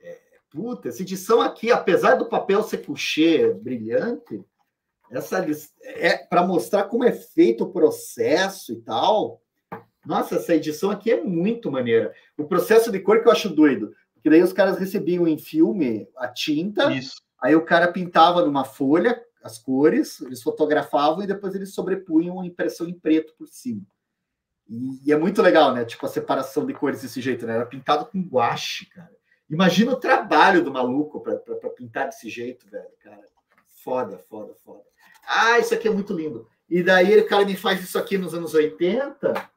[0.00, 0.18] É,
[0.50, 4.44] puta, essa edição aqui, apesar do papel ser couché brilhante,
[5.10, 5.44] essa
[5.82, 9.40] é para mostrar como é feito o processo e tal
[10.06, 12.14] nossa, essa edição aqui é muito maneira.
[12.38, 13.92] O processo de cor que eu acho doido.
[14.14, 17.20] Porque daí os caras recebiam em filme a tinta, Isso.
[17.42, 22.46] aí o cara pintava numa folha as cores, eles fotografavam e depois eles sobrepunham a
[22.46, 23.82] impressão em preto por cima.
[24.68, 25.84] E, e, é muito legal, né?
[25.84, 27.54] Tipo, a separação de cores desse jeito, né?
[27.54, 29.14] Era pintado com guache, cara.
[29.48, 33.22] Imagina o trabalho do maluco para pintar desse jeito, velho, cara.
[33.86, 34.82] Foda, foda, foda.
[35.24, 36.48] Ah, isso aqui é muito lindo.
[36.68, 39.48] E daí o cara me faz isso aqui nos anos 80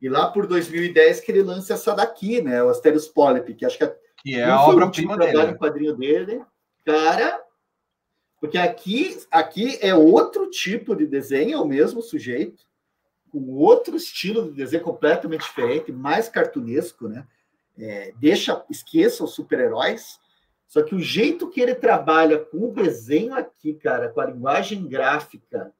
[0.00, 2.62] e lá por 2010 que ele lança essa daqui, né?
[2.62, 5.52] O Asterios Polyp, que acho que, é, que é a obra-prima dele.
[5.52, 6.42] O quadrinho dele.
[6.82, 7.38] Cara,
[8.40, 12.64] porque aqui, aqui é outro tipo de desenho, é o mesmo sujeito,
[13.30, 17.26] com outro estilo de desenho completamente diferente, mais cartunesco, né?
[17.78, 20.18] É, deixa, esqueça os super-heróis.
[20.74, 24.84] Só que o jeito que ele trabalha com o desenho aqui, cara, com a linguagem
[24.88, 25.72] gráfica,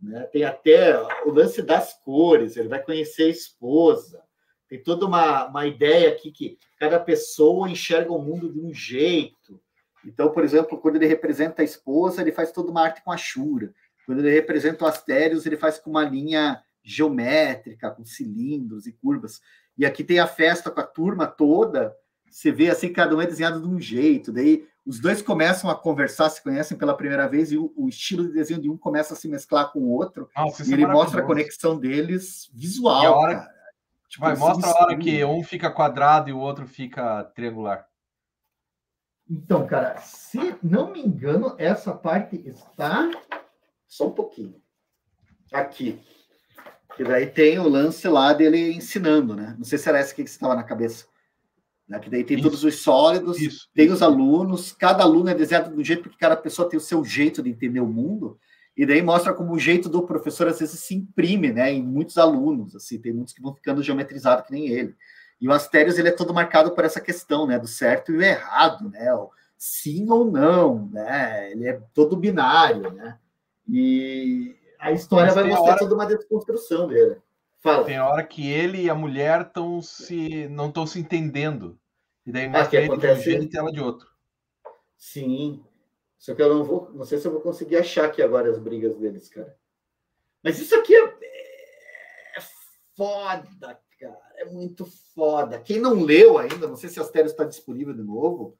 [0.00, 0.22] né?
[0.32, 4.22] Tem até o lance das cores, ele vai conhecer a esposa.
[4.66, 9.60] Tem toda uma, uma ideia aqui que cada pessoa enxerga o mundo de um jeito.
[10.06, 13.18] Então, por exemplo, quando ele representa a esposa, ele faz toda uma arte com a
[13.18, 13.74] chura.
[14.06, 19.42] Quando ele representa o Astérios, ele faz com uma linha geométrica, com cilindros e curvas.
[19.76, 21.94] E aqui tem a festa com a turma toda.
[22.30, 24.32] Você vê assim, cada um é desenhado de um jeito.
[24.32, 28.26] Daí os dois começam a conversar, se conhecem pela primeira vez, e o, o estilo
[28.26, 30.86] de desenho de um começa a se mesclar com o outro, Nossa, e ele é
[30.86, 33.02] mostra a conexão deles visual.
[33.02, 33.60] E a hora, cara.
[34.08, 37.86] Tipo, vai, mostra a hora que um fica quadrado e o outro fica triangular.
[39.28, 43.08] Então, cara, se não me engano, essa parte está
[43.86, 44.60] só um pouquinho.
[45.52, 46.00] Aqui.
[46.96, 49.54] Que daí tem o lance lá dele ensinando, né?
[49.56, 51.06] Não sei se era essa que estava na cabeça.
[51.90, 51.98] Né?
[51.98, 53.94] Que daí tem isso, todos os sólidos, isso, tem isso.
[53.94, 57.42] os alunos, cada aluno é desenhado do jeito porque cada pessoa tem o seu jeito
[57.42, 58.38] de entender o mundo,
[58.76, 62.16] e daí mostra como o jeito do professor às vezes se imprime, né, em muitos
[62.16, 64.94] alunos, assim, tem muitos que vão ficando geometrizados que nem ele.
[65.40, 68.22] E o Astérios, ele é todo marcado por essa questão, né, do certo e o
[68.22, 69.28] errado, né, o
[69.58, 73.18] sim ou não, né, ele é todo binário, né,
[73.68, 75.78] e a história vai mostrar hora...
[75.78, 77.16] toda uma desconstrução dele.
[77.58, 77.84] Fala.
[77.84, 81.78] Tem hora que ele e a mulher estão se não estão se entendendo.
[82.26, 83.22] E daí mostra é, ele acontece...
[83.22, 84.08] de um jeito e ela de outro.
[84.96, 85.64] Sim.
[86.18, 88.58] Só que eu não vou, não sei se eu vou conseguir achar aqui agora as
[88.58, 89.56] brigas deles, cara.
[90.42, 92.40] Mas isso aqui é, é
[92.94, 94.20] foda, cara.
[94.36, 95.58] É muito foda.
[95.58, 98.58] Quem não leu ainda, não sei se a Astério está disponível de novo,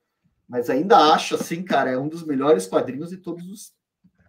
[0.49, 3.73] mas ainda acho assim, cara, é um dos melhores quadrinhos de todos os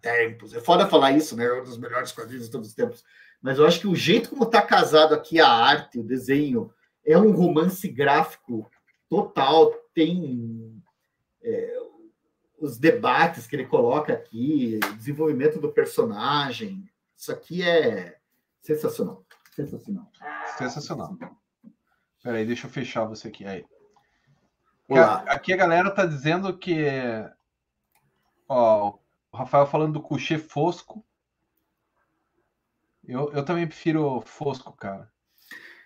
[0.02, 0.52] tempos.
[0.54, 1.46] É foda falar isso, né?
[1.46, 3.02] É um dos melhores quadrinhos de todos os tempos.
[3.40, 6.72] Mas eu acho que o jeito como está casado aqui a arte, o desenho,
[7.04, 8.70] é um romance gráfico
[9.12, 9.70] total.
[9.94, 10.82] Tem
[11.42, 11.78] é,
[12.58, 16.88] os debates que ele coloca aqui, desenvolvimento do personagem.
[17.14, 18.18] Isso aqui é
[18.62, 19.22] sensacional.
[19.54, 20.10] Sensacional.
[20.56, 21.18] Sensacional.
[22.22, 23.44] Peraí, deixa eu fechar você aqui.
[23.44, 23.66] Aí.
[25.26, 26.86] Aqui a galera tá dizendo que.
[28.48, 28.98] Ó,
[29.30, 31.04] o Rafael falando do coucher fosco.
[33.04, 35.11] Eu, eu também prefiro Fosco, cara.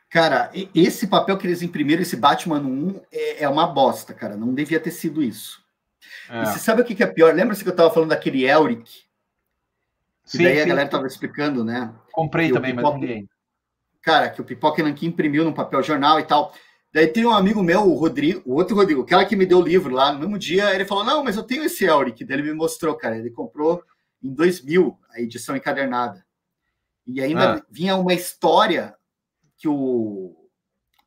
[0.08, 4.36] Cara, esse papel que eles imprimiram, esse Batman 1, é, é uma bosta, cara.
[4.36, 5.64] Não devia ter sido isso.
[6.30, 6.42] É.
[6.42, 7.34] E você sabe o que, é pior?
[7.34, 9.04] Lembra-se que eu tava falando daquele Elric?
[10.24, 10.62] Sim, daí sim.
[10.62, 11.92] a galera tava explicando, né?
[12.12, 12.92] Comprei também, Pipoca...
[12.92, 13.28] mas ninguém.
[14.02, 16.54] Cara, que o Pipoca Nankin imprimiu num papel jornal e tal.
[16.92, 19.62] Daí tem um amigo meu, o Rodrigo, o outro Rodrigo, aquela que me deu o
[19.62, 22.24] livro lá, no mesmo dia, ele falou: Não, mas eu tenho esse Elric.
[22.24, 23.18] Daí ele me mostrou, cara.
[23.18, 23.82] Ele comprou
[24.22, 26.24] em 2000, a edição encadernada.
[27.06, 27.62] E ainda ah.
[27.70, 28.94] vinha uma história
[29.58, 30.34] que o,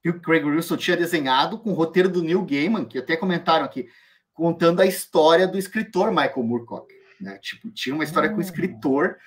[0.02, 3.66] que o Craig Wilson tinha desenhado com o roteiro do Neil Gaiman, que até comentaram
[3.66, 3.88] aqui,
[4.34, 6.94] contando a história do escritor Michael Moorcock.
[7.20, 7.38] Né?
[7.40, 8.44] Tipo, tinha uma história com o ah.
[8.44, 9.18] escritor.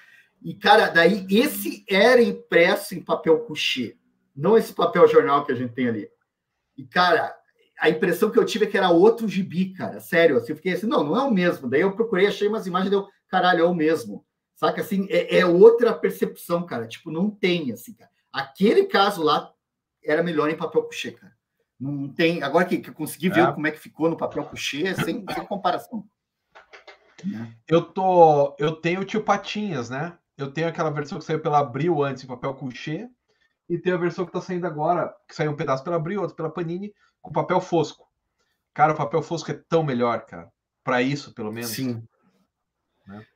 [0.42, 3.94] E, cara, daí esse era impresso em papel couché,
[4.34, 6.08] não esse papel jornal que a gente tem ali.
[6.76, 7.36] E, cara,
[7.78, 10.00] a impressão que eu tive é que era outro gibi, cara.
[10.00, 11.68] Sério, assim, eu fiquei assim, não, não é o mesmo.
[11.68, 14.24] Daí eu procurei, achei umas imagens, deu, caralho, é o mesmo.
[14.54, 16.86] Saca assim, é, é, outra percepção, cara.
[16.86, 18.11] Tipo, não tem assim, cara.
[18.32, 19.52] Aquele caso lá
[20.04, 21.36] era melhor em papel couché, cara.
[21.78, 22.42] Não tem.
[22.42, 23.52] Agora que, que eu consegui ver é.
[23.52, 26.06] como é que ficou no papel couché, sem, sem comparação.
[27.24, 27.54] Né?
[27.68, 28.56] Eu tô.
[28.58, 30.16] Eu tenho o tio Patinhas, né?
[30.36, 33.08] Eu tenho aquela versão que saiu pela Abril antes em papel couché.
[33.68, 36.36] E tem a versão que tá saindo agora, que saiu um pedaço pela Abril, outro
[36.36, 38.06] pela Panini, com papel fosco.
[38.74, 40.52] Cara, o papel fosco é tão melhor, cara.
[40.84, 41.70] Para isso, pelo menos.
[41.70, 42.06] Sim.
[43.06, 43.26] Né?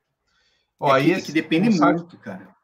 [0.79, 2.56] Ó, é que, esse, que depende muito, cara.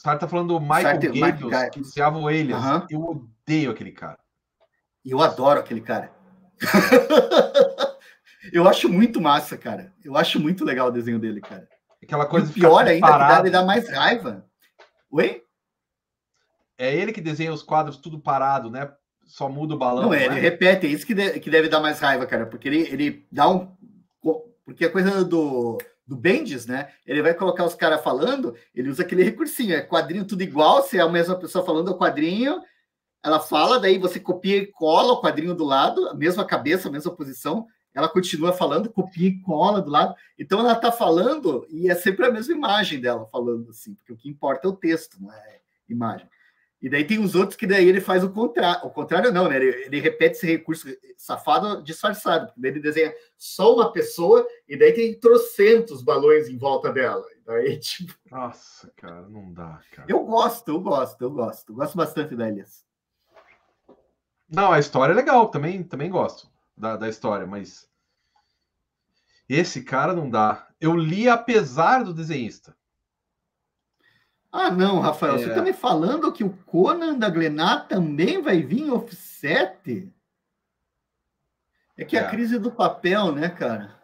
[0.00, 2.64] O Sartre tá falando do Michael Gables, que se o Elias.
[2.64, 2.86] Uhum.
[2.88, 4.18] Eu odeio aquele cara.
[5.04, 6.10] Eu adoro aquele cara.
[8.50, 9.92] eu acho muito massa, cara.
[10.02, 11.68] Eu acho muito legal o desenho dele, cara.
[12.02, 13.44] Aquela coisa e pior ainda, parado.
[13.44, 14.46] que dá, dá mais raiva.
[15.10, 15.42] Oi?
[16.78, 18.90] É ele que desenha os quadros tudo parado, né?
[19.26, 20.04] Só muda o balão.
[20.04, 22.68] Não, é, ele repete, é isso que, de, que deve dar mais raiva, cara, porque
[22.68, 23.76] ele, ele dá um.
[24.64, 25.76] Porque a coisa do,
[26.10, 26.88] do Bendis, né?
[27.06, 30.98] Ele vai colocar os caras falando, ele usa aquele recursinho, é quadrinho tudo igual, se
[30.98, 32.60] é a mesma pessoa falando o quadrinho,
[33.22, 36.90] ela fala, daí você copia e cola o quadrinho do lado, a mesma cabeça, a
[36.90, 40.16] mesma posição, ela continua falando, copia e cola do lado.
[40.36, 44.16] Então ela tá falando e é sempre a mesma imagem dela falando assim, porque o
[44.16, 46.28] que importa é o texto, não é imagem.
[46.82, 48.86] E daí tem os outros que daí ele faz o contrário.
[48.86, 49.56] O contrário não, né?
[49.56, 52.46] Ele, ele, repete esse recurso safado disfarçado.
[52.46, 57.24] Porque daí ele desenha só uma pessoa e daí tem trocentos balões em volta dela.
[57.44, 58.14] Daí, tipo...
[58.30, 60.06] Nossa, cara, não dá, cara.
[60.10, 61.72] Eu gosto, eu gosto, eu gosto.
[61.72, 62.82] Eu gosto bastante da Elias.
[64.48, 67.88] Não, a história é legal, também, também gosto da, da história, mas
[69.48, 70.66] esse cara não dá.
[70.80, 72.74] Eu li apesar do desenhista.
[74.52, 75.38] Ah, não, Rafael, é...
[75.38, 80.12] você está me falando que o Conan da Glenar também vai vir em offset?
[81.96, 82.20] É que é.
[82.20, 83.94] a crise do papel, né, cara?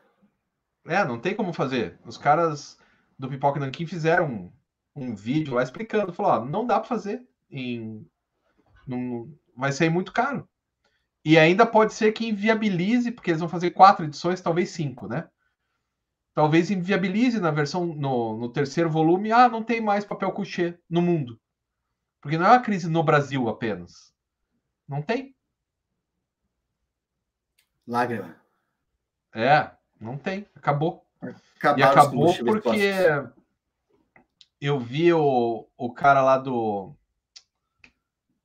[0.86, 1.98] É, não tem como fazer.
[2.04, 2.78] Os caras
[3.18, 4.52] do Pipoca Nankin fizeram um,
[4.94, 8.06] um vídeo lá explicando, falou, ó, não dá para fazer em
[8.86, 10.48] num, vai sair muito caro.
[11.24, 15.28] E ainda pode ser que inviabilize, porque eles vão fazer quatro edições, talvez cinco, né?
[16.36, 21.00] Talvez inviabilize na versão no, no, terceiro volume, ah, não tem mais papel couché no
[21.00, 21.40] mundo.
[22.20, 24.12] Porque não é uma crise no Brasil apenas.
[24.86, 25.34] Não tem.
[27.88, 28.36] Lágrima.
[29.32, 30.46] É, não tem.
[30.54, 31.06] Acabou.
[31.56, 32.92] Acabaram e acabou porque
[34.60, 36.94] eu vi o, o cara lá do.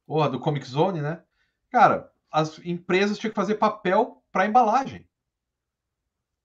[0.06, 1.22] Porra, do Comic Zone, né?
[1.70, 5.06] Cara, as empresas tinham que fazer papel para embalagem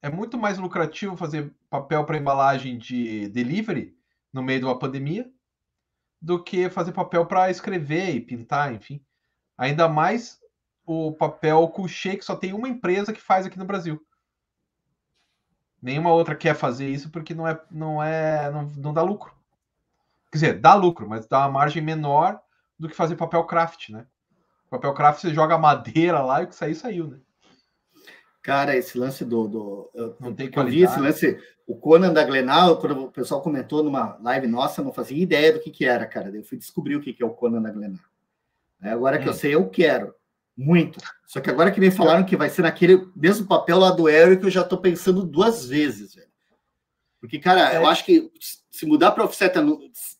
[0.02, 3.96] é muito mais lucrativo fazer papel para embalagem de delivery
[4.32, 5.30] no meio de uma pandemia
[6.20, 9.04] do que fazer papel para escrever e pintar, enfim.
[9.56, 10.40] Ainda mais
[10.84, 14.00] o papel couché que só tem uma empresa que faz aqui no Brasil.
[15.80, 19.34] Nenhuma outra quer fazer isso porque não é não é não, não dá lucro.
[20.30, 22.40] Quer dizer, dá lucro, mas dá uma margem menor
[22.78, 24.06] do que fazer papel craft, né?
[24.68, 27.20] Papel craft você joga madeira lá e o que sair, saiu, né?
[28.46, 29.48] Cara, esse lance do.
[29.48, 31.36] do eu, não tem eu vi esse lance.
[31.66, 35.52] O Conan da Glenal, quando o pessoal comentou numa live nossa, eu não fazia ideia
[35.52, 36.28] do que, que era, cara.
[36.28, 37.98] Eu fui descobrir o que, que é o Conan da Glenal.
[38.80, 39.20] Agora hum.
[39.20, 39.36] que eu hum.
[39.36, 40.14] sei, eu quero.
[40.56, 41.00] Muito.
[41.26, 44.44] Só que agora que me falaram que vai ser naquele mesmo papel lá do Eric,
[44.44, 46.30] eu já tô pensando duas vezes, velho.
[47.20, 47.78] Porque, cara, é.
[47.78, 48.30] eu acho que
[48.70, 49.54] se mudar para offset,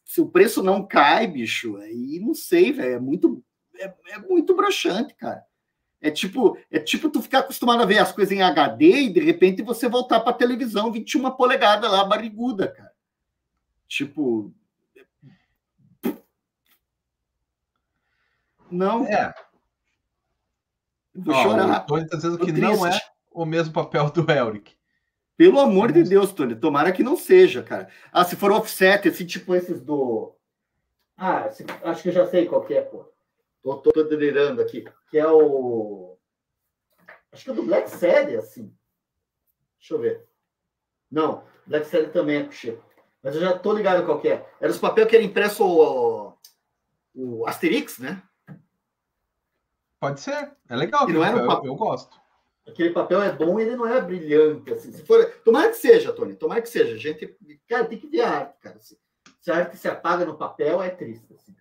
[0.05, 2.95] se o preço não cai, bicho, aí não sei, velho.
[2.95, 3.41] É muito,
[3.79, 5.45] é, é muito broxante, cara.
[6.01, 9.21] É tipo, é tipo tu ficar acostumado a ver as coisas em HD e de
[9.21, 12.93] repente você voltar para televisão 21 polegadas lá, barriguda, cara.
[13.89, 14.53] Tipo.
[18.71, 19.07] Não.
[19.07, 19.35] É.
[21.15, 21.87] Vou Ó, chorar.
[21.87, 22.61] Tá dizendo que triste.
[22.61, 23.01] não é
[23.33, 24.77] o mesmo papel do Elric.
[25.37, 27.89] Pelo amor de Deus, Tony, tomara que não seja, cara.
[28.11, 30.35] Ah, se for offset, assim, tipo esses do.
[31.17, 31.51] Ah,
[31.85, 33.07] acho que eu já sei qual que é, pô.
[33.75, 34.85] Tô delirando aqui.
[35.11, 36.17] Que é o.
[37.33, 38.73] Acho que é do Black Series, assim.
[39.79, 40.25] Deixa eu ver.
[41.11, 42.79] Não, Black Series também é puxa.
[43.23, 44.49] Mas eu já tô ligado qual que é.
[44.61, 46.39] Era os papéis que era impresso o,
[47.13, 48.23] o Asterix, né?
[49.99, 50.53] Pode ser.
[50.69, 51.09] É legal.
[51.09, 52.17] Não era um papel, eu, eu gosto.
[52.69, 54.73] Aquele papel é bom e ele não é brilhante.
[54.73, 54.93] Assim.
[54.93, 55.25] Se for...
[55.45, 56.37] Tomara que seja, Tony.
[56.37, 56.95] Tomara que seja.
[56.95, 57.37] A gente,
[57.69, 58.79] cara, tem que ver a arte, cara.
[58.79, 58.97] Se,
[59.41, 61.35] se a arte se apaga no papel, é triste.
[61.35, 61.53] Assim,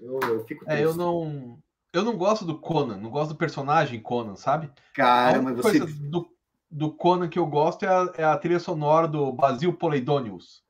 [0.00, 0.80] eu, eu fico triste.
[0.80, 1.58] É, eu não.
[1.92, 4.70] Eu não gosto do Conan, não gosto do personagem Conan, sabe?
[4.94, 5.80] Cara, mas você.
[5.80, 6.28] Do,
[6.70, 10.62] do Conan que eu gosto é a, é a trilha sonora do Basil Poleidonius.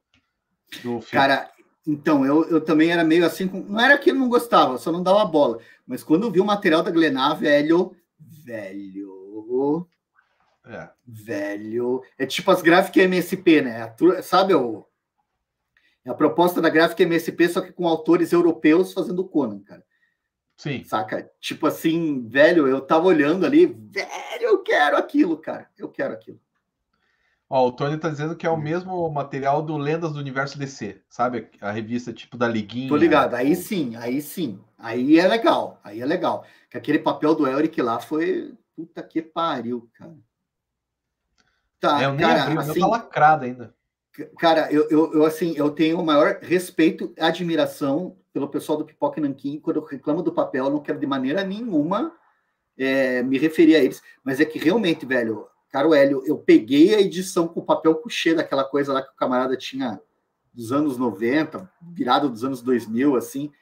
[0.82, 1.06] Do filme.
[1.10, 1.50] Cara,
[1.86, 3.60] então, eu, eu também era meio assim, com...
[3.60, 5.58] não era que eu não gostava, só não dava bola.
[5.86, 9.86] Mas quando eu vi o material da Glenar, velho, velho,
[10.64, 10.88] é.
[11.06, 13.94] velho, é tipo as gráficas MSP, né?
[14.22, 14.86] Sabe o
[16.04, 19.84] é a proposta da gráfica MSP, só que com autores europeus fazendo Conan, cara.
[20.56, 20.84] Sim.
[20.84, 21.30] Saca?
[21.40, 25.68] Tipo assim, velho, eu tava olhando ali, velho, eu quero aquilo, cara.
[25.78, 26.38] Eu quero aquilo.
[27.48, 28.60] Ó, o Tony tá dizendo que é o hum.
[28.60, 31.48] mesmo material do Lendas do Universo DC, sabe?
[31.60, 32.88] A revista tipo da Liguinha.
[32.88, 34.60] Tô ligado, aí sim, aí sim.
[34.78, 36.44] Aí é legal, aí é legal.
[36.70, 38.54] Que aquele papel do Elric lá foi.
[38.76, 40.16] Puta que pariu, cara.
[41.80, 43.74] Tá, é, eu nem cara, abri, assim, tá lacrado ainda.
[44.38, 49.20] Cara, eu, eu, eu, assim, eu tenho o maior respeito admiração pelo pessoal do Pipoca
[49.20, 49.58] Nanquim.
[49.58, 52.12] Quando eu reclamo do papel, eu não quero de maneira nenhuma
[52.78, 54.02] é, me referir a eles.
[54.24, 58.64] Mas é que realmente, velho, Caro Hélio, eu peguei a edição com papel couché daquela
[58.64, 60.00] coisa lá que o camarada tinha
[60.52, 63.52] dos anos 90, virado dos anos 2000, assim.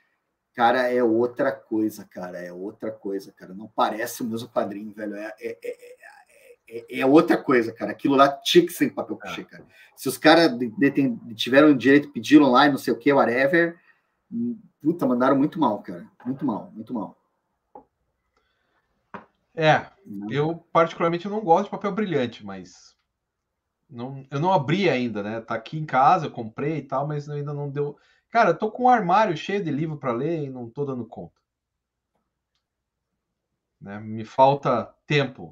[0.54, 2.38] Cara, é outra coisa, cara.
[2.38, 3.54] É outra coisa, cara.
[3.54, 5.14] Não parece o mesmo quadrinho, velho.
[5.14, 5.96] É, é, é,
[6.68, 7.92] é, é outra coisa, cara.
[7.92, 9.64] Aquilo lá tinha que ser papel couché, cara.
[9.96, 10.52] Se os caras
[11.34, 13.78] tiveram direito, pediram lá e não sei o que, whatever,
[14.80, 16.06] puta, mandaram muito mal, cara.
[16.24, 17.16] Muito mal, muito mal.
[19.54, 19.86] É,
[20.30, 22.96] eu particularmente não gosto de papel brilhante, mas
[23.90, 25.40] não, eu não abri ainda, né?
[25.40, 27.96] Tá aqui em casa, eu comprei e tal, mas ainda não deu.
[28.30, 31.04] Cara, eu tô com um armário cheio de livro para ler e não tô dando
[31.06, 31.32] conta.
[33.80, 34.00] Né?
[34.00, 35.50] Me falta tempo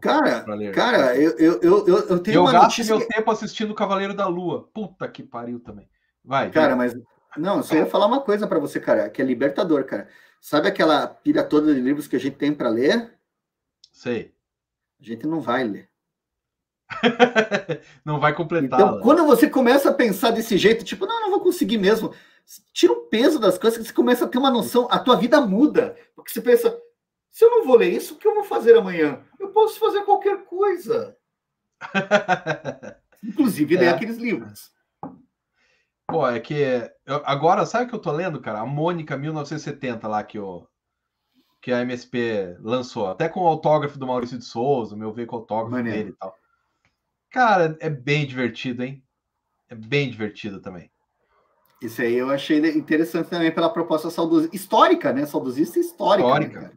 [0.54, 0.74] ler.
[0.74, 3.06] Cara, eu, eu, eu, eu tenho eu uma gasto meu que...
[3.06, 4.68] tempo assistindo Cavaleiro da Lua.
[4.74, 5.88] Puta que pariu também.
[6.24, 6.50] Vai.
[6.50, 6.94] Cara, mas
[7.36, 10.08] não, eu só ia falar uma coisa para você, cara, que é libertador, cara.
[10.40, 13.12] Sabe aquela pilha toda de livros que a gente tem para ler?
[13.92, 14.34] Sei.
[15.00, 15.88] A gente não vai ler.
[18.04, 18.80] não vai completar.
[18.80, 22.12] Então, quando você começa a pensar desse jeito, tipo, não, não vou conseguir mesmo.
[22.72, 25.96] Tira o peso das coisas, você começa a ter uma noção, a tua vida muda.
[26.14, 26.76] Porque você pensa,
[27.36, 29.22] se eu não vou ler isso, o que eu vou fazer amanhã?
[29.38, 31.14] Eu posso fazer qualquer coisa.
[33.22, 33.90] Inclusive ler é.
[33.90, 34.72] aqueles livros.
[36.06, 36.54] Pô, é que
[37.04, 38.60] eu, agora, sabe o que eu tô lendo, cara?
[38.60, 40.66] A Mônica 1970 lá que eu
[41.60, 45.36] que a MSP lançou, até com o autógrafo do Maurício de Souza, meu ver com
[45.36, 45.98] o autógrafo Maneiro.
[45.98, 46.34] dele e tal.
[47.28, 49.04] Cara, é bem divertido, hein?
[49.68, 50.90] É bem divertido também.
[51.82, 55.26] Isso aí eu achei interessante também pela proposta saudosista, histórica, né?
[55.26, 56.28] Saudosista histórica.
[56.28, 56.60] Histórica.
[56.62, 56.72] Né,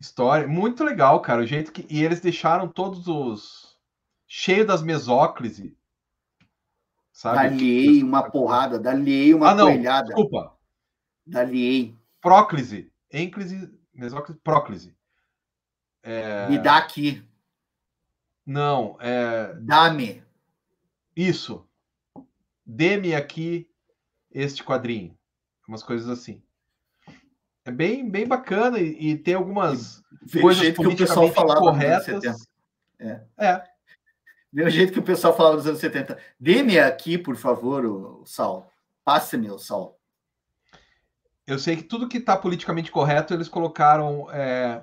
[0.00, 1.42] História, muito legal, cara.
[1.42, 1.86] O jeito que.
[1.90, 3.78] E eles deixaram todos os.
[4.26, 5.76] cheio das mesóclise.
[7.12, 7.50] Sabe?
[7.50, 10.06] Daliei uma porrada, daliei uma ah, não, coelhada.
[10.06, 10.56] Desculpa.
[11.26, 11.94] Daliei.
[12.20, 14.96] Próclise ênclise, mesóclise, próclise.
[16.02, 16.48] É...
[16.48, 17.26] Me dá aqui.
[18.46, 19.54] Não, é.
[19.54, 20.22] Dá-me.
[21.14, 21.66] Isso.
[22.64, 23.68] Dê-me aqui
[24.30, 25.16] este quadrinho.
[25.68, 26.42] Umas coisas assim.
[27.70, 31.60] É bem, bem bacana e, e tem algumas Vê coisas jeito que o pessoal falava
[31.60, 32.48] corretas.
[32.98, 33.20] É.
[33.38, 33.62] é.
[34.52, 36.18] Vê o jeito que o pessoal falava nos anos 70.
[36.38, 38.72] Dê-me aqui, por favor, o Sal.
[39.04, 39.96] Passe-me o Sal.
[41.46, 44.82] eu sei que tudo que está politicamente correto, eles colocaram é,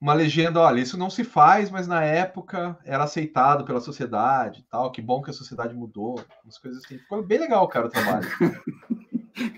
[0.00, 4.90] uma legenda, olha, isso não se faz, mas na época era aceitado pela sociedade tal.
[4.90, 6.96] Que bom que a sociedade mudou, umas coisas assim.
[6.96, 8.26] Ficou bem legal, cara, o trabalho.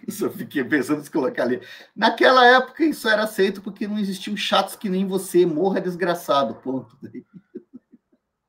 [0.07, 1.61] Isso eu fiquei pensando em colocar ali.
[1.95, 6.97] Naquela época isso era aceito porque não existiam chatos que nem você, morra desgraçado, ponto.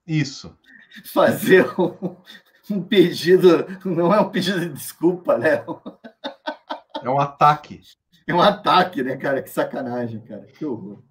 [0.05, 0.57] Isso.
[1.05, 2.15] Fazer um,
[2.69, 5.63] um pedido, não é um pedido de desculpa, né?
[7.01, 7.81] É um ataque.
[8.27, 9.41] É um ataque, né, cara?
[9.41, 10.45] Que sacanagem, cara.
[10.45, 11.01] Que horror.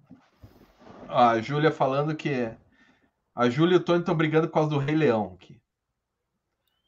[1.07, 2.49] A Júlia falando que
[3.35, 5.61] a Júlia e o Tony estão brigando por causa do Rei Leão aqui.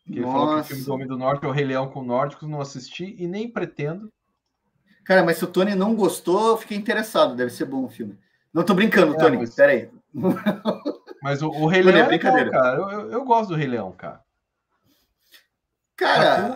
[0.05, 2.03] Que ele falou que o filme do Homem do Norte é o Rei Leão com
[2.03, 4.11] nórdicos, não assisti e nem pretendo.
[5.03, 7.35] Cara, mas se o Tony não gostou, eu fiquei interessado.
[7.35, 8.17] Deve ser bom o filme.
[8.53, 9.37] Não tô brincando, é, Tony.
[9.37, 9.55] Mas...
[9.55, 9.89] Peraí.
[11.21, 12.45] Mas o, o Rei Leão é brincadeira.
[12.45, 12.77] Legal, cara.
[12.77, 14.23] Eu, eu, eu, gosto do Rei Leão, cara.
[15.95, 16.55] Cara,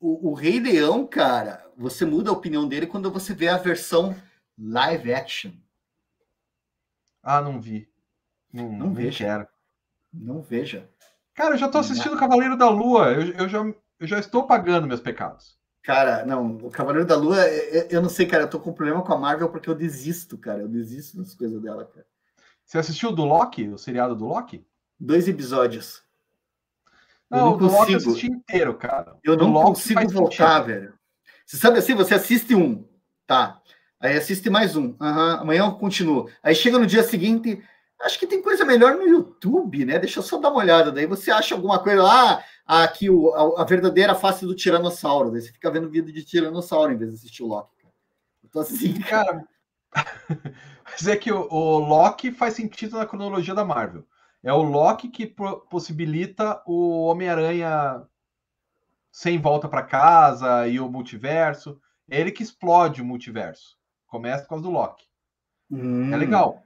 [0.00, 4.14] o, o Rei Leão, cara, você muda a opinião dele quando você vê a versão
[4.58, 5.52] live action.
[7.22, 7.88] Ah, não vi.
[8.52, 9.24] Não, não veja.
[9.24, 9.48] Quero.
[10.12, 10.88] Não veja.
[11.34, 13.12] Cara, eu já tô assistindo o Cavaleiro da Lua.
[13.12, 15.58] Eu, eu, já, eu já estou pagando meus pecados.
[15.82, 19.02] Cara, não, o Cavaleiro da Lua, eu, eu não sei, cara, eu tô com problema
[19.02, 20.60] com a Marvel porque eu desisto, cara.
[20.60, 22.06] Eu desisto das coisas dela, cara.
[22.64, 24.64] Você assistiu do Loki, o seriado do Loki?
[24.98, 26.02] Dois episódios.
[27.28, 27.78] Não, eu não do consigo.
[27.80, 29.16] Loki eu assisti inteiro, cara.
[29.22, 30.66] Eu não consigo voltar, sentido.
[30.66, 30.94] velho.
[31.44, 32.86] Você sabe assim, você assiste um,
[33.26, 33.60] tá?
[34.00, 34.88] Aí assiste mais um.
[35.00, 36.30] Uhum, amanhã eu continuo.
[36.42, 37.62] Aí chega no dia seguinte,
[38.04, 39.98] acho que tem coisa melhor no YouTube, né?
[39.98, 40.92] Deixa eu só dar uma olhada.
[40.92, 45.30] Daí você acha alguma coisa lá, ah, aqui o, a, a, verdadeira face do Tiranossauro.
[45.30, 47.70] Daí você fica vendo vídeo de Tiranossauro em vez de assistir o Loki.
[48.44, 49.44] Então, assim, cara.
[50.84, 54.06] Mas é que o, o Loki faz sentido na cronologia da Marvel.
[54.42, 58.06] É o Loki que possibilita o Homem-Aranha
[59.10, 61.80] sem volta para casa e o multiverso.
[62.10, 63.78] É ele que explode o multiverso.
[64.06, 65.06] Começa por causa do Loki.
[65.70, 66.12] Hum.
[66.12, 66.62] É legal.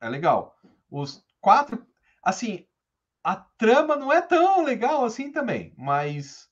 [0.00, 0.55] É legal.
[0.90, 1.86] Os quatro.
[2.22, 2.66] Assim,
[3.22, 6.48] a trama não é tão legal assim também, mas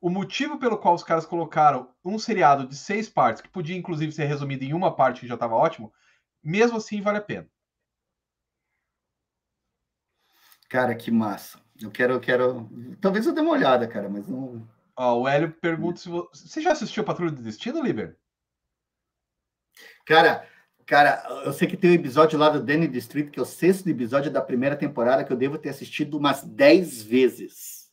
[0.00, 4.12] o motivo pelo qual os caras colocaram um seriado de seis partes, que podia inclusive
[4.12, 5.92] ser resumido em uma parte que já estava ótimo,
[6.42, 7.48] mesmo assim vale a pena.
[10.68, 11.60] Cara, que massa.
[11.80, 12.68] Eu quero, eu quero.
[13.00, 14.66] Talvez eu dê uma olhada, cara, mas não.
[14.96, 16.48] Ó, o Hélio pergunta se você...
[16.48, 18.16] você já assistiu Patrulha do Destino, Liber?
[20.06, 20.48] Cara,
[20.86, 23.88] cara, eu sei que tem um episódio lá do Danny District, que é o sexto
[23.88, 27.90] episódio da primeira temporada, que eu devo ter assistido umas dez vezes.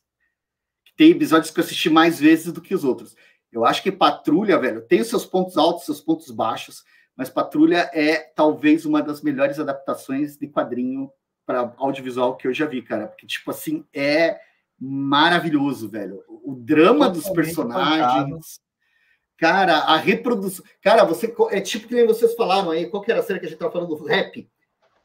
[0.96, 3.16] Tem episódios que eu assisti mais vezes do que os outros.
[3.52, 6.84] Eu acho que Patrulha, velho, tem os seus pontos altos, seus pontos baixos,
[7.16, 11.10] mas Patrulha é talvez uma das melhores adaptações de quadrinho
[11.46, 13.06] para audiovisual que eu já vi, cara.
[13.08, 14.38] Porque, tipo assim, é
[14.78, 16.22] maravilhoso, velho.
[16.28, 18.60] O drama dos personagens.
[19.44, 20.64] Cara, a reprodução.
[20.80, 21.34] Cara, você.
[21.50, 23.70] É tipo que vocês falaram aí, qual que era a série que a gente tava
[23.70, 24.50] falando do rap?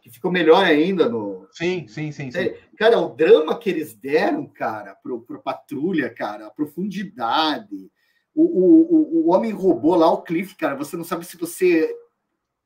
[0.01, 1.45] Que ficou melhor ainda no.
[1.51, 2.31] Sim, sim, sim.
[2.31, 2.53] sim.
[2.77, 7.91] Cara, o drama que eles deram, cara, pro, pro Patrulha, cara, a profundidade.
[8.33, 11.93] O, o, o, o homem robô lá, o Cliff, cara, você não sabe se você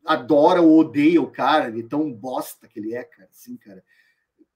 [0.05, 3.83] adora ou odeia o cara, ele tão bosta que ele é, cara, assim, cara.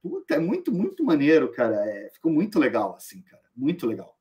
[0.04, 1.84] Puta, é muito, muito maneiro, cara.
[1.84, 3.42] É, ficou muito legal, assim, cara.
[3.56, 4.16] Muito legal.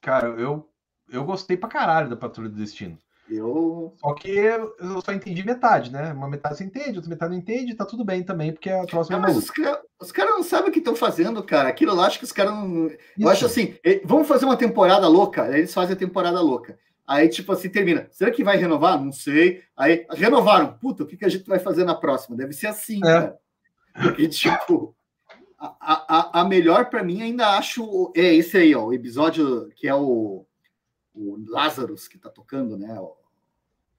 [0.00, 0.71] Cara, eu,
[1.12, 2.98] eu gostei pra caralho da Patrulha do Destino.
[3.30, 3.94] Eu.
[3.98, 6.12] Só que eu só entendi metade, né?
[6.12, 9.18] Uma metade você entende, outra metade não entende, tá tudo bem também, porque a próxima
[9.18, 9.36] não, é mas
[10.00, 11.68] os, caras não sabem o que estão fazendo, cara.
[11.68, 12.86] Aquilo lá, acho que os caras não.
[12.86, 12.98] Isso.
[13.18, 16.78] Eu acho assim, vamos fazer uma temporada louca, eles fazem a temporada louca.
[17.06, 18.08] Aí, tipo assim, termina.
[18.10, 19.02] Será que vai renovar?
[19.02, 19.62] Não sei.
[19.76, 20.78] Aí, renovaram.
[20.78, 22.36] Puta, o que, que a gente vai fazer na próxima?
[22.36, 23.00] Deve ser assim, é.
[23.00, 23.36] cara.
[24.00, 24.94] Porque, tipo,
[25.58, 29.86] a, a, a melhor para mim ainda acho é esse aí, ó, o episódio que
[29.86, 30.44] é o,
[31.14, 32.96] o Lazarus que tá tocando, né?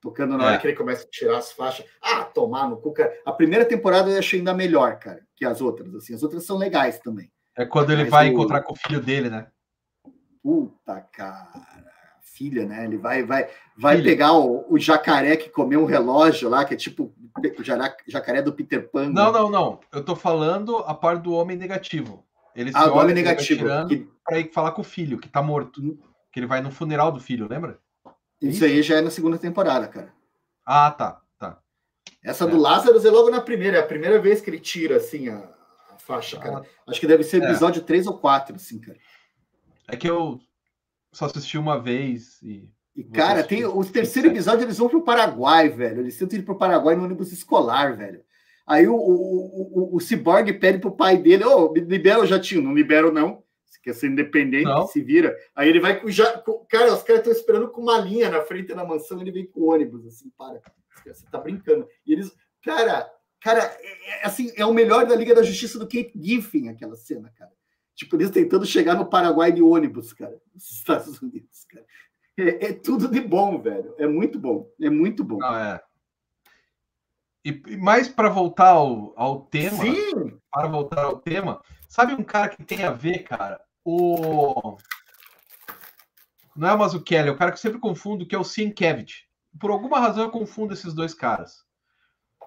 [0.00, 0.58] Tocando na hora é.
[0.58, 1.86] que ele começa a tirar as faixas.
[2.00, 3.12] Ah, tomar no cu, cara.
[3.24, 5.94] A primeira temporada eu achei ainda melhor, cara, que as outras.
[5.94, 7.30] Assim, as outras são legais também.
[7.56, 8.32] É quando ele Mas vai o...
[8.32, 9.46] encontrar com o filho dele, né?
[10.42, 11.84] Puta, cara
[12.34, 12.84] filha, né?
[12.84, 16.76] Ele vai vai vai pegar o, o, jacaré que comeu um relógio lá, que é
[16.76, 17.62] tipo o
[18.08, 19.08] jacaré do Peter Pan.
[19.08, 19.80] Não, não, não.
[19.92, 22.24] Eu tô falando a parte do homem negativo.
[22.54, 23.66] Ele ah, do homem negativo.
[23.88, 24.08] Que...
[24.24, 25.98] Para ir falar com o filho, que tá morto.
[26.34, 27.78] Que ele vai no funeral do filho, lembra?
[28.42, 30.12] Isso aí já é na segunda temporada, cara.
[30.66, 31.20] Ah, tá.
[31.38, 31.60] tá.
[32.24, 32.48] Essa é.
[32.48, 33.76] do Lázaro é logo na primeira.
[33.76, 35.48] É a primeira vez que ele tira, assim, a,
[35.92, 36.56] a faixa, cara.
[36.58, 36.90] Ah.
[36.90, 37.44] Acho que deve ser é.
[37.44, 37.84] episódio é.
[37.84, 38.98] 3 ou 4, assim, cara.
[39.86, 40.40] É que eu
[41.12, 42.68] só assisti uma vez e.
[42.96, 46.00] E, cara, tem o terceiro episódio, eles vão pro Paraguai, velho.
[46.00, 48.24] Eles tentam ir pro Paraguai no ônibus escolar, velho.
[48.66, 52.62] Aí o, o, o, o Cyborg pede pro pai dele, ô, oh, libera o jatinho.
[52.62, 53.43] Não libero, não.
[53.74, 54.86] Você quer ser independente, não.
[54.86, 55.36] se vira.
[55.54, 56.38] Aí ele vai com já.
[56.38, 59.46] Com, cara, os caras estão esperando com uma linha na frente da mansão, ele vem
[59.46, 60.60] com o ônibus, assim, para.
[61.04, 61.88] Você tá brincando.
[62.06, 62.32] E eles.
[62.62, 63.10] Cara,
[63.40, 66.94] cara, é, é, assim, é o melhor da Liga da Justiça do Kate Giffen, aquela
[66.94, 67.50] cena, cara.
[67.96, 71.84] Tipo, eles tentando chegar no Paraguai de ônibus, cara, nos Estados Unidos, cara.
[72.36, 73.94] É, é tudo de bom, velho.
[73.98, 74.70] É muito bom.
[74.80, 75.38] É muito bom.
[75.38, 75.82] Não, é.
[77.44, 80.40] E, mais para voltar ao, ao tema, Sim.
[80.50, 83.60] para voltar ao tema, sabe um cara que tem a ver, cara?
[83.84, 84.78] O
[86.56, 89.24] não é o Mazzucchelli, é o cara que eu sempre confundo, que é o Sienkiewicz.
[89.58, 91.64] Por alguma razão eu confundo esses dois caras.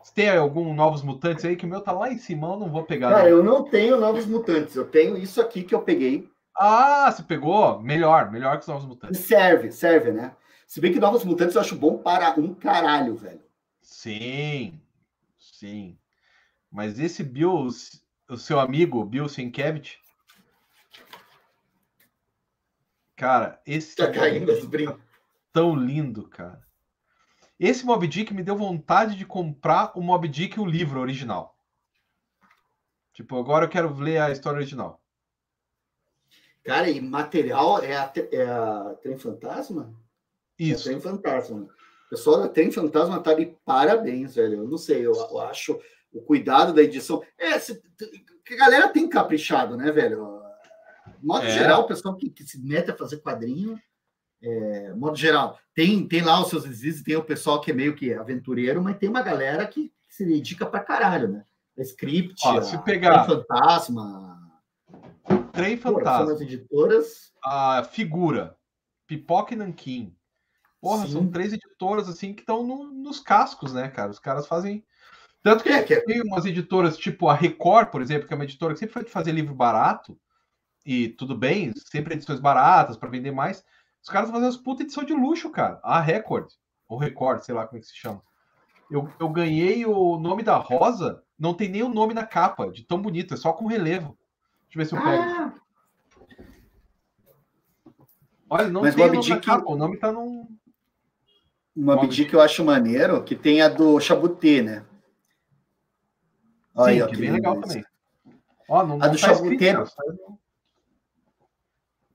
[0.03, 2.69] Se tem algum Novos Mutantes aí, que o meu tá lá em cima, eu não
[2.69, 3.09] vou pegar.
[3.09, 3.29] Cara, não.
[3.29, 6.29] eu não tenho Novos Mutantes, eu tenho isso aqui que eu peguei.
[6.55, 7.81] Ah, você pegou?
[7.81, 9.19] Melhor, melhor que os Novos Mutantes.
[9.19, 10.33] Serve, serve, né?
[10.65, 13.41] Se bem que Novos Mutantes eu acho bom para um caralho, velho.
[13.81, 14.79] Sim,
[15.38, 15.97] sim.
[16.71, 17.67] Mas esse Bill,
[18.29, 19.97] o seu amigo Bill Sienkiewicz,
[23.18, 24.95] cara, esse tá caindo as brincas.
[25.51, 26.65] tão lindo, cara.
[27.59, 31.57] Esse Mob Dick me deu vontade de comprar o Mob Dick o livro original.
[33.11, 35.01] Tipo, agora eu quero ler a história original.
[36.63, 39.91] Cara, e material é a, é a Trem Fantasma?
[40.59, 40.88] Isso.
[40.88, 41.61] É Trem Fantasma.
[41.61, 44.59] O pessoal da Trem Fantasma tá de parabéns, velho.
[44.59, 45.82] Eu não sei, eu, eu acho
[46.13, 47.24] o cuidado da edição.
[47.38, 47.82] É, se,
[48.51, 50.36] a galera tem caprichado, né, velho?
[51.22, 51.49] Modo é.
[51.49, 53.80] geral, o pessoal que, que, se mete a fazer quadrinho,
[54.41, 57.95] é, modo geral, tem, tem lá os seus exílios, tem o pessoal que é meio
[57.95, 61.43] que aventureiro, mas tem uma galera que, que se dedica pra caralho, né?
[61.78, 63.26] A script, Ó, se pegar...
[63.26, 64.38] Trem Fantasma.
[65.51, 66.34] Trem Fantasma.
[66.34, 67.32] As editoras.
[67.43, 68.55] A figura.
[69.05, 70.15] Pipoca e Nanquim.
[70.82, 71.13] Porra, Sim.
[71.13, 74.11] são três editoras assim que estão no, nos cascos, né, cara?
[74.11, 74.86] Os caras fazem.
[75.41, 78.36] Tanto que, é, que é tem umas editoras, tipo a Record, por exemplo, que é
[78.36, 80.20] uma editora que sempre foi de fazer livro barato,
[80.88, 83.61] e tudo bem, sempre edições baratas para vender mais.
[84.01, 85.81] Os caras fazem as puta edição de luxo, cara.
[85.83, 86.49] A Record,
[86.88, 88.23] ou Record, sei lá como é que se chama.
[88.89, 92.85] Eu, eu ganhei o nome da Rosa, não tem nem o nome na capa, de
[92.85, 94.17] tão bonito, é só com relevo.
[94.73, 95.23] Deixa eu ver se eu pego.
[95.23, 95.53] Ah.
[98.49, 100.47] Olha, não Mas tem o nome na capa, o nome tá num.
[101.75, 104.85] Uma Mob que eu acho maneiro, que tem a do Chabutê, né?
[106.73, 107.85] Olha Sim, aí, que bem legal também.
[108.69, 109.73] Ó, não, a do tá Chabutê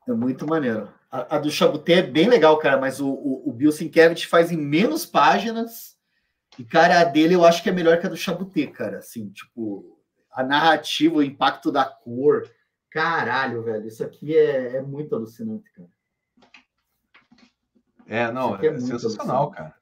[0.09, 0.89] é muito maneiro.
[1.11, 4.51] A, a do Chabutê é bem legal, cara, mas o, o, o Bill Sienkiewicz faz
[4.51, 5.93] em menos páginas
[6.59, 8.99] e, cara, a dele eu acho que é melhor que a do Chabutê, cara.
[8.99, 9.99] Assim, tipo,
[10.31, 12.49] a narrativa, o impacto da cor.
[12.91, 15.89] Caralho, velho, isso aqui é, é muito alucinante, cara.
[18.07, 19.75] É, não, é, é sensacional, cara.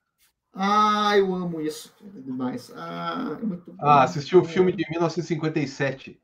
[0.53, 2.73] Ah, eu amo isso demais.
[2.77, 3.85] Ah, é muito bom.
[3.85, 6.21] Ah, assistiu o filme de 1957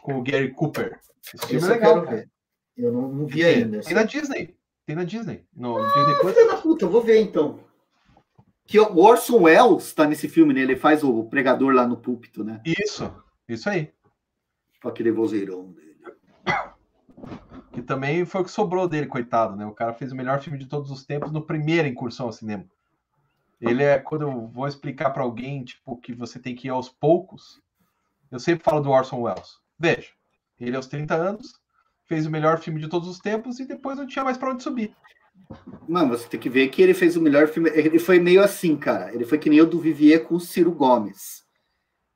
[0.00, 1.00] com o Gary Cooper.
[1.34, 2.16] Esse filme é legal, cara.
[2.18, 2.30] Ver.
[2.78, 3.80] Eu não, não vi ainda.
[3.80, 4.56] Tem na Disney.
[4.86, 5.44] Tem na Disney.
[5.54, 6.46] No ah, Disney Plus.
[6.46, 7.60] da puta, eu vou ver então.
[8.64, 10.60] Que o Orson Welles está nesse filme, né?
[10.60, 12.62] Ele faz o pregador lá no púlpito, né?
[12.64, 13.12] Isso,
[13.48, 13.92] isso aí.
[14.80, 15.98] Com aquele vozeirão dele.
[17.72, 19.64] Que também foi o que sobrou dele, coitado, né?
[19.64, 22.64] O cara fez o melhor filme de todos os tempos no primeira incursão ao cinema.
[23.60, 26.88] Ele é, quando eu vou explicar para alguém, tipo, que você tem que ir aos
[26.88, 27.60] poucos,
[28.32, 29.58] eu sempre falo do Orson Welles.
[29.78, 30.08] Veja,
[30.58, 31.60] ele aos 30 anos
[32.08, 34.62] fez o melhor filme de todos os tempos e depois não tinha mais para onde
[34.62, 34.92] subir.
[35.86, 37.70] Mano, você tem que ver que ele fez o melhor filme.
[37.70, 39.14] Ele foi meio assim, cara.
[39.14, 41.44] Ele foi que nem o do Vivier com o Ciro Gomes.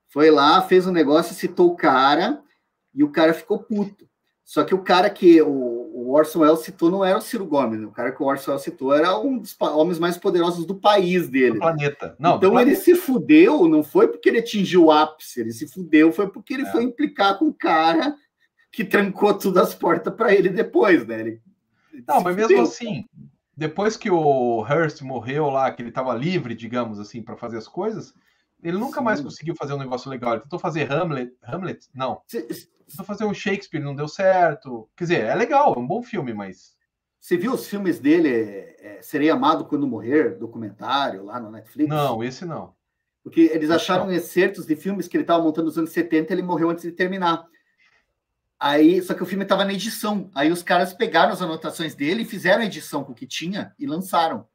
[0.08, 2.42] Foi lá, fez um negócio, citou o cara
[2.94, 4.08] e o cara ficou puto.
[4.44, 7.80] Só que o cara que o, o Orson Welles citou não era o Ciro Gomes.
[7.80, 7.86] Né?
[7.86, 11.28] O cara que o Orson Welles citou era um dos homens mais poderosos do país
[11.28, 11.54] dele.
[11.54, 12.16] Do planeta.
[12.18, 12.82] Não, então ele planeta.
[12.82, 16.66] se fudeu, não foi porque ele atingiu o ápice, ele se fudeu, foi porque ele
[16.66, 16.72] é.
[16.72, 18.14] foi implicar com o cara
[18.72, 21.20] que trancou todas as portas para ele depois, né?
[21.20, 21.42] Ele,
[22.08, 23.04] não, mas mesmo assim,
[23.54, 27.68] depois que o Hearst morreu lá, que ele estava livre, digamos assim, para fazer as
[27.68, 28.14] coisas,
[28.62, 29.04] ele nunca Sim.
[29.04, 30.32] mais conseguiu fazer um negócio legal.
[30.32, 31.88] Ele tentou fazer Hamlet, Hamlet?
[31.94, 32.22] Não.
[32.28, 34.88] Tentou fazer um Shakespeare, não deu certo.
[34.96, 36.74] Quer dizer, é legal, é um bom filme, mas.
[37.20, 41.88] Você viu os filmes dele, é, é, Serei Amado Quando Morrer, documentário lá no Netflix?
[41.88, 42.74] Não, esse não.
[43.22, 46.70] Porque eles acharam excertos de filmes que ele estava montando nos anos 70 ele morreu
[46.70, 47.46] antes de terminar.
[48.64, 50.30] Aí, só que o filme estava na edição.
[50.32, 53.74] Aí os caras pegaram as anotações dele e fizeram a edição com o que tinha
[53.76, 54.46] e lançaram.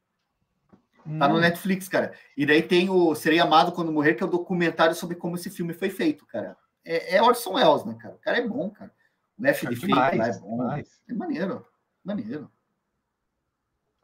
[1.05, 1.19] Hum.
[1.19, 1.39] Tá no hum.
[1.41, 2.13] Netflix, cara.
[2.37, 5.49] E daí tem o Serei Amado Quando Morrer, que é o documentário sobre como esse
[5.49, 6.55] filme foi feito, cara.
[6.85, 8.15] É, é Orson Welles, né, cara?
[8.15, 8.93] O cara é bom, cara.
[9.37, 10.51] O F de Fake lá é bom.
[10.51, 11.01] Demais.
[11.09, 11.65] É maneiro.
[12.01, 12.49] Maneiro.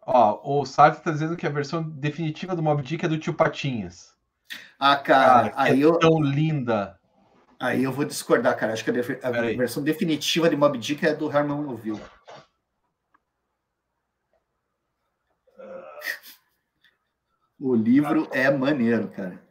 [0.06, 3.34] Ó, o Sartre tá dizendo que a versão definitiva do Mob Dick é do Tio
[3.34, 4.14] Patinhas.
[4.78, 5.98] Ah, cara, cara aí é eu...
[5.98, 7.00] tão linda.
[7.64, 8.74] Aí eu vou discordar, cara.
[8.74, 12.02] Acho que a, a versão definitiva de Mob Dick é do Herman Melville.
[17.58, 19.42] O livro é maneiro, cara.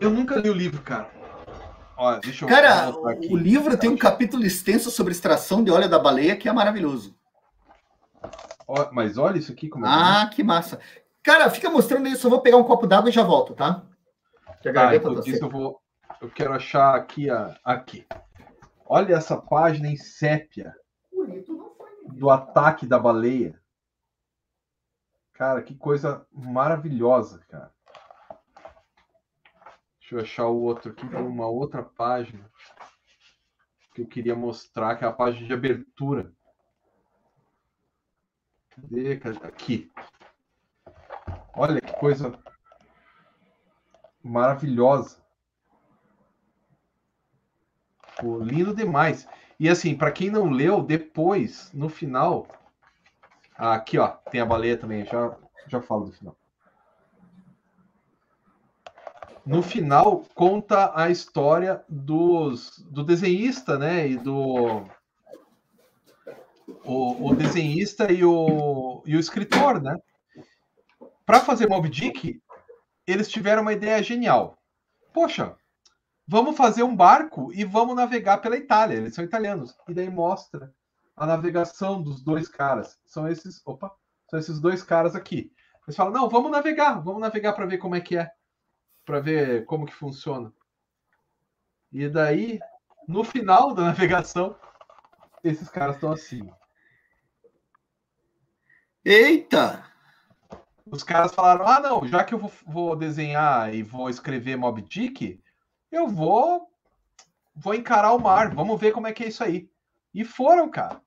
[0.00, 1.10] Eu nunca li o livro, cara.
[1.98, 2.94] Ó, deixa eu cara,
[3.30, 7.14] o livro tem um capítulo extenso sobre extração de óleo da baleia que é maravilhoso.
[8.66, 10.80] Ó, mas olha isso aqui como é Ah, que massa.
[11.22, 12.26] Cara, fica mostrando isso.
[12.26, 13.84] Eu vou pegar um copo d'água e já volto, tá?
[14.62, 15.85] Que a tá, garganta tá, eu vou.
[16.20, 18.06] Eu quero achar aqui a aqui.
[18.84, 20.74] Olha essa página em sépia
[22.14, 23.60] do ataque da baleia.
[25.32, 27.74] Cara, que coisa maravilhosa, cara.
[30.00, 32.48] Deixa eu achar o outro aqui, tem uma outra página
[33.92, 36.32] que eu queria mostrar, que é a página de abertura.
[38.70, 39.20] Cadê?
[39.42, 39.90] Aqui.
[41.54, 42.38] Olha que coisa
[44.22, 45.25] maravilhosa.
[48.20, 49.28] Pô, lindo demais.
[49.58, 52.46] E assim, para quem não leu, depois, no final,
[53.58, 55.34] Aqui, ó, tem a baleia também, já,
[55.66, 56.36] já falo do final.
[59.46, 64.08] No final, conta a história dos, do desenhista, né?
[64.08, 64.84] E do.
[66.84, 69.96] O, o desenhista e o, e o escritor, né?
[71.24, 72.40] Para fazer Moby Dick,
[73.06, 74.58] eles tiveram uma ideia genial.
[75.12, 75.56] Poxa,
[76.26, 78.96] vamos fazer um barco e vamos navegar pela Itália.
[78.96, 79.76] Eles são italianos.
[79.88, 80.74] E daí mostra
[81.16, 82.98] a navegação dos dois caras.
[83.06, 83.90] São esses, opa,
[84.28, 85.52] são esses dois caras aqui.
[85.86, 88.30] Eles falam: "Não, vamos navegar, vamos navegar para ver como é que é,
[89.04, 90.52] para ver como que funciona".
[91.92, 92.58] E daí,
[93.06, 94.56] no final da navegação,
[95.44, 96.50] esses caras estão assim.
[99.04, 99.84] Eita!
[100.84, 104.82] Os caras falaram: "Ah, não, já que eu vou, vou desenhar e vou escrever Mob
[104.82, 105.40] Dick,
[105.90, 106.70] eu vou
[107.54, 109.68] vou encarar o mar, vamos ver como é que é isso aí".
[110.12, 111.00] E foram, cara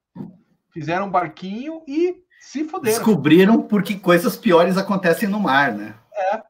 [0.72, 2.96] fizeram um barquinho e se fuderam.
[2.96, 6.00] Descobriram porque coisas piores acontecem no mar, né?
[6.14, 6.44] É.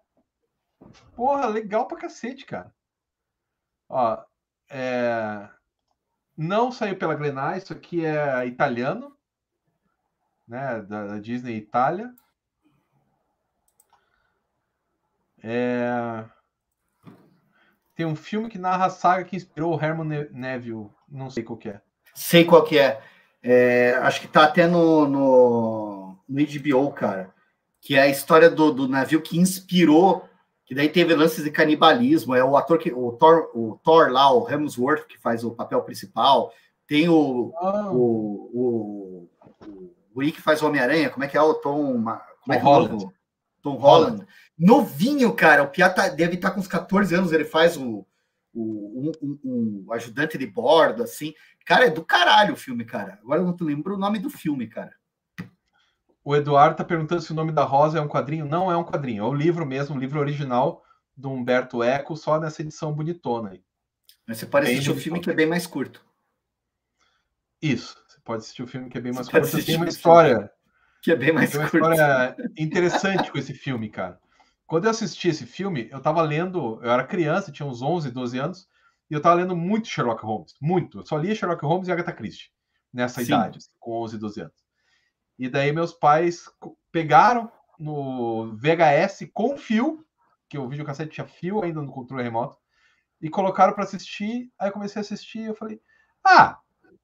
[1.15, 2.73] Porra, legal pra cacete, cara.
[3.87, 4.23] Ó,
[4.69, 5.49] é...
[6.37, 9.17] Não saiu pela Glenai, isso aqui é italiano,
[10.47, 10.81] né?
[10.83, 12.13] Da, da Disney Itália.
[15.41, 16.23] É...
[17.99, 21.57] Tem um filme que narra a saga que inspirou o Herman Neville, não sei qual
[21.57, 21.81] que é.
[22.15, 23.01] Sei qual que é.
[23.43, 27.35] É, acho que tá até no, no, no HBO, cara.
[27.81, 30.23] Que é a história do, do navio que inspirou,
[30.65, 32.33] que daí teve lances de canibalismo.
[32.33, 32.89] É o ator que.
[32.89, 36.53] O Thor, o Thor lá, o Hemsworth, que faz o papel principal.
[36.87, 37.91] Tem o, oh.
[37.91, 39.29] o, o,
[39.67, 42.01] o guri que faz o Homem-Aranha, como é que é o Tom.
[42.01, 43.09] Como é que é Holland.
[43.61, 44.25] Tom Holland.
[44.59, 45.63] Novinho, cara.
[45.63, 48.05] O Pia tá, deve estar tá com uns 14 anos, ele faz o,
[48.53, 51.33] o um, um, um, ajudante de bordo, assim.
[51.65, 53.17] Cara, é do caralho o filme, cara.
[53.23, 54.93] Agora eu não lembro o nome do filme, cara.
[56.23, 58.45] O Eduardo tá perguntando se o nome da Rosa é um quadrinho.
[58.45, 60.83] Não é um quadrinho, é o livro mesmo, o livro original
[61.15, 63.63] do Humberto Eco, só nessa edição bonitona aí.
[64.27, 66.05] Mas você pode assistir o filme que é bem mais curto.
[67.61, 69.65] Isso, você pode assistir o filme que é bem mais curto.
[69.65, 70.51] Tem uma história.
[71.01, 71.91] Que é bem mais tem uma curto.
[71.91, 74.19] história interessante com esse filme, cara.
[74.69, 78.37] Quando eu assisti esse filme, eu tava lendo, eu era criança, tinha uns 11, 12
[78.37, 78.67] anos,
[79.09, 80.99] e eu estava lendo muito Sherlock Holmes, muito.
[80.99, 82.51] Eu só lia Sherlock Holmes e Agatha Christie
[82.93, 83.33] nessa Sim.
[83.33, 84.53] idade, assim, com 11, 12 anos.
[85.39, 86.45] E daí meus pais
[86.91, 90.05] pegaram no VHS com fio,
[90.47, 92.55] que o videocassete tinha fio ainda no controle remoto,
[93.19, 94.51] e colocaram para assistir.
[94.59, 95.81] Aí eu comecei a assistir e eu falei:
[96.23, 96.59] "Ah,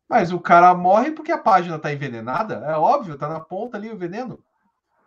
[0.07, 2.63] mas o cara morre porque a página tá envenenada?
[2.67, 4.39] É óbvio, tá na ponta ali o veneno".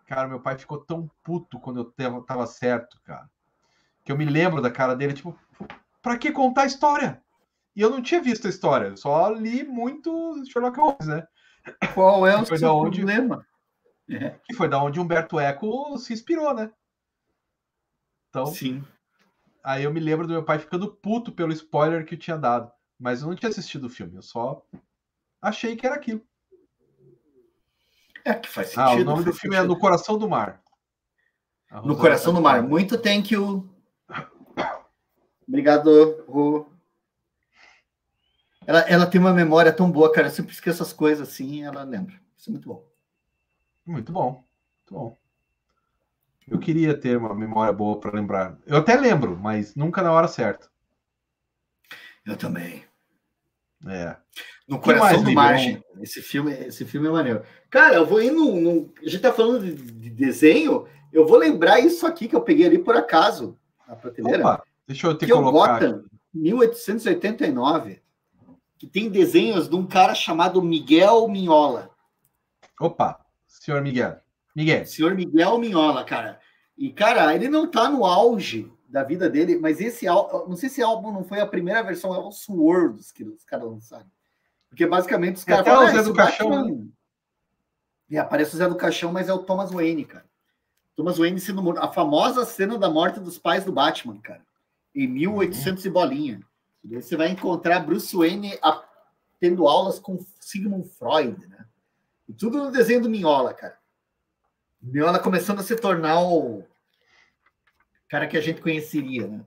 [0.08, 3.28] Cara, meu pai ficou tão puto quando eu tava certo, cara.
[4.02, 5.38] Que eu me lembro da cara dele, tipo,
[6.00, 7.22] para que contar a história?
[7.76, 11.28] E eu não tinha visto a história, só li muito Sherlock Holmes, né?
[11.92, 13.46] Qual é o seu onde, problema?
[14.08, 14.30] É.
[14.44, 16.72] Que foi da onde Humberto Eco se inspirou, né?
[18.30, 18.82] Então, Sim.
[19.62, 22.72] Aí eu me lembro do meu pai ficando puto pelo spoiler que eu tinha dado.
[22.98, 24.64] Mas eu não tinha assistido o filme, eu só
[25.42, 26.26] achei que era aquilo.
[28.28, 28.82] É que faz sentido.
[28.82, 29.72] Ah, o nome do filme é sentido.
[29.72, 30.60] é No Coração do Mar.
[31.82, 32.62] No Coração do Mar.
[32.62, 33.66] Muito thank you.
[35.46, 36.66] Obrigado, Rô.
[38.66, 40.26] Ela, ela tem uma memória tão boa, cara.
[40.26, 42.20] Eu sempre esqueço as coisas assim ela lembra.
[42.36, 42.86] Isso é muito bom.
[43.86, 44.32] Muito bom.
[44.32, 45.18] Muito bom.
[46.46, 48.58] Eu queria ter uma memória boa para lembrar.
[48.66, 50.68] Eu até lembro, mas nunca na hora certa.
[52.26, 52.84] Eu também.
[53.86, 54.16] É.
[54.66, 55.82] No Coração do Margem.
[56.00, 57.42] Esse filme, esse filme é maneiro.
[57.70, 58.92] Cara, eu vou ir no.
[59.00, 60.86] a gente tá falando de, de, desenho.
[61.12, 64.40] Eu vou lembrar isso aqui que eu peguei ali por acaso na prateleira.
[64.40, 64.62] Opa.
[64.86, 65.76] Deixa eu te que colocar.
[65.76, 68.00] O Gotham, 1889,
[68.78, 71.90] que tem desenhos de um cara chamado Miguel Minhola.
[72.80, 74.18] Opa, senhor Miguel.
[74.54, 74.86] Miguel.
[74.86, 76.40] Senhor Miguel Minhola, cara.
[76.76, 80.70] E, cara, ele não tá no auge da vida dele, mas esse álbum, não sei
[80.70, 84.10] se álbum não foi a primeira versão, é o Swords que os caras lançaram.
[84.68, 85.86] Porque basicamente os caras falam.
[85.86, 86.50] Até o Zé ah, do Caixão.
[86.50, 86.74] Batman...
[86.74, 86.86] Né?
[88.10, 90.24] E aparece o Zé do Caixão, mas é o Thomas Wayne, cara.
[90.96, 91.78] Thomas Wayne sendo morto.
[91.78, 94.42] A famosa cena da morte dos pais do Batman, cara.
[94.94, 95.90] Em 1800 uhum.
[95.90, 96.40] e bolinha.
[96.84, 98.82] Você vai encontrar Bruce Wayne a...
[99.38, 101.66] tendo aulas com Sigmund Freud, né?
[102.26, 103.78] E tudo no desenho do Minhola, cara.
[104.80, 106.64] Minhola começando a se tornar o
[108.08, 109.44] cara que a gente conheceria, né?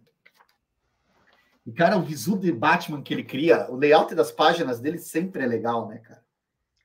[1.65, 5.43] E, cara, o visu de Batman que ele cria, o layout das páginas dele sempre
[5.43, 6.23] é legal, né, cara?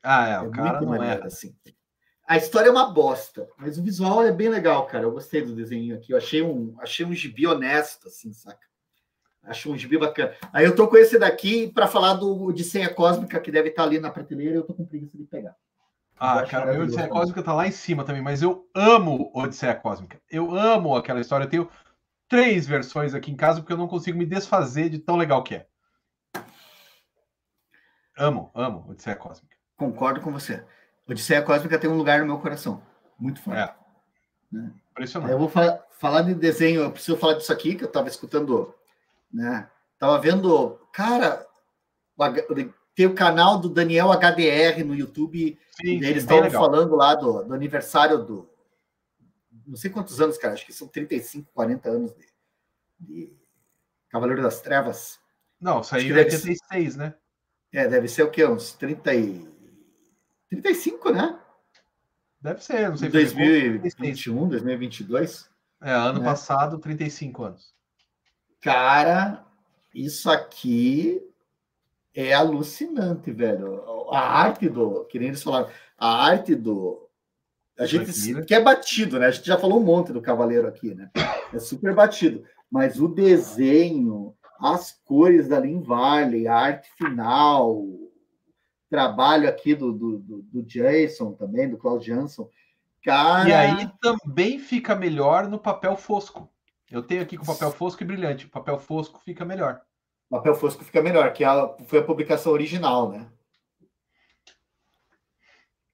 [0.03, 1.27] Ah, é, é o cara não maneiro, é.
[1.27, 1.57] Assim.
[2.27, 5.05] A história é uma bosta, mas o visual é bem legal, cara.
[5.05, 6.13] Eu gostei do desenho aqui.
[6.13, 8.67] Eu achei um, achei um gibi honesto, assim, saca?
[9.45, 10.35] Acho um gibi bacana.
[10.53, 13.89] Aí eu tô com esse daqui para falar do Odisseia Cósmica, que deve estar tá
[13.89, 15.57] ali na prateleira, e eu tô com preguiça de pegar.
[16.19, 20.21] Ah, cara, o Odisseia Cósmica tá lá em cima também, mas eu amo Odisseia Cósmica.
[20.31, 21.45] Eu amo aquela história.
[21.45, 21.71] Eu tenho
[22.29, 25.57] três versões aqui em casa porque eu não consigo me desfazer de tão legal que
[25.57, 25.67] é.
[28.17, 29.55] Amo, amo Odisseia Cósmica.
[29.77, 30.65] Concordo com você.
[31.07, 32.83] Odisseia Cósmica tem um lugar no meu coração.
[33.19, 33.61] Muito forte.
[33.61, 33.75] É.
[34.51, 34.73] Né?
[34.91, 35.33] Impressionante.
[35.33, 38.75] Eu vou fa falar de desenho, eu preciso falar disso aqui, que eu estava escutando,
[39.33, 39.69] né?
[39.99, 41.47] Tava vendo, cara,
[42.97, 45.57] tem o canal do Daniel HDR no YouTube.
[45.71, 48.49] Sim, eles estavam falando lá do, do aniversário do,
[49.67, 52.27] não sei quantos anos, cara, acho que são 35, 40 anos de,
[52.99, 53.37] de
[54.09, 55.19] Cavaleiro das Trevas.
[55.61, 57.15] Não, saiu em 86, né?
[57.73, 58.47] É, deve ser o quê?
[58.47, 59.49] Uns 30 e...
[60.49, 61.39] 35, né?
[62.41, 63.09] Deve ser, não sei.
[63.09, 65.51] 2021, 2022.
[65.83, 66.25] É, ano né?
[66.25, 67.75] passado, 35 anos.
[68.61, 69.45] Cara,
[69.93, 71.21] isso aqui
[72.17, 73.85] é alucinante, velho.
[74.11, 75.69] A arte do, que nem eles falaram,
[75.99, 77.07] a arte do,
[77.79, 79.27] a gente que é batido, né?
[79.27, 81.11] A gente já falou um monte do Cavaleiro aqui, né?
[81.53, 82.43] É super batido.
[82.71, 87.85] Mas o desenho, as cores da Lin Varley, a arte final,
[88.89, 92.49] trabalho aqui do, do, do, Jason também, do Claude Jansson.
[93.05, 93.49] Cara...
[93.49, 96.51] E aí também fica melhor no papel fosco.
[96.91, 98.47] Eu tenho aqui com papel fosco e brilhante.
[98.47, 99.83] O papel fosco fica melhor.
[100.29, 103.31] O papel fosco fica melhor, que a, foi a publicação original, né?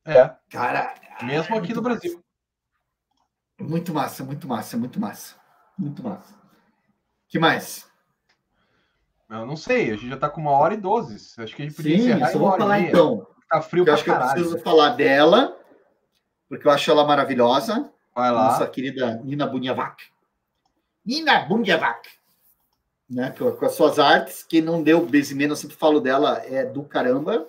[0.04, 0.34] É.
[0.50, 2.22] Cara, mesmo aqui no Brasil.
[3.60, 5.36] Muito massa, muito massa, muito massa.
[5.78, 6.34] Muito massa.
[7.28, 7.90] que mais?
[9.28, 11.40] Eu não sei, a gente já tá com uma hora e doze.
[11.40, 13.26] Acho que a gente podia Sim, encerrar vou falar então.
[13.48, 14.32] Tá frio pra acho caralho.
[14.32, 15.58] que eu preciso falar dela,
[16.48, 17.90] porque eu acho ela maravilhosa.
[18.14, 18.44] Vai lá.
[18.44, 20.04] Nossa querida Nina Bunhavac.
[21.04, 22.08] Nina Bunhavac.
[23.10, 26.82] Né, com as suas artes, que não deu Bezimeno, eu sempre falo dela, é do
[26.82, 27.46] caramba,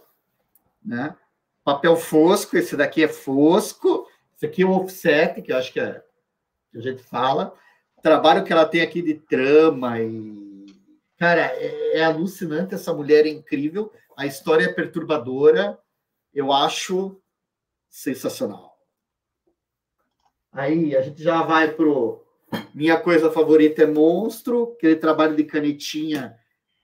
[0.83, 1.15] né?
[1.63, 4.07] Papel fosco, esse daqui é fosco.
[4.35, 6.03] Esse aqui é um offset, que eu acho que, é,
[6.71, 7.55] que a gente fala.
[7.97, 10.65] O trabalho que ela tem aqui de trama e.
[11.17, 12.75] Cara, é, é alucinante.
[12.75, 13.93] Essa mulher é incrível.
[14.17, 15.79] A história é perturbadora.
[16.33, 17.17] Eu acho
[17.89, 18.77] sensacional.
[20.51, 22.22] Aí a gente já vai pro.
[22.73, 26.35] Minha coisa favorita é Monstro, aquele trabalho de canetinha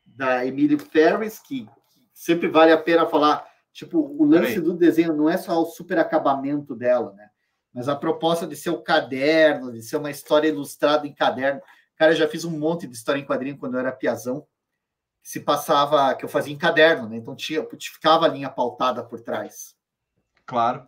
[0.05, 1.67] da Emily Ferris, que,
[2.13, 5.99] sempre vale a pena falar Tipo, o lance do desenho não é só o super
[5.99, 7.29] acabamento dela, né?
[7.73, 11.61] Mas a proposta de ser o caderno, de ser uma história ilustrada em caderno.
[11.95, 14.45] Cara, eu já fiz um monte de história em quadrinho quando eu era piazão,
[15.23, 17.15] que se passava, que eu fazia em caderno, né?
[17.15, 19.77] Então tinha, ficava a linha pautada por trás.
[20.45, 20.85] Claro.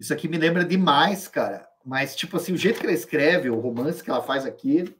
[0.00, 1.68] Isso aqui me lembra demais, cara.
[1.86, 4.92] Mas, tipo assim, o jeito que ela escreve, o romance que ela faz aqui.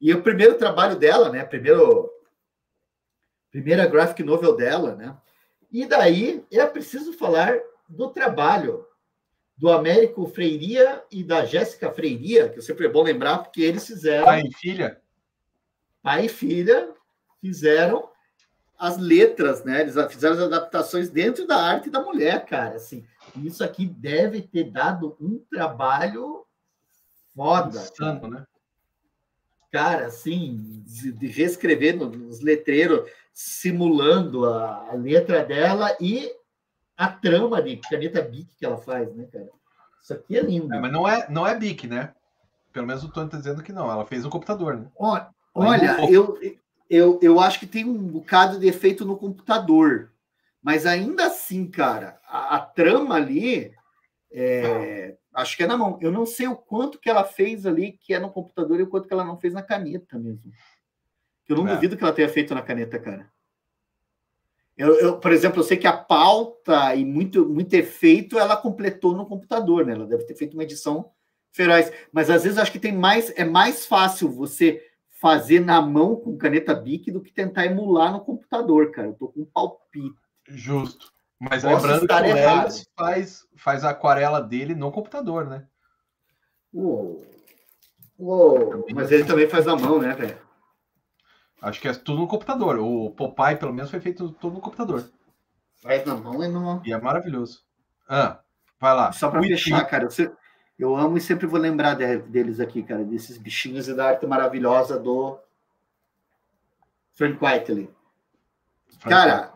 [0.00, 1.44] E o primeiro trabalho dela, né?
[1.44, 2.10] Primeiro.
[3.50, 5.14] Primeira graphic novel dela, né?
[5.70, 8.86] E daí é preciso falar do trabalho
[9.54, 14.24] do Américo Freiria e da Jéssica Freiria, que sempre é bom lembrar, porque eles fizeram.
[14.24, 14.98] Pai e filha.
[16.02, 16.88] Pai e filha
[17.42, 18.08] fizeram
[18.78, 19.82] as letras, né?
[19.82, 22.76] Eles fizeram as adaptações dentro da arte da mulher, cara.
[22.76, 23.04] Assim,
[23.36, 26.44] isso aqui deve ter dado um trabalho
[27.34, 27.78] foda.
[27.80, 28.46] Insano, né?
[29.70, 36.30] Cara, assim, de, reescrever nos letreiros simulando a, a letra dela e
[36.96, 39.48] a trama de caneta Bic que ela faz, né, cara?
[40.02, 40.74] Isso aqui é lindo.
[40.74, 42.12] É, mas não é, não é Bic, né?
[42.72, 43.90] Pelo menos o Tony tá dizendo que não.
[43.90, 44.86] Ela fez no computador, né?
[44.98, 46.38] Olha, olha eu,
[46.88, 50.10] eu, eu acho que tem um bocado de efeito no computador.
[50.62, 53.72] Mas ainda assim, cara, a, a trama ali,
[54.30, 55.98] é, acho que é na mão.
[56.00, 58.88] Eu não sei o quanto que ela fez ali, que é no computador, e o
[58.88, 60.52] quanto que ela não fez na caneta mesmo
[61.48, 61.74] Eu não é.
[61.74, 63.30] duvido que ela tenha feito na caneta, cara.
[64.76, 69.14] Eu, eu, por exemplo, eu sei que a pauta e muito, muito efeito ela completou
[69.14, 69.92] no computador, né?
[69.92, 71.10] Ela deve ter feito uma edição
[71.52, 71.92] feroz.
[72.12, 76.38] Mas às vezes acho que tem mais, é mais fácil você fazer na mão com
[76.38, 79.08] caneta Bic do que tentar emular no computador, cara.
[79.08, 80.16] Eu tô com um palpite.
[80.50, 81.12] Justo.
[81.38, 85.66] Mas Posso lembrando que o Lelis faz, faz a aquarela dele no computador, né?
[86.72, 87.24] Uou.
[88.18, 88.86] Uou.
[88.94, 90.38] Mas ele também faz na mão, né, velho?
[91.62, 92.78] Acho que é tudo no computador.
[92.78, 95.10] O Popeye, pelo menos, foi feito tudo no computador.
[95.76, 96.82] Faz na mão e não.
[96.84, 97.62] E é maravilhoso.
[98.08, 98.40] Ah,
[98.78, 99.12] vai lá.
[99.12, 100.08] Só para fechar, cara.
[100.18, 100.36] Eu,
[100.78, 104.98] eu amo e sempre vou lembrar deles aqui, cara, desses bichinhos e da arte maravilhosa
[104.98, 105.38] do
[107.12, 107.90] Frank Whiteley.
[109.02, 109.52] Cara,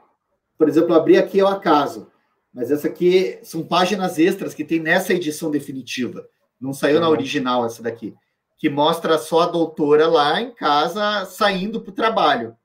[0.56, 2.10] por exemplo, abri aqui é o acaso,
[2.52, 6.28] mas essa aqui são páginas extras que tem nessa edição definitiva.
[6.60, 7.12] Não saiu na uhum.
[7.12, 8.14] original essa daqui,
[8.56, 12.56] que mostra só a doutora lá em casa saindo para o trabalho.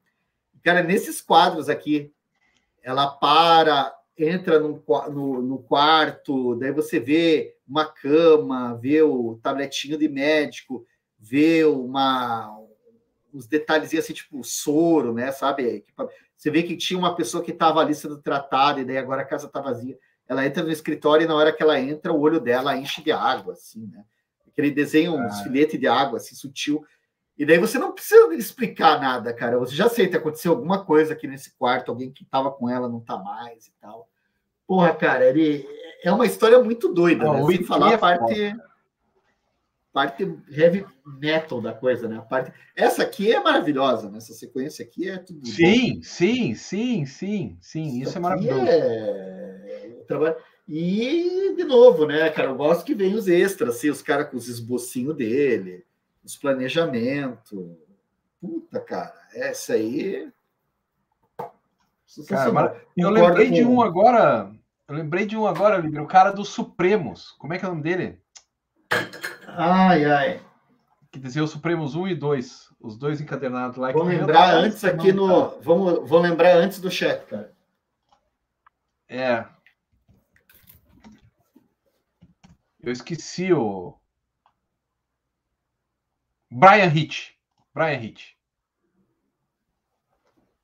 [0.63, 2.13] Cara, nesses quadros aqui,
[2.83, 9.97] ela para, entra no, no, no, quarto, daí você vê uma cama, vê o tabletinho
[9.97, 10.85] de médico,
[11.17, 12.55] vê uma
[13.33, 15.31] uns detalhes assim, tipo soro, né?
[15.31, 15.85] Sabe?
[16.39, 19.25] Você vê que tinha uma pessoa que estava ali sendo tratada, e daí agora a
[19.25, 19.99] casa está vazia.
[20.25, 23.11] Ela entra no escritório e na hora que ela entra, o olho dela enche de
[23.11, 24.05] água, assim, né?
[24.47, 25.43] Aquele desenho, um ah.
[25.43, 26.81] filete de água, assim, sutil.
[27.37, 29.59] E daí você não precisa explicar nada, cara.
[29.59, 32.99] Você já aceita, aconteceu alguma coisa aqui nesse quarto, alguém que estava com ela não
[32.99, 34.07] está mais e tal.
[34.65, 35.67] Porra, cara, ele
[36.01, 37.57] é uma história muito doida, oh, né?
[37.57, 38.55] Sem falar a parte
[39.91, 42.17] parte heavy metal da coisa, né?
[42.17, 42.53] A parte...
[42.75, 44.17] Essa aqui é maravilhosa, né?
[44.17, 45.45] Essa sequência aqui é tudo.
[45.47, 46.03] Sim, bom.
[46.03, 48.01] sim, sim, sim, sim.
[48.01, 48.65] Isso, é maravilhoso.
[48.67, 50.37] É...
[50.67, 52.49] E, de novo, né, cara?
[52.49, 55.83] Eu gosto que vem os extras, assim, os caras com os esbocinhos dele,
[56.23, 57.75] os planejamentos.
[58.39, 60.31] Puta, cara, essa aí.
[62.27, 63.53] Cara, eu lembrei com...
[63.53, 64.51] de um agora.
[64.87, 67.31] Eu lembrei de um agora, o cara dos Supremos.
[67.37, 68.19] Como é que é o nome dele?
[69.61, 70.41] Ai, ai.
[71.11, 72.73] Que desenhou Supremos 1 e 2.
[72.79, 73.91] Os dois encadernados lá.
[73.91, 75.59] Vou lembrar antes aqui no.
[75.59, 77.53] Vamos, vou lembrar antes do chat, cara.
[79.09, 79.45] É.
[82.79, 83.99] Eu esqueci o.
[86.49, 87.33] Brian Hitch.
[87.73, 88.35] Brian Hitch.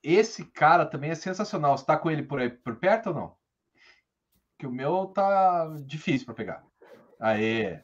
[0.02, 1.78] Esse cara também é sensacional.
[1.78, 3.36] Você tá com ele por aí por perto ou não?
[4.58, 6.64] Que o meu tá difícil para pegar.
[7.20, 7.84] Aê.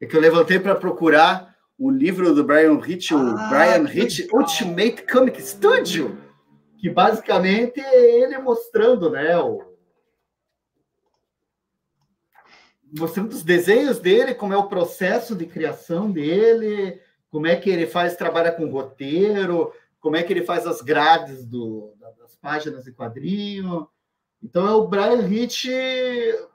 [0.00, 4.26] É que eu levantei para procurar o livro do Brian Hitch, o ah, Brian Hitch
[4.32, 6.18] Ultimate Comic Studio,
[6.78, 9.62] que basicamente é ele mostrando, né, o...
[12.98, 17.00] mostrando os desenhos dele, como é o processo de criação dele,
[17.30, 21.44] como é que ele faz, trabalha com roteiro, como é que ele faz as grades
[21.44, 23.88] do, das páginas de quadrinho.
[24.42, 25.66] Então é o Brian Hitch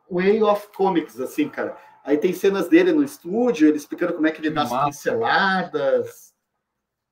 [0.10, 1.78] Way of Comics, assim, cara.
[2.04, 6.34] Aí tem cenas dele no estúdio, ele explicando como é que ele dá as pinceladas.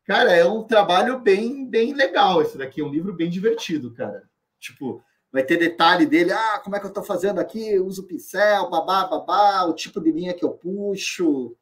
[0.04, 4.28] Cara, é um trabalho bem, bem legal esse daqui, é um livro bem divertido, cara.
[4.60, 7.80] Tipo, vai ter detalhe dele, ah, como é que eu tô fazendo aqui?
[7.80, 11.56] uso pincel, babá, babá, o tipo de linha que eu puxo.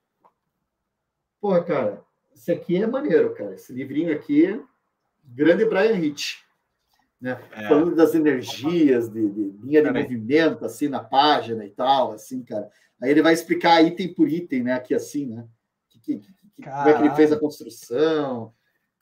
[1.41, 3.55] Porra, cara, esse aqui é maneiro, cara.
[3.55, 4.63] Esse livrinho aqui,
[5.25, 6.46] grande Brian Hitch.
[7.19, 7.39] Né?
[7.51, 7.67] É.
[7.67, 12.69] Falando das energias, de, de linha de movimento, assim, na página e tal, assim, cara.
[13.01, 14.73] Aí ele vai explicar item por item, né?
[14.73, 15.45] Aqui assim, né?
[15.89, 16.19] Que, que,
[16.55, 18.53] que, como é que ele fez a construção.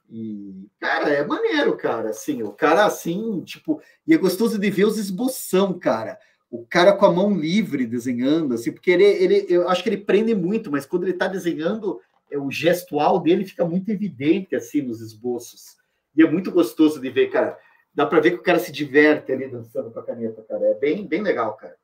[0.09, 2.09] E, cara, é maneiro, cara.
[2.09, 6.17] Assim, o cara, assim, tipo, e é gostoso de ver os esboção, cara.
[6.49, 9.97] O cara com a mão livre desenhando, assim, porque ele, ele eu acho que ele
[9.97, 11.99] prende muito, mas quando ele tá desenhando,
[12.31, 15.75] é, o gestual dele fica muito evidente, assim, nos esboços.
[16.15, 17.57] E é muito gostoso de ver, cara.
[17.95, 20.65] Dá para ver que o cara se diverte ali dançando com a caneta, cara.
[20.65, 21.77] É bem, bem legal, cara.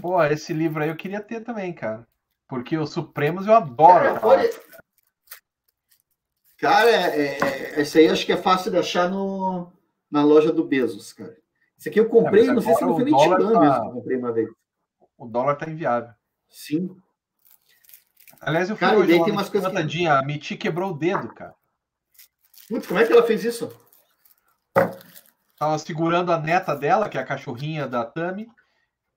[0.00, 2.06] Pô, esse livro aí eu queria ter também, cara.
[2.48, 4.04] Porque os Supremos eu adoro.
[4.04, 4.48] Cara, pode...
[6.56, 9.72] cara é, é, esse aí acho que é fácil de achar no,
[10.10, 11.36] na loja do Bezos, cara.
[11.76, 13.60] Esse aqui eu comprei, é, não sei se não foi nem Tibã tá...
[13.60, 14.48] mesmo, comprei uma vez.
[15.18, 16.12] O dólar tá inviável.
[16.48, 16.96] Sim.
[18.40, 20.06] Aliás, eu fui cara, hoje tem umas coisas que...
[20.06, 21.54] a Miti quebrou o dedo, cara.
[22.68, 23.70] Putz, como é que ela fez isso?
[25.60, 28.50] Tava segurando a neta dela, que é a cachorrinha da Tami,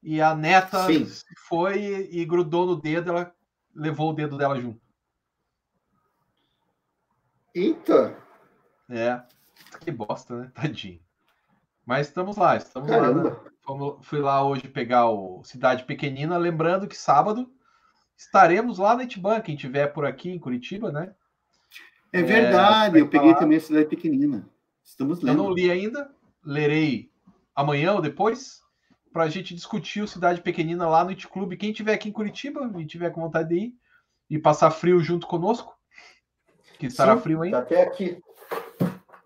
[0.03, 1.07] e a neta Sim.
[1.47, 3.33] foi e grudou no dedo, ela
[3.73, 4.81] levou o dedo dela junto.
[7.55, 8.17] Eita!
[8.89, 9.21] É,
[9.79, 10.51] que bosta, né?
[10.53, 10.99] Tadinho.
[11.85, 13.23] Mas estamos lá, estamos Caramba.
[13.23, 13.29] lá.
[13.29, 13.51] Né?
[13.61, 17.49] Fomos, fui lá hoje pegar o Cidade Pequenina, lembrando que sábado
[18.17, 21.15] estaremos lá na Itiban, quem tiver por aqui em Curitiba, né?
[22.11, 24.45] É verdade, é, eu peguei também a cidade pequenina.
[24.83, 25.37] Estamos lendo.
[25.37, 26.13] Eu não li ainda,
[26.43, 27.11] lerei
[27.55, 28.61] amanhã ou depois,
[29.11, 31.57] para a gente discutir o Cidade Pequenina lá no It Clube.
[31.57, 33.73] Quem tiver aqui em Curitiba e tiver com vontade de ir
[34.29, 35.77] e passar frio junto conosco,
[36.79, 37.57] que estará Sim, frio ainda.
[37.57, 38.21] Tá até aqui.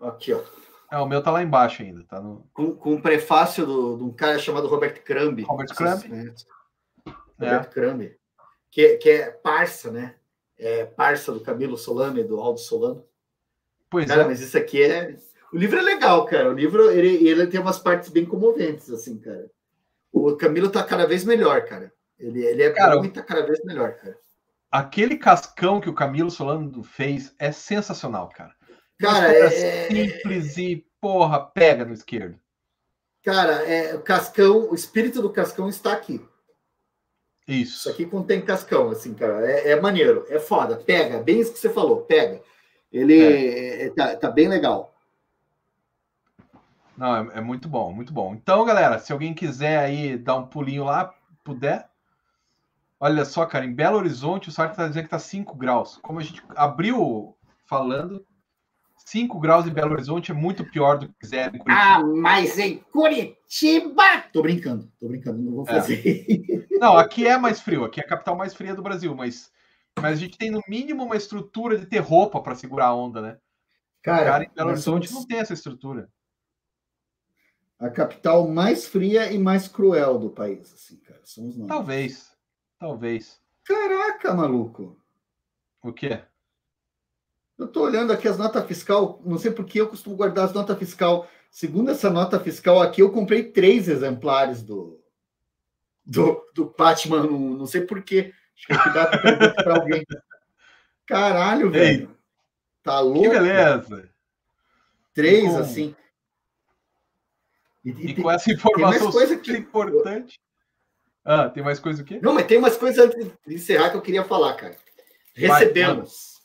[0.00, 0.42] Aqui, ó.
[0.90, 2.04] É, o meu tá lá embaixo ainda.
[2.04, 2.48] Tá no...
[2.52, 5.42] com, com um prefácio do, de um cara chamado Robert Crumb.
[5.42, 6.02] Robert Crumb.
[7.38, 7.64] Robert é.
[7.64, 8.16] Crumb.
[8.70, 10.14] Que, que é parça, né?
[10.58, 13.04] É parça do Camilo Solano e do Aldo Solano.
[13.90, 14.24] Pois cara, é.
[14.26, 15.16] mas isso aqui é.
[15.52, 16.50] O livro é legal, cara.
[16.50, 19.50] O livro ele, ele tem umas partes bem comoventes, assim, cara.
[20.12, 21.92] O Camilo tá cada vez melhor, cara.
[22.18, 24.18] Ele, ele é cara, tá cada vez melhor, cara.
[24.70, 28.54] Aquele cascão que o Camilo Solano fez é sensacional, cara.
[28.98, 32.38] Cara, é simples e porra, pega no esquerdo.
[33.22, 36.20] Cara, é, o cascão, o espírito do cascão está aqui.
[37.46, 37.78] Isso.
[37.78, 39.50] Isso aqui contém cascão, assim, cara.
[39.50, 40.76] É, é maneiro, é foda.
[40.76, 42.42] Pega, bem isso que você falou, pega.
[42.92, 43.86] Ele é.
[43.86, 44.94] É, tá, tá, bem legal.
[46.98, 48.34] Não, é, é, muito bom, muito bom.
[48.34, 51.14] Então, galera, se alguém quiser aí dar um pulinho lá,
[51.44, 51.88] puder.
[52.98, 55.96] Olha só, cara, em Belo Horizonte o site tá dizendo que tá 5 graus.
[56.02, 58.26] Como a gente abriu falando,
[58.96, 61.80] 5 graus em Belo Horizonte é muito pior do que zero em Curitiba.
[61.80, 64.24] Ah, mas em Curitiba!
[64.32, 65.74] Tô brincando, tô brincando, não vou é.
[65.74, 66.24] fazer.
[66.28, 66.58] É.
[66.78, 69.50] Não, aqui é mais frio, aqui é a capital mais fria do Brasil, mas,
[69.96, 73.20] mas a gente tem no mínimo uma estrutura de ter roupa para segurar a onda,
[73.20, 73.36] né?
[74.00, 75.22] Cara, cara em Belo Horizonte somos...
[75.22, 76.08] não tem essa estrutura.
[77.78, 81.20] A capital mais fria e mais cruel do país, assim, cara.
[81.24, 81.68] Somos nós.
[81.68, 82.32] Talvez,
[82.78, 83.40] talvez.
[83.64, 85.00] Caraca, maluco.
[85.82, 86.20] O quê?
[87.56, 90.52] Eu estou olhando aqui as notas fiscal, não sei por que eu costumo guardar as
[90.52, 91.28] notas fiscal.
[91.50, 95.00] Segundo essa nota fiscal aqui, eu comprei três exemplares do,
[96.04, 98.32] do, do Batman, não, não sei por quê.
[98.56, 100.04] Acho que aqui dá para alguém.
[101.06, 102.16] Caralho, velho.
[102.82, 103.22] Tá louco?
[103.22, 104.10] Que beleza.
[105.14, 105.96] Três, assim.
[107.88, 109.52] E, e, e com essa informação super que...
[109.52, 110.38] importante.
[111.24, 112.18] Ah, tem mais coisa o quê?
[112.22, 114.76] Não, mas tem umas coisas antes de encerrar que eu queria falar, cara.
[115.34, 116.38] Recebemos.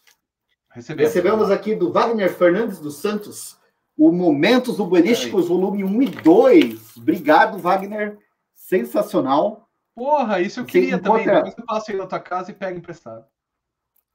[0.67, 1.13] Vai, Recebemos.
[1.13, 3.57] Recebemos aqui do Wagner Fernandes dos Santos
[3.97, 6.97] o Momentos Urbanísticos, volume 1 e 2.
[6.97, 8.17] Obrigado, Wagner.
[8.53, 9.69] Sensacional.
[9.95, 11.11] Porra, isso eu Você queria encontra...
[11.11, 11.25] também.
[11.25, 13.25] Depois eu passo aí na tua casa e pego emprestado.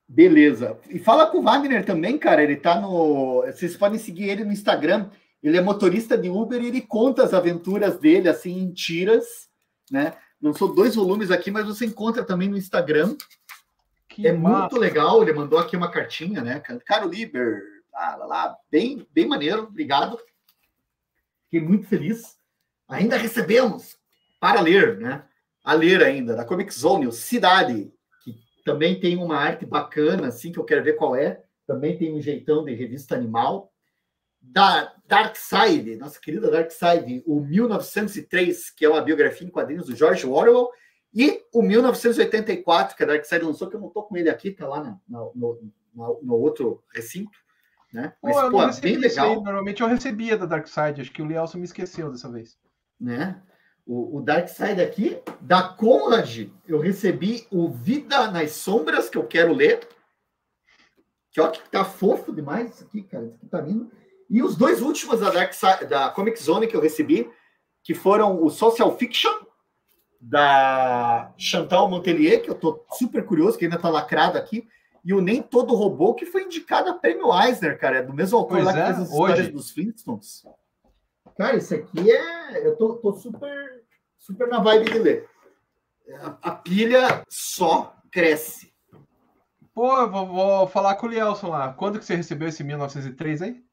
[0.08, 0.78] Beleza.
[0.88, 2.42] E fala com o Wagner também, cara.
[2.42, 3.42] Ele tá no.
[3.42, 5.10] Vocês podem seguir ele no Instagram.
[5.42, 9.48] Ele é motorista de Uber e ele conta as aventuras dele, assim, em tiras,
[9.90, 10.14] né?
[10.40, 13.16] Lançou dois volumes aqui, mas você encontra também no Instagram.
[14.08, 14.60] Que é massa.
[14.60, 15.22] muito legal.
[15.22, 16.60] Ele mandou aqui uma cartinha, né?
[16.60, 17.62] Caro Liber,
[17.92, 20.18] lá, lá, lá, bem, bem maneiro, obrigado.
[21.44, 22.36] Fiquei muito feliz.
[22.88, 23.96] Ainda recebemos
[24.40, 25.24] para ler, né?
[25.64, 27.92] A ler ainda, da Comic Zone, Cidade,
[28.24, 28.34] que
[28.64, 31.42] também tem uma arte bacana, assim, que eu quero ver qual é.
[31.66, 33.72] Também tem um jeitão de revista animal.
[34.40, 39.86] Da Dark Side, nossa querida Dark Side, o 1903, que é uma biografia em quadrinhos
[39.86, 40.70] do George Orwell,
[41.14, 44.68] e o 1984, que a Darkseid lançou, que eu não estou com ele aqui, tá
[44.68, 47.38] lá na, na, no, no, no, outro recinto.
[47.92, 48.12] Né?
[48.22, 49.30] Mas, pô, pô bem legal.
[49.30, 52.58] Aí, normalmente eu recebia da Darkseid, acho que o Lielson me esqueceu dessa vez.
[53.00, 53.40] Né?
[53.86, 59.54] O, o Darkseid aqui, da Conrad, eu recebi o Vida nas Sombras, que eu quero
[59.54, 59.88] ler.
[61.30, 63.24] Que ó, que tá fofo demais isso aqui, cara.
[63.24, 63.90] Isso aqui tá lindo.
[64.28, 67.30] E os dois últimos da Dark Side, da Comic Zone que eu recebi,
[67.82, 69.32] que foram o Social Fiction
[70.20, 74.68] da Chantal Montelier, que eu tô super curioso, que ainda tá lacrado aqui,
[75.04, 78.36] e o Nem Todo Robô, que foi indicado a prêmio Eisner, cara, é do mesmo
[78.36, 79.12] autor pois lá que é, fez as hoje.
[79.12, 80.42] histórias dos Flintstones.
[81.36, 82.66] Cara, isso aqui é.
[82.66, 83.84] Eu tô, tô super,
[84.18, 85.28] super na vibe de ler.
[86.20, 88.72] A, a pilha só cresce.
[89.72, 91.72] Pô, eu vou, vou, falar com o Lielson lá.
[91.72, 93.64] Quando que você recebeu esse 1903 aí?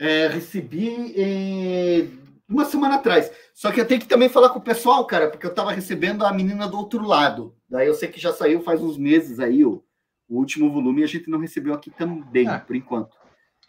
[0.00, 2.18] É, recebi em
[2.48, 3.30] uma semana atrás.
[3.54, 6.24] Só que eu tenho que também falar com o pessoal, cara, porque eu estava recebendo
[6.24, 7.54] a menina do outro lado.
[7.68, 9.84] Daí eu sei que já saiu faz uns meses aí o,
[10.26, 12.58] o último volume e a gente não recebeu aqui também, é.
[12.58, 13.14] por enquanto.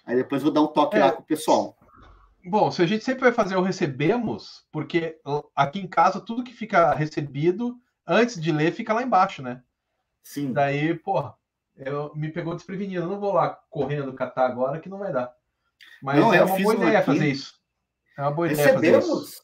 [0.06, 1.00] Aí depois vou dar um toque é.
[1.00, 1.78] lá com o pessoal.
[2.44, 5.20] Bom, se a gente sempre vai fazer o recebemos, porque
[5.56, 7.78] aqui em casa tudo que fica recebido
[8.08, 9.62] antes de ler fica lá embaixo, né?
[10.24, 10.52] Sim.
[10.54, 11.36] Daí, porra,
[11.76, 13.04] eu, me pegou desprevenido.
[13.04, 15.32] Eu não vou lá correndo catar agora que não vai dar.
[16.02, 17.06] Mas não, é uma boa ideia aqui.
[17.06, 17.54] fazer isso.
[18.18, 18.68] É uma boa ideia.
[18.68, 19.42] Recebemos.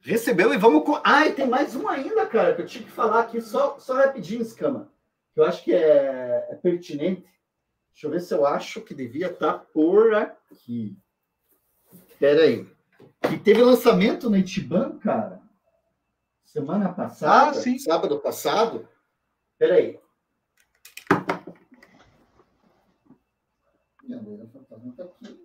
[0.00, 0.84] Recebeu e vamos.
[0.84, 1.00] Com...
[1.04, 3.94] Ah, e tem mais um ainda, cara, que eu tinha que falar aqui só, só
[3.94, 4.90] rapidinho, Scama.
[5.34, 7.24] Que eu acho que é, é pertinente.
[7.92, 10.96] Deixa eu ver se eu acho que devia estar tá por aqui.
[12.08, 12.66] Espera aí.
[13.28, 15.40] Que teve lançamento no Itiban, cara.
[16.44, 17.50] Semana passada.
[17.50, 17.78] Ah, sim.
[17.78, 18.88] Sábado passado.
[19.52, 20.00] Espera aí.
[24.52, 25.39] Fantasma tá aqui.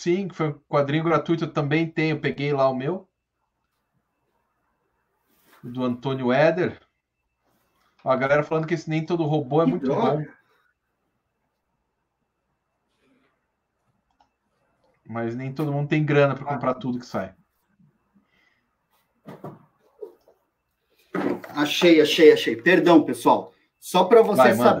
[0.00, 3.06] Sim, que foi um quadrinho gratuito, eu também tenho, peguei lá o meu.
[5.62, 6.80] Do Antônio Éder.
[8.02, 10.16] A galera falando que esse Nem Todo Robô é Que muito droga.
[10.16, 10.24] bom.
[15.06, 17.34] Mas nem todo mundo tem grana para comprar tudo que sai.
[21.50, 22.56] Achei, achei, achei.
[22.56, 23.52] Perdão, pessoal.
[23.78, 24.80] Só para vocês Vai,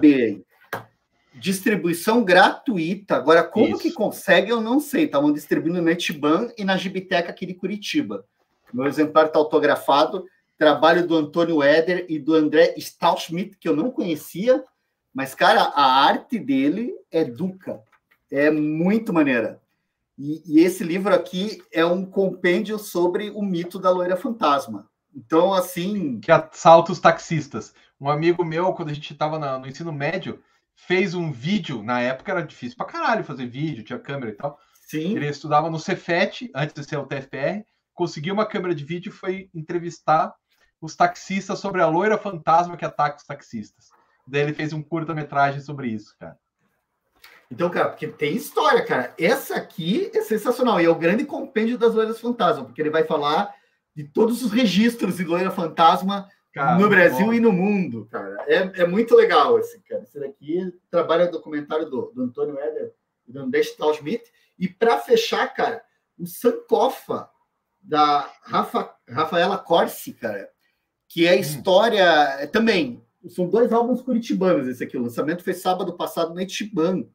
[1.34, 3.16] Distribuição gratuita.
[3.16, 3.82] Agora, como Isso.
[3.82, 5.04] que consegue, eu não sei.
[5.04, 8.24] Estavam distribuindo no Etiban e na Gibiteca aqui de Curitiba.
[8.72, 10.24] Meu exemplar está autografado.
[10.58, 14.62] Trabalho do Antônio Éder e do André Stahlschmidt, que eu não conhecia.
[15.14, 17.80] Mas, cara, a arte dele é duca.
[18.30, 19.60] É muito maneira.
[20.18, 24.86] E, e esse livro aqui é um compêndio sobre o mito da loira fantasma.
[25.14, 27.74] Então, assim, Que assalta os taxistas.
[28.00, 30.42] Um amigo meu, quando a gente estava no ensino médio,
[30.86, 31.82] fez um vídeo.
[31.82, 34.58] Na época era difícil pra caralho fazer vídeo, tinha câmera e tal.
[34.86, 35.14] sim.
[35.16, 39.14] Ele estudava no Cefet, antes de ser o TFR, conseguiu uma câmera de vídeo e
[39.14, 40.34] foi entrevistar
[40.80, 43.90] os taxistas sobre a loira fantasma que ataca os taxistas.
[44.26, 46.38] Daí ele fez um curta-metragem sobre isso, cara.
[47.50, 49.12] Então, cara, porque tem história, cara.
[49.18, 50.80] Essa aqui é sensacional.
[50.80, 53.52] E é o grande compêndio das loiras fantasma, porque ele vai falar
[53.94, 57.32] de todos os registros de loira fantasma Cara, no Brasil bom.
[57.32, 58.44] e no mundo, cara.
[58.46, 60.02] É, é muito legal esse, cara.
[60.02, 62.92] Esse daqui trabalha o documentário do, do Antônio Eder
[63.26, 64.24] e do André Stahlschmidt.
[64.58, 65.82] E para fechar, cara,
[66.18, 67.30] o Sankofa,
[67.80, 70.50] da Rafa, Rafaela Corsi, cara,
[71.08, 72.04] que é a história
[72.38, 73.02] é, também.
[73.28, 74.96] São dois álbuns curitibanos esse aqui.
[74.96, 77.06] O lançamento foi sábado passado no Itiban.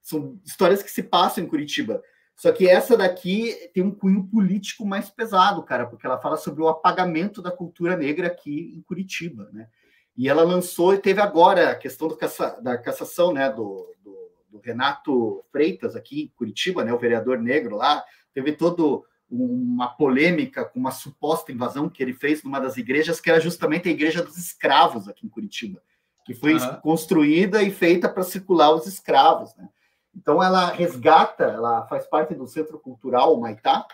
[0.00, 2.02] São histórias que se passam em Curitiba.
[2.40, 6.62] Só que essa daqui tem um cunho político mais pesado, cara, porque ela fala sobre
[6.62, 9.68] o apagamento da cultura negra aqui em Curitiba, né?
[10.16, 14.58] E ela lançou e teve agora a questão caça, da cassação, né, do, do, do
[14.58, 18.02] Renato Freitas aqui em Curitiba, né, o vereador negro lá,
[18.32, 23.28] teve todo uma polêmica com uma suposta invasão que ele fez numa das igrejas, que
[23.28, 25.82] era justamente a igreja dos escravos aqui em Curitiba,
[26.24, 26.80] que foi Aham.
[26.80, 29.68] construída e feita para circular os escravos, né?
[30.14, 33.86] Então ela resgata, ela faz parte do Centro Cultural Maitá,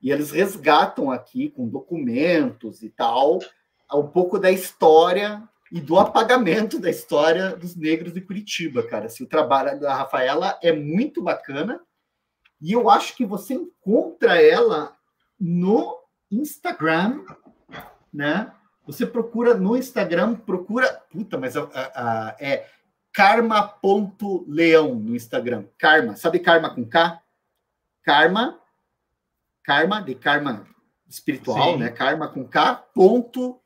[0.00, 3.38] e eles resgatam aqui com documentos e tal,
[3.92, 5.42] um pouco da história
[5.72, 9.06] e do apagamento da história dos negros de Curitiba, cara.
[9.06, 11.80] Assim, o trabalho da Rafaela é muito bacana
[12.60, 14.94] e eu acho que você encontra ela
[15.40, 15.98] no
[16.30, 17.24] Instagram,
[18.12, 18.52] né?
[18.86, 21.02] Você procura no Instagram, procura.
[21.10, 22.66] Puta, mas a- a- a- é
[23.14, 25.64] karma.leão no Instagram.
[25.78, 27.20] Karma, sabe karma com K?
[28.02, 28.60] Karma,
[29.62, 30.66] karma, de karma
[31.08, 31.78] espiritual, Sim.
[31.78, 31.88] né?
[31.90, 33.58] Karma com K, ponto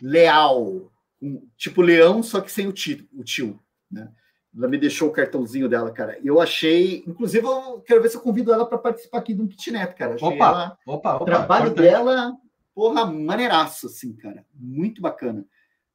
[0.00, 0.90] leal.
[1.20, 3.58] Um- tipo leão, só que sem o tio, o tio,
[3.90, 4.10] né?
[4.56, 6.18] Ela me deixou o cartãozinho dela, cara.
[6.24, 9.48] Eu achei, inclusive, eu quero ver se eu convido ela para participar aqui do um
[9.48, 10.14] kitnet, cara.
[10.14, 11.24] Achei Opa, ela- Opa, o opa.
[11.24, 11.86] trabalho importante.
[11.88, 12.36] dela,
[12.74, 14.44] porra, maneiraço, assim, cara.
[14.54, 15.44] Muito bacana.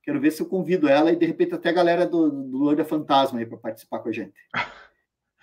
[0.05, 2.85] Quero ver se eu convido ela e, de repente, até a galera do, do Loira
[2.85, 4.35] Fantasma aí para participar com a gente.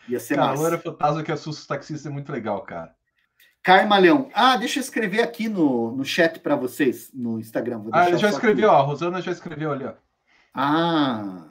[0.09, 0.62] Ia ser Cara, massa.
[0.62, 2.94] loira fantasma que assusta os taxistas é muito legal, cara.
[3.62, 4.28] Carma Leão.
[4.34, 7.84] Ah, deixa eu escrever aqui no, no chat para vocês, no Instagram.
[7.93, 8.76] Ah, já escreveu, ó.
[8.76, 9.94] A Rosana já escreveu ali, ó.
[10.55, 11.48] Ah,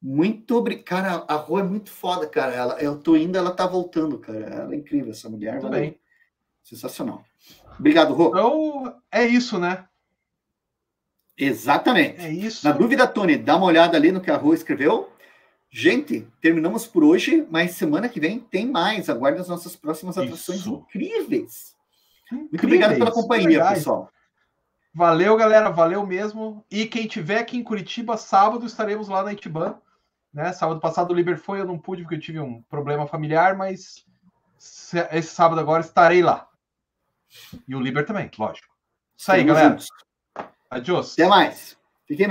[0.00, 0.84] muito obrigado.
[0.84, 2.52] Cara, a rua é muito foda, cara.
[2.52, 4.38] Ela, eu tô indo, ela tá voltando, cara.
[4.38, 5.54] Ela é incrível, essa mulher.
[5.54, 5.80] Tudo valeu.
[5.80, 6.00] bem.
[6.62, 7.24] Sensacional.
[7.78, 8.28] Obrigado, Rô.
[8.28, 9.86] Então, é isso, né?
[11.44, 12.20] Exatamente.
[12.24, 12.66] É isso.
[12.66, 15.10] Na dúvida, Tony, dá uma olhada ali no que a Rô escreveu.
[15.70, 19.08] Gente, terminamos por hoje, mas semana que vem tem mais.
[19.08, 20.84] Aguarde as nossas próximas atrações Isso.
[20.88, 21.76] incríveis.
[22.30, 24.10] Muito Incríveis, obrigado pela muito companhia, pessoal.
[24.92, 25.70] Valeu, galera.
[25.70, 26.64] Valeu mesmo.
[26.70, 29.78] E quem tiver aqui em Curitiba, sábado estaremos lá na Itiban.
[30.34, 30.52] Né?
[30.52, 34.04] Sábado passado o Liber foi, eu não pude porque eu tive um problema familiar, mas
[34.58, 36.48] se- esse sábado agora estarei lá.
[37.66, 38.68] E o Liber também, lógico.
[39.16, 39.70] Isso aí, Tamo galera.
[39.70, 39.88] juntos.
[40.70, 41.12] Adiós.
[41.14, 41.76] Até mais.
[42.06, 42.28] Fiquem bem.